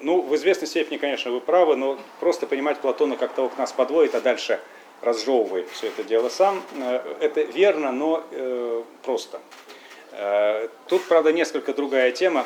[0.00, 3.72] Ну, в известной степени, конечно, вы правы, но просто понимать Платона как того, кто нас
[3.72, 4.60] подводит, а дальше
[5.02, 9.40] разжевывает все это дело сам, э, это верно, но э, просто.
[10.88, 12.44] Тут, правда, несколько другая тема.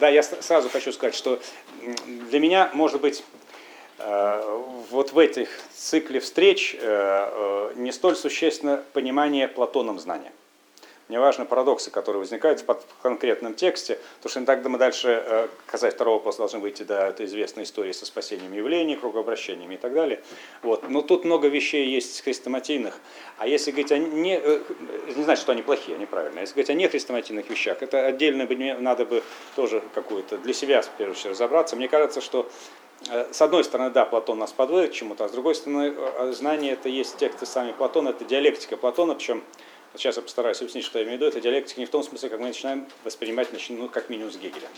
[0.00, 1.40] Да, я сразу хочу сказать, что
[2.06, 3.24] для меня, может быть,
[3.96, 6.76] вот в этих цикле встреч
[7.76, 10.32] не столь существенно понимание Платоном знания.
[11.08, 15.94] Мне важны парадоксы, которые возникают в конкретном тексте, потому что тогда мы дальше, э, касаясь
[15.94, 20.20] второго вопроса, должны выйти до этой известной истории со спасением явлений, кругообращениями и так далее.
[20.62, 20.88] Вот.
[20.90, 22.98] Но тут много вещей есть хрестоматийных.
[23.38, 24.60] А если говорить о не, э,
[25.16, 26.42] не значит, что они плохие, они правильные.
[26.42, 29.22] Если говорить о нехрестоматийных вещах, это отдельно бы надо бы
[29.56, 31.74] тоже какую-то для себя, в первую очередь, разобраться.
[31.74, 32.50] Мне кажется, что
[33.08, 36.32] э, с одной стороны, да, Платон нас подводит к чему-то, а с другой стороны, э,
[36.32, 39.42] знание это есть тексты сами Платона, это диалектика Платона, причем
[39.98, 41.28] сейчас я постараюсь объяснить, что я имею в виду.
[41.30, 44.68] Это диалектика не в том смысле, как мы начинаем воспринимать, ну, как минимум с Гегеля.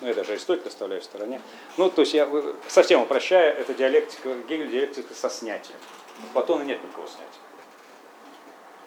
[0.00, 1.40] Ну, я даже Аристотеля оставляю в стороне.
[1.76, 5.76] Ну, то есть я э, совсем упрощая, это диалектика Гегеля, диалектика со снятием.
[6.22, 7.26] У Платона нет никакого снятия.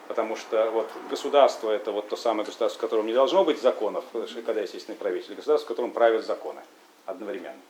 [0.08, 4.04] Потому что вот государство это вот то самое государство, в котором не должно быть законов,
[4.12, 6.60] когда есть естественный правитель, государство, в котором правят законы
[7.06, 7.60] одновременно.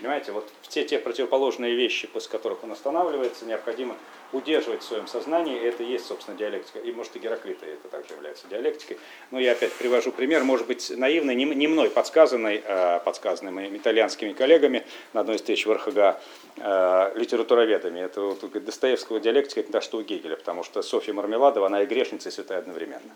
[0.00, 3.96] Понимаете, вот те, те противоположные вещи, после которых он останавливается, необходимо
[4.32, 6.78] удерживать в своем сознании, это и есть, собственно, диалектика.
[6.80, 8.98] И, может, и Гераклита это также является диалектикой.
[9.30, 14.32] Но я опять привожу пример, может быть, наивный, не, мной подсказанный, а подсказанный моими итальянскими
[14.32, 16.20] коллегами на одной из встреч в РХГ
[16.56, 18.00] э, литературоведами.
[18.00, 21.86] Это вот, Достоевского диалектика, это да, что у Гегеля, потому что Софья Мармеладова, она и
[21.86, 23.12] грешница, и святая одновременно.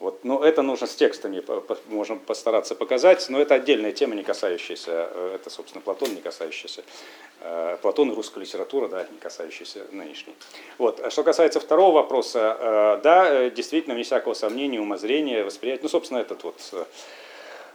[0.00, 1.44] Вот, но это нужно с текстами,
[1.88, 6.82] можем постараться показать, но это отдельная тема, не касающаяся, э, это, собственно, Платон, не касающаяся,
[7.42, 10.34] э, Платон и русская литература, да, не касающаяся нынешней.
[10.78, 11.00] Вот.
[11.00, 16.18] А Что касается второго вопроса, э, да, действительно, вне всякого сомнения, умозрение, восприятие, ну, собственно,
[16.18, 16.56] этот вот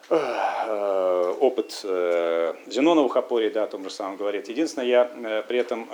[0.07, 4.49] опыт Зеноновых опорий, да, о том же самом говорит.
[4.49, 5.89] Единственное, я при этом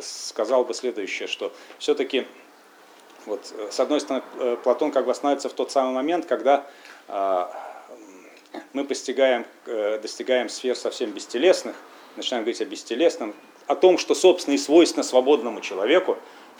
[0.00, 2.24] сказал бы следующее, что все-таки
[3.26, 6.66] вот, э, с одной стороны, э, Платон как бы останавливается в тот самый момент, когда
[7.08, 7.52] а,
[8.72, 11.76] мы постигаем, э, достигаем сфер совсем бестелесных,
[12.16, 13.34] начинаем говорить о бестелесном,
[13.66, 16.16] о том, что, собственно, и свойственно свободному человеку,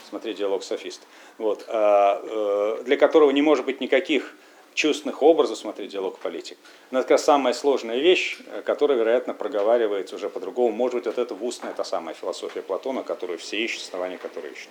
[0.09, 1.01] смотри диалог софист,
[1.37, 4.35] вот, а, для которого не может быть никаких
[4.73, 6.57] чувственных образов, смотри диалог политик.
[6.91, 10.71] Но это как раз самая сложная вещь, которая, вероятно, проговаривается уже по-другому.
[10.71, 14.51] Может быть, вот это в устная, та самая философия Платона, которую все ищут, основание которой
[14.51, 14.69] ищут.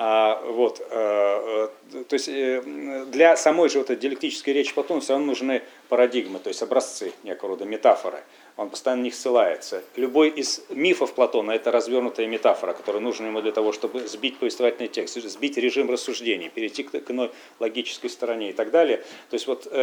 [0.00, 2.62] А, вот, э, э, то есть э,
[3.06, 7.12] для самой же вот этой диалектической речи Платона все равно нужны парадигмы, то есть образцы,
[7.24, 8.22] некого рода метафоры.
[8.56, 9.82] Он постоянно на них ссылается.
[9.96, 14.88] Любой из мифов Платона– это развернутая метафора, которая нужна ему для того, чтобы сбить повествовательный
[14.88, 18.98] текст, сбить режим рассуждений, перейти к иной логической стороне и так далее.
[19.30, 19.78] То есть вот э,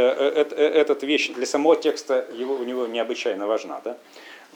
[0.56, 3.82] эта вещь для самого текста его, у него необычайно важна.
[3.84, 3.98] Да?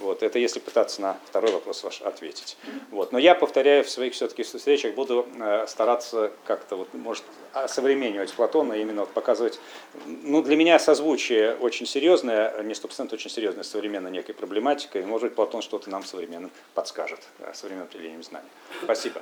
[0.02, 2.58] Вот, это если пытаться на второй вопрос ваш ответить.
[2.92, 3.12] Вот.
[3.12, 7.24] Но я повторяю, в своих все-таки встречах буду э, стараться как-то, вот, может,
[7.68, 9.60] современнивать Платона, именно вот показывать,
[10.06, 15.36] ну, для меня созвучие очень серьезное, не 100% очень серьезное, современной некой проблематикой, может быть,
[15.36, 18.50] Платон что-то нам современным подскажет, э, современным определением знаний.
[18.84, 19.22] Спасибо.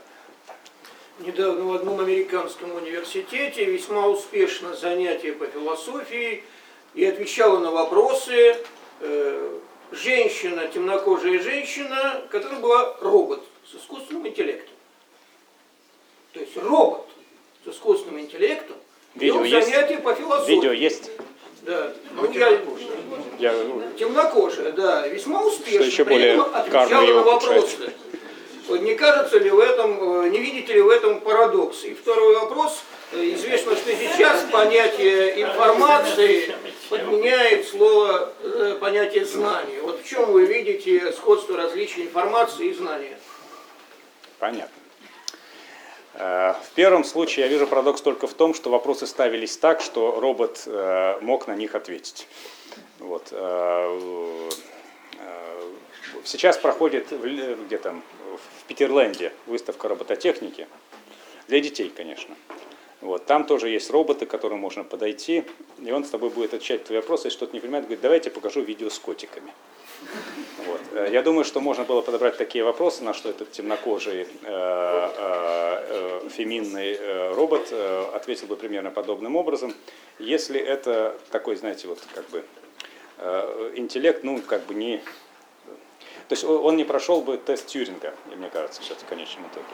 [1.20, 6.44] недавно в одном американском университете весьма успешно занятие по философии
[6.94, 8.58] и отвечала на вопросы
[9.00, 9.60] э,
[9.92, 14.76] женщина, темнокожая женщина, которая была робот с искусственным интеллектом.
[16.34, 17.08] То есть робот
[17.66, 18.78] с искусственным интеллектом
[19.16, 19.68] Видео вел есть?
[19.68, 20.52] занятие по философии.
[20.52, 21.12] Видео есть?
[21.64, 21.92] Да.
[22.14, 22.62] Ну, я,
[23.40, 23.54] Я...
[24.00, 25.80] темнокожая, да, весьма успешно.
[25.80, 27.94] Что еще При более отвечала на вопросы.
[28.70, 31.86] Не кажется ли в этом, э, не видите ли в этом парадокс?
[31.86, 32.84] И второй вопрос.
[33.14, 36.54] Э, Известно, что сейчас понятие информации
[36.90, 39.82] подменяет слово э, понятие знания.
[39.82, 43.18] Вот в чем вы видите сходство различия информации и знания?
[44.40, 44.74] Понятно.
[46.14, 50.20] Э, В первом случае я вижу парадокс только в том, что вопросы ставились так, что
[50.20, 52.28] робот э, мог на них ответить.
[53.00, 53.32] Вот.
[56.24, 58.04] Сейчас проходит где там,
[58.36, 60.68] в Питерленде выставка робототехники.
[61.48, 62.36] Для детей, конечно.
[63.02, 63.26] Вот.
[63.26, 65.44] Там тоже есть роботы, к которым можно подойти,
[65.84, 68.62] и он с тобой будет отвечать твои вопросы, если что-то не понимает, говорит, давайте покажу
[68.62, 69.52] видео с котиками.
[70.66, 70.82] Вот.
[70.94, 76.22] Э, Я думаю, что можно было подобрать такие вопросы, на что этот темнокожий э, э,
[76.24, 79.74] э, феминный э, робот э, ответил бы примерно подобным образом,
[80.20, 82.44] если это такой, знаете, вот как бы
[83.20, 84.98] э, интеллект, ну как бы не,
[86.28, 89.68] то есть он не прошел бы тест Тьюринга, мне кажется, сейчас в конечном итоге.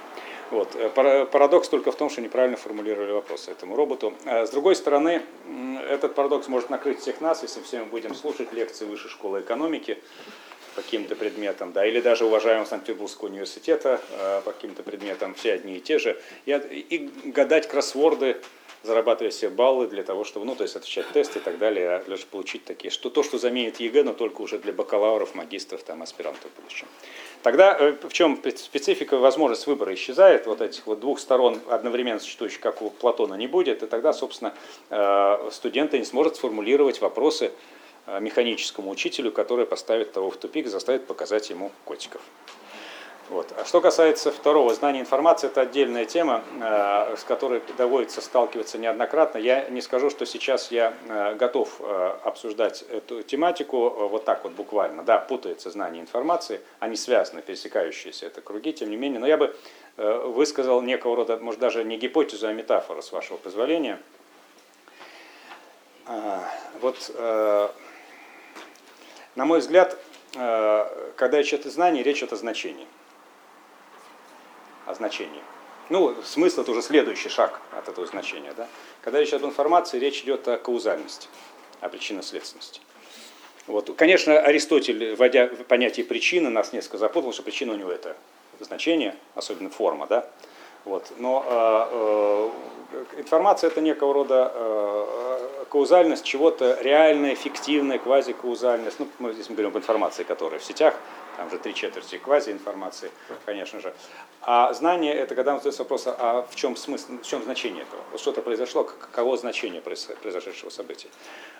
[0.54, 0.76] Вот.
[0.76, 4.14] э, пара- Парадокс только в том, что неправильно формулировали вопросы этому роботу.
[4.26, 5.24] А С другой стороны,
[5.90, 9.98] этот парадокс может накрыть всех нас, если все мы будем слушать лекции Высшей школы экономики
[10.76, 15.78] по каким-то предметам, да, или даже уважаемого Санкт-Петербургского университета э, по каким-то предметам, все одни
[15.78, 18.38] и те же, и, и гадать кроссворды,
[18.84, 22.04] зарабатывая себе баллы для того, чтобы, ну, то есть отвечать тесты и так далее, а
[22.10, 26.04] лишь получить такие, что то, что заменит ЕГЭ, но только уже для бакалавров, магистров, там,
[26.04, 26.88] аспирантов в будущем.
[27.42, 32.60] Тогда э, в чем специфика, возможность выбора исчезает, вот этих вот двух сторон одновременно существующих,
[32.60, 34.54] как у Платона, не будет, и тогда, собственно,
[34.90, 37.52] э, студент не сможет сформулировать вопросы
[38.06, 42.22] э, механическому учителю, который поставит того в тупик, заставит показать ему котиков.
[43.30, 43.54] Вот.
[43.58, 49.38] А что касается второго, знания информации, это отдельная тема, э, с которой доводится сталкиваться неоднократно.
[49.38, 54.54] Я не скажу, что сейчас я э, готов э, обсуждать эту тематику вот так вот
[54.54, 55.04] буквально.
[55.04, 59.20] Да, путается знание информации, они связаны, пересекающиеся это круги, тем не менее.
[59.20, 59.56] Но я бы
[59.96, 64.00] высказал некого рода, может даже не гипотезу, а метафору, с вашего позволения.
[66.08, 66.44] А,
[66.82, 67.12] Вот,
[69.36, 69.96] на мой взгляд,
[70.32, 72.88] когда идет о знании, речь идет о значении
[74.86, 75.42] о значении.
[75.90, 78.54] Ну, смысл это уже следующий шаг от этого значения.
[78.56, 78.68] Да?
[79.02, 81.28] Когда речь идет об информации, речь идет о каузальности,
[81.82, 82.82] о причинно-следственности.
[83.68, 83.94] Вот.
[83.96, 88.16] Конечно, Аристотель, вводя понятие причины, нас несколько запутал, что причина у него это
[88.60, 90.30] значение, особенно форма, да.
[90.86, 91.14] Вот.
[91.18, 92.50] Но э,
[92.94, 99.00] э, информация это некого рода э, каузальность чего-то реальное, фиктивное, квазикаузальность.
[99.00, 100.96] Ну, мы здесь мы говорим об информации, которая в сетях,
[101.38, 103.12] там же три четверти квазиинформации,
[103.46, 103.94] конечно же.
[104.42, 108.02] А знание это когда задается вопрос, а в чем смысл, в чем значение этого?
[108.12, 111.10] Вот что-то произошло, каково значение произошедшего события?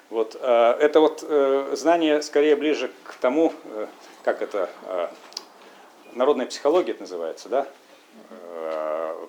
[0.10, 3.88] Вот, э, это вот э, знание скорее ближе к тому, э,
[4.24, 4.70] как это,
[6.14, 7.68] народная психология это называется, да?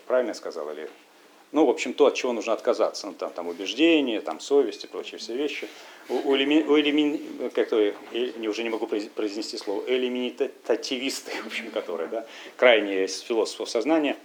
[0.07, 0.71] Правильно я сказал?
[0.71, 0.91] Или...
[1.55, 3.07] Ну, в общем, то, от чего нужно отказаться.
[3.07, 5.69] Ну, там, там убеждения, там совесть и прочие все вещи.
[6.09, 7.93] У, у, элеми- у элеми- как то, э,
[8.37, 12.27] не, уже не могу произ- произнести слово, элиминитативисты, в общем, которые, да,
[12.57, 14.17] крайние из философов сознания.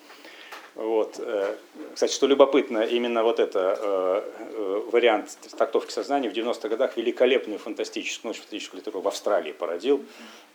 [0.79, 1.19] Вот.
[1.19, 1.55] э,
[1.93, 7.59] Кстати, что любопытно, именно вот это э, э, вариант трактовки сознания в 90-х годах великолепную
[7.59, 10.01] фантастическую, научную фантастическую литературу в Австралии породил.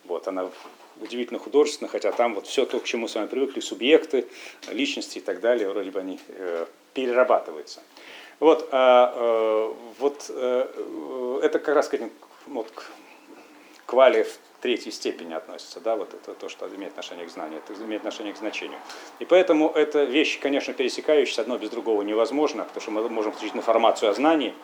[0.06, 0.48] Вот, она
[1.02, 4.26] удивительно художественна, хотя там вот все то, к чему с вами привыкли, субъекты,
[4.70, 6.18] личности и так далее, вроде бы они
[6.94, 7.82] перерабатываются.
[8.40, 11.98] Вот, а, вот это как раз к
[12.46, 12.84] вот, к
[13.86, 17.78] квали в третьей степени относится, да, вот это то, что имеет отношение к знанию, это
[17.84, 18.78] имеет отношение к значению.
[19.18, 23.54] И поэтому это вещи, конечно, пересекающиеся, одно без другого невозможно, потому что мы можем получить
[23.54, 24.54] информацию о знании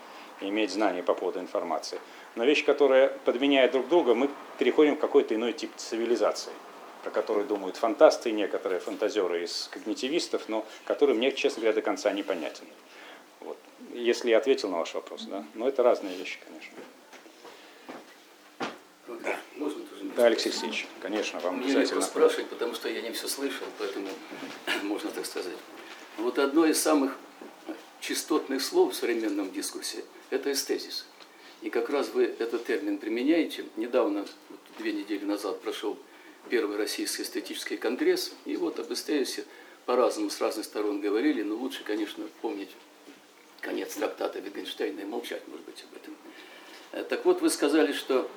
[0.40, 2.01] и иметь знания по поводу информации.
[2.35, 6.52] Но вещи, которые подменяют друг друга, мы переходим в какой-то иной тип цивилизации,
[7.02, 12.10] про который думают фантасты, некоторые фантазеры из когнитивистов, но который мне, честно говоря, до конца
[12.10, 12.64] непонятен.
[13.40, 13.59] Вот.
[13.93, 15.44] Если я ответил на ваш вопрос, да.
[15.52, 16.74] Но это разные вещи, конечно.
[19.60, 19.80] Можно тоже
[20.20, 22.02] Да, Алексей Алексеевич, конечно, вам Мне легко обязательно.
[22.02, 24.06] спрашивать, потому что я не все слышал, поэтому
[24.82, 25.56] можно так сказать.
[26.18, 27.16] Вот одно из самых
[28.02, 31.06] частотных слов в современном дискурсе– это эстезис.
[31.62, 33.64] И как раз вы этот термин применяете.
[33.76, 35.98] Недавно, вот две недели назад, прошел
[36.51, 39.47] первый российский эстетический конгресс, и вот об эстезисе
[39.86, 42.68] по-разному с разных сторон говорили, но лучше, конечно, помнить
[43.62, 46.14] конец трактата Wittgensteina и молчать, может быть, об этом.
[46.92, 48.30] Э, Так вот, вы сказали, что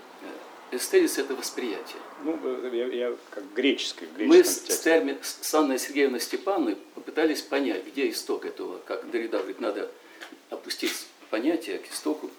[0.75, 2.01] эстетис– это восприятие.
[2.23, 7.41] Ну, э, я, я как греческий, Мы с, с терми- с Анной Сергеевной Степановной попытались
[7.41, 9.91] понять, где исток этого, как Дорида говорит, надо
[10.49, 10.93] опустить
[11.29, 12.29] понятие к истоку.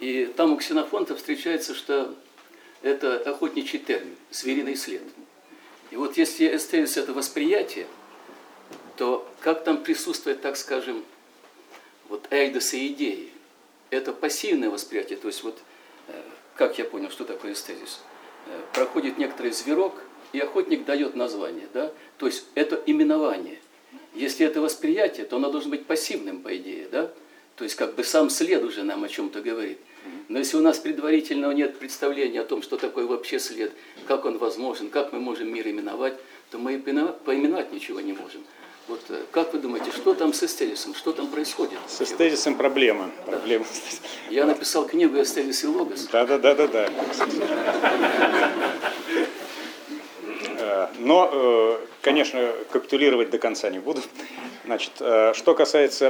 [0.00, 2.14] И там у Ксенофонта встречается, что
[2.82, 5.02] это охотничий термин, звериный след.
[5.90, 7.86] И вот если эстетис– это восприятие,
[8.96, 11.04] то как там присутствует, так скажем,
[12.08, 13.30] вот эйдос и идеи?
[13.90, 15.58] Это пассивное восприятие, то есть вот,
[16.08, 16.22] э,
[16.56, 18.00] как я понял, что такое эстезис?
[18.46, 19.94] Э, Проходит некоторый зверок,
[20.32, 21.92] и охотник дает название, да?
[22.18, 23.58] То есть это именование.
[24.14, 27.10] Если это восприятие, то оно должно быть пассивным, по идее, да?
[27.56, 29.78] То есть как бы сам след уже нам о чем-то говорит.
[30.28, 33.72] Но если у нас предварительного нет представления о том, что такое вообще след,
[34.06, 36.14] как он возможен, как мы можем мир именовать,
[36.50, 38.44] то мы поименовать ничего не можем.
[38.86, 41.78] Вот э, как вы думаете, что там с эстезисом, что там происходит?
[41.88, 43.10] С эстезисом проблема.
[43.24, 43.64] Проблема.
[44.30, 46.08] Я написал книгу «Эстезис и логос».
[46.12, 46.88] Да, да, да, да, да.
[50.58, 54.02] Э, Но, э, конечно, капитулировать до конца не буду.
[54.66, 56.08] Значит, что касается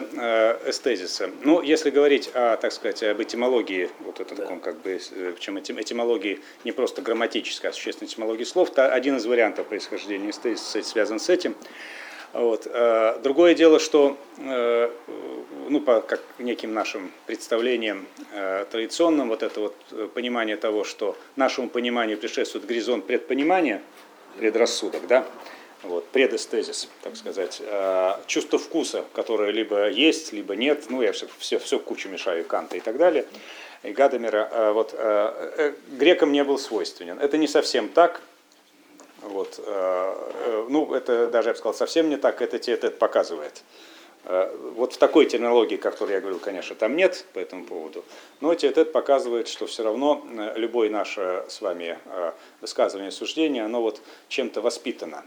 [0.64, 5.00] эстезиса, ну, если говорить о, так сказать, об этимологии, вот это таком как бы,
[5.34, 10.30] причем этим- этимологии не просто грамматической, а существенной этимологии слов, то один из вариантов происхождения
[10.30, 11.56] эстезиса связан с этим.
[12.34, 12.66] Вот.
[12.66, 14.90] э, Другое дело, что э,
[15.68, 19.76] ну, по как неким нашим представлениям э, традиционным, вот это вот
[20.14, 23.82] понимание того, что нашему пониманию предшествует горизонт предпонимания,
[24.36, 25.24] предрассудок, да,
[25.84, 27.62] вот, предэстезис, так сказать,
[28.26, 32.76] чувство вкуса, которое либо есть, либо нет, ну, я все, все, все кучу мешаю, Канта
[32.76, 33.26] и так далее,
[33.84, 34.92] и Гадамера, вот,
[35.88, 37.20] грекам не был свойственен.
[37.20, 38.22] Это не совсем так,
[39.24, 42.90] вот, э, э, ну, это даже, я бы сказал, совсем не так, это тебе это
[42.90, 43.62] показывает.
[44.24, 48.04] Э, Вот в такой терминологии, которой я говорил, конечно, там нет по этому поводу,
[48.40, 50.24] но это показывает, что все равно
[50.56, 51.98] любое наше с вами
[52.60, 55.24] высказывание, суждение, оно вот чем-то воспитано.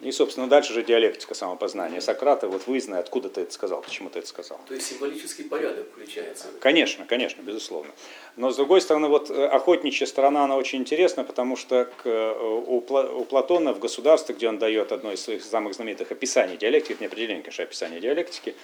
[0.00, 4.20] И, собственно, дальше же диалектика самопознания Сократа, вот выяснено, откуда ты это сказал, почему ты
[4.20, 4.60] это сказал.
[4.68, 6.46] То есть символический порядок включается.
[6.60, 7.90] Конечно, конечно, безусловно.
[8.36, 12.32] Но с другой стороны, вот э, охотничья сторона, она очень интересна, потому что к, э,
[12.38, 16.92] у, у Платона в государстве, где он дает одно из своих самых знаменитых описаний диалектики,
[16.92, 18.54] это не определение, конечно, а описание диалектики,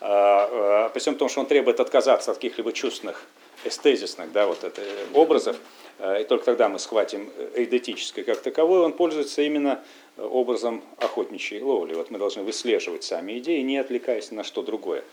[0.00, 3.24] э, э, при всем том, что он требует отказаться от каких-либо чувственных,
[3.64, 4.82] эстезисных да, вот это,
[5.14, 5.56] образов,
[5.98, 9.82] и только тогда мы схватим эйдетическое как таковое, он пользуется именно
[10.16, 11.94] образом охотничьей ловли.
[11.94, 15.04] Вот мы должны выслеживать сами идеи, не отвлекаясь на что другое.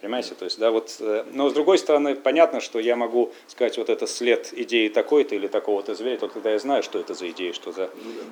[0.00, 3.78] Понимаете, то есть, да, вот, э, но с другой стороны, понятно, что я могу сказать,
[3.78, 7.30] вот это след идеи такой-то или такого-то зверя, только когда я знаю, что это за
[7.30, 7.88] идея, что за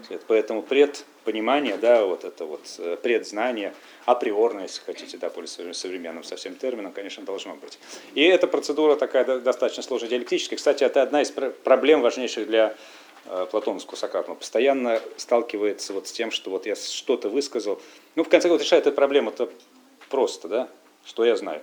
[0.09, 0.21] след.
[0.27, 3.73] Поэтому предпонимание, да, вот это вот э, предзнание,
[4.05, 7.79] априорное, если хотите, да, пользуясь современным совсем термином, конечно, должно быть.
[8.15, 10.57] И эта процедура такая до- достаточно сложная диалектическая.
[10.57, 12.75] Кстати, это одна из пр- проблем важнейших для
[13.51, 14.31] платоновского Сократа.
[14.33, 17.81] Он постоянно сталкивается вот с тем, что вот я что-то высказал.
[18.15, 19.51] Ну, в конце концов, решает эту проблему-то
[20.09, 20.69] просто, да,
[21.05, 21.63] что я знаю,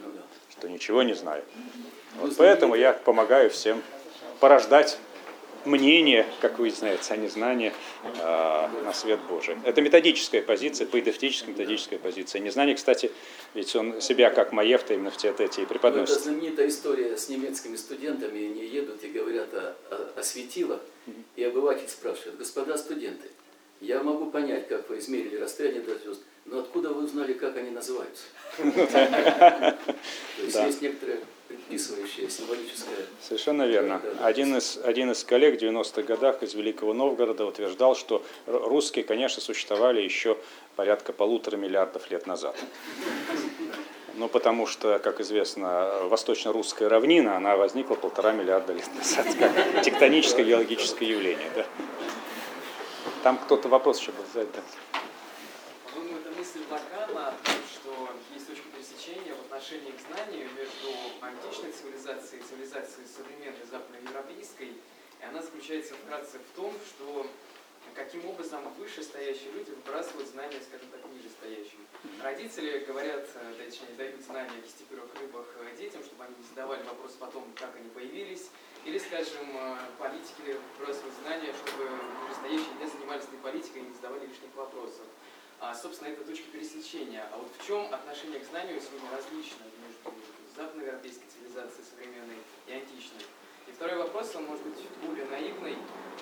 [0.00, 0.12] Ну
[0.50, 1.44] что ничего не знаю.
[2.16, 3.82] Ну, Вот поэтому я помогаю всем
[4.40, 4.98] порождать
[5.64, 7.72] мнение, как вы знаете, а не знание
[8.04, 9.56] э, на свет Божий.
[9.64, 12.40] Это методическая позиция, поэдевтическая методическая позиция.
[12.40, 13.10] Незнание, кстати,
[13.54, 16.20] ведь он себя как Маевта именно в те эти и Ну, Это преподносит.
[16.20, 20.80] знаменитая история с немецкими студентами, они едут и говорят о, о- о светилах,
[21.36, 23.28] и обыватель спрашивает, господа студенты,
[23.80, 27.70] я могу понять, как вы измерили расстояние до звезд, но откуда вы узнали, как они
[27.70, 28.24] называются?
[28.58, 29.76] То
[30.42, 31.20] есть есть некоторое
[31.50, 34.00] предписывающее символическое Совершенно верно.
[34.20, 39.42] Один из, один из коллег в 90-х годах из Великого Новгорода утверждал, что русские, конечно,
[39.42, 40.38] существовали еще
[40.76, 42.56] порядка полутора миллиардов лет назад.
[44.14, 50.44] Ну, потому что, как известно, восточно-русская равнина, она возникла полтора миллиарда лет назад, как тектоническое
[50.44, 51.50] геологическое явление.
[51.56, 51.66] Да.
[53.24, 54.52] Там кто-то вопрос еще был задать.
[54.52, 54.60] да.
[55.94, 58.70] Думаю, это мысль Лакана о том, что есть точка
[59.70, 60.90] отношении к знанию между
[61.20, 64.68] античной цивилизацией и цивилизацией современной западноевропейской.
[64.68, 67.26] И она заключается вкратце в том, что
[67.94, 71.78] каким образом вышестоящие люди выбрасывают знания, скажем так, ниже стоящим.
[72.22, 76.82] Родители говорят, э, точнее, дают знания о десятиперых рыбах э, детям, чтобы они не задавали
[76.82, 78.50] вопрос о том, как они появились.
[78.84, 81.90] Или, скажем, э, политики выбрасывают знания, чтобы
[82.26, 85.06] нижестоящие не занимались этой политикой и не задавали лишних вопросов.
[85.60, 87.28] А, собственно, это точка пересечения.
[87.30, 90.18] А вот в чем отношение к знанию сегодня различно между
[90.56, 93.20] западноевропейской цивилизацией современной и античной?
[93.68, 95.76] И второй вопрос, он может быть более наивный.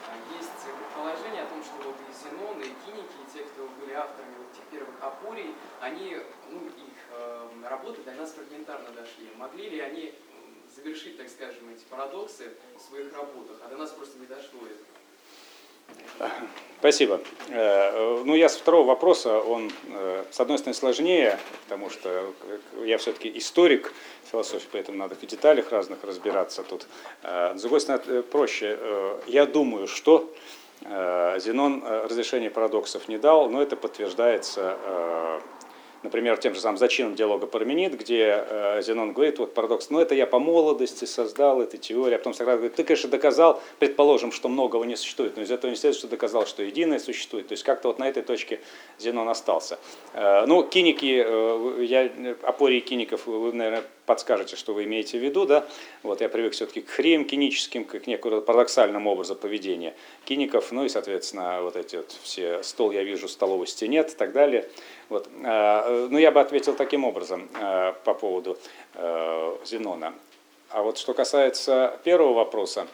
[0.08, 3.92] А, Есть предположение о том, что вот и Зенон, и Киники, и те, кто были
[3.92, 6.18] авторами вот этих первых апорий, они,
[6.50, 9.30] ну, их э, работы до нас фрагментарно дошли.
[9.36, 10.14] Могли ли они
[10.74, 14.97] завершить, так скажем, эти парадоксы в своих работах, а до нас просто не дошло это?
[16.80, 17.20] Спасибо.
[17.48, 22.86] Э, Ну, я с второго вопроса, он, э, с одной стороны, сложнее, потому что э,
[22.86, 23.92] я все-таки историк
[24.30, 26.86] философии, поэтому надо в деталях разных разбираться тут.
[27.22, 28.78] С другой стороны, проще.
[29.26, 30.30] Я думаю, что
[30.82, 34.76] Зенон разрешение парадоксов не дал, но это подтверждается
[36.02, 40.14] например, тем же самым зачином диалога Парменид, где э, Зенон говорит, вот парадокс, ну это
[40.14, 44.48] я по молодости создал эту теорию, а потом Сократ говорит, ты, конечно, доказал, предположим, что
[44.48, 47.48] многого не существует, но из этого не следует, что доказал, что единое существует.
[47.48, 48.60] То есть как-то вот на этой точке
[48.98, 49.78] Зенон остался.
[50.14, 52.10] Э, ну, киники, э, я,
[52.42, 55.66] опории киников, вы, наверное, подскажете, что вы имеете в виду, да?
[56.02, 59.94] Вот я привык все-таки к хреям киническим, как некому парадоксальному образу поведения
[60.24, 64.32] киников, ну и, соответственно, вот эти вот все стол я вижу, столовости нет и так
[64.32, 64.68] далее.
[65.10, 65.28] Вот.
[65.28, 68.58] э, Ну, я бы ответил таким образом э, по поводу
[68.94, 70.14] э, Зенона.
[70.70, 72.88] А вот что касается первого вопроса,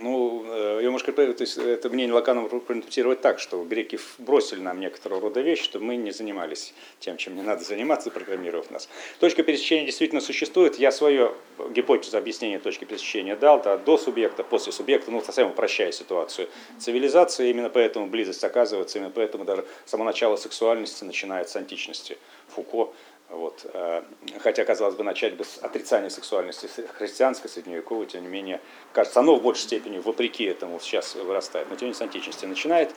[0.00, 4.80] ну, э, я, может, то есть это мнение Лаканова проинтерпретировать так, что греки бросили нам
[4.80, 8.88] некоторого рода вещи, что мы не занимались тем, чем не надо заниматься, программировав нас.
[9.18, 10.78] Точка пересечения действительно существует.
[10.78, 11.34] Я свою
[11.70, 16.48] гипотезу объяснения точки пересечения дал, да, до субъекта, после субъекта, ну, совсем упрощая ситуацию.
[16.78, 22.16] Цивилизация, именно поэтому близость оказывается, именно поэтому даже само начало сексуальности начинается с античности.
[22.48, 22.92] Фуко
[23.30, 23.64] вот.
[23.72, 24.02] э,
[24.40, 28.60] Хотя, казалось бы, начать бы с отрицания сексуальности христианской, средневековой, тем не менее,
[28.92, 31.70] кажется, оно в большей степени, вопреки этому, сейчас вырастает.
[31.70, 32.94] Но тем не менее, с античности начинает.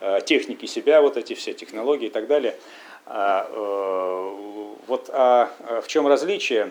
[0.00, 2.56] Э, Техники себя, вот эти все технологии и так далее.
[3.06, 6.70] А, э, Вот а э, в чем различие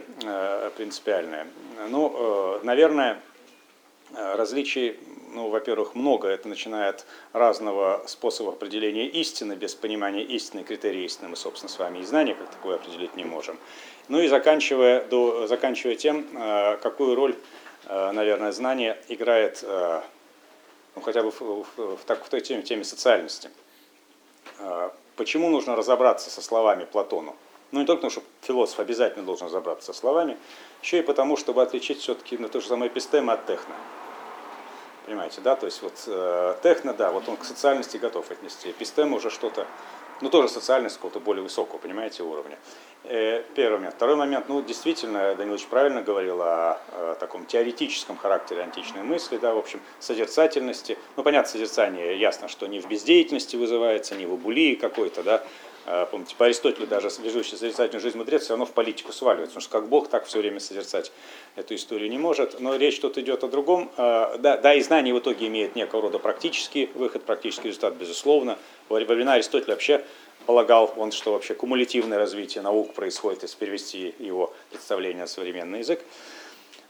[0.76, 1.48] принципиальное?
[1.90, 3.20] Ну, наверное,
[4.16, 4.96] Различий,
[5.34, 6.28] ну, во-первых, много.
[6.28, 11.80] Это начиная от разного способа определения истины, без понимания истины, критерии истины мы, собственно, с
[11.80, 13.58] вами и знания как такое определить не можем.
[14.10, 17.36] Ну и заканчивая, до, заканчивая тем, э, какую роль,
[17.86, 20.02] э, наверное, знание играет э,
[20.96, 23.50] ну, хотя бы в, в- в так- в той теме, теме социальности.
[25.16, 27.36] Почему нужно разобраться со словами Платону?
[27.72, 30.38] Ну, не только потому, что философ обязательно должен разобраться со словами,
[30.82, 33.74] еще и потому, чтобы отличить все-таки на то же самое эпистема от техно.
[35.06, 35.56] Понимаете, да?
[35.56, 38.72] То есть вот э, техно, да, вот он к социальности готов отнести.
[38.72, 39.68] Эпистема уже что-то,
[40.22, 42.58] ну тоже социальность какого-то более высокого, понимаете, уровня.
[43.04, 43.96] Э, первый момент.
[43.96, 49.54] Второй момент, ну действительно, Данилович правильно говорил о, э, таком теоретическом характере античной мысли, да,
[49.54, 50.98] в общем, созерцательности.
[51.18, 55.44] Ну, понятно, созерцание ясно, что не в бездеятельности вызывается, не в абулии какой-то, да,
[56.12, 59.72] Помните, по Аристотелю даже ведущий созерцательную жизнь мудрец все равно в политику сваливается, потому что
[59.72, 61.12] как Бог так все время созерцать
[61.56, 62.60] эту историю не может.
[62.60, 63.92] Но речь тут идет о другом.
[63.98, 68.58] Э, Да, да, и знание в итоге имеет некого рода практический выход, практический результат, безусловно.
[68.90, 70.04] Во времена Аристотеля вообще
[70.46, 76.02] полагал он, что вообще кумулятивное развитие наук происходит, если перевести его представление на современный язык.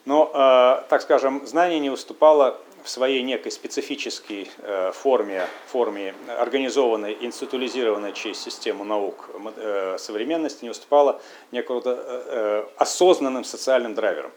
[0.06, 7.18] Но, э, так скажем, знание не уступало в своей некой специфической э, форме, форме организованной,
[7.22, 14.32] институализированной через систему наук э, современности, не уступало некого э, осознанным социальным драйверам.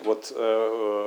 [0.00, 0.32] Вот,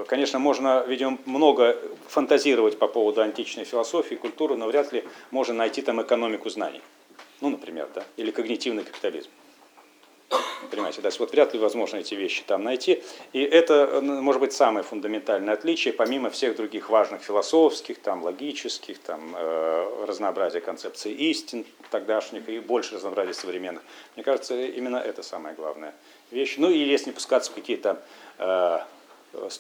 [0.08, 1.78] конечно, можно, видимо, много
[2.08, 6.82] фантазировать по поводу античной философии, культуры, но вряд ли можно найти там экономику знаний.
[7.42, 9.30] Ну, например, да, или когнитивный капитализм.
[10.72, 13.04] Понимаете, да, вот вряд ли возможно эти вещи там найти.
[13.32, 19.36] И это, может быть, самое фундаментальное отличие, помимо всех других важных философских, там, логических, там,
[19.36, 23.84] э, разнообразия концепций истин тогдашних и больше разнообразия современных.
[24.16, 25.94] Мне кажется, именно это самая главная
[26.32, 26.56] вещь.
[26.58, 28.02] Ну, и если не пускаться в какие-то
[28.40, 28.80] э,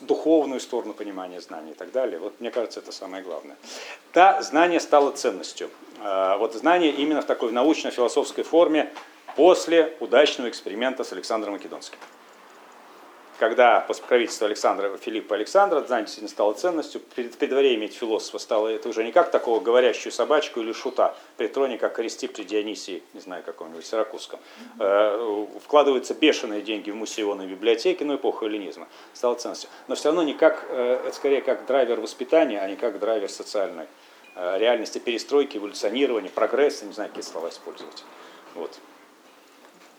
[0.02, 2.20] духовную сторону понимания знаний и так далее.
[2.20, 3.56] Вот мне кажется, это самое главное.
[4.14, 5.70] Да, знание стало ценностью.
[6.00, 8.92] Э, Вот знание именно в такой научно-философской форме
[9.36, 11.98] после удачного эксперимента с Александром Македонским.
[13.40, 14.06] Когда после
[14.42, 19.04] Александра, Филиппа Александра знание действительно стало ценностью, пред- при дворе иметь философа стало это уже
[19.04, 23.44] не как такого говорящую собачку или шута, при троне, как Аристип при Дионисии, не знаю,
[23.44, 24.40] каком-нибудь Сиракузском.
[24.80, 29.70] Э, Вкладываются бешеные деньги в муссионы библиотеки, ну, эпоха эллинизма, стало ценностью.
[29.88, 33.30] Но все равно не как, э, это скорее как драйвер воспитания, а не как драйвер
[33.30, 33.88] социальной
[34.36, 38.06] э, реальности, перестройки, эволюционирования, прогресса, не знаю, какие слова использовать.
[38.54, 38.80] Вот.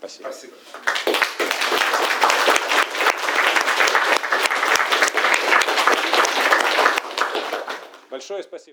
[0.06, 0.31] Спасибо.
[0.32, 0.55] Спасибо.
[8.10, 8.55] Большое спасибо.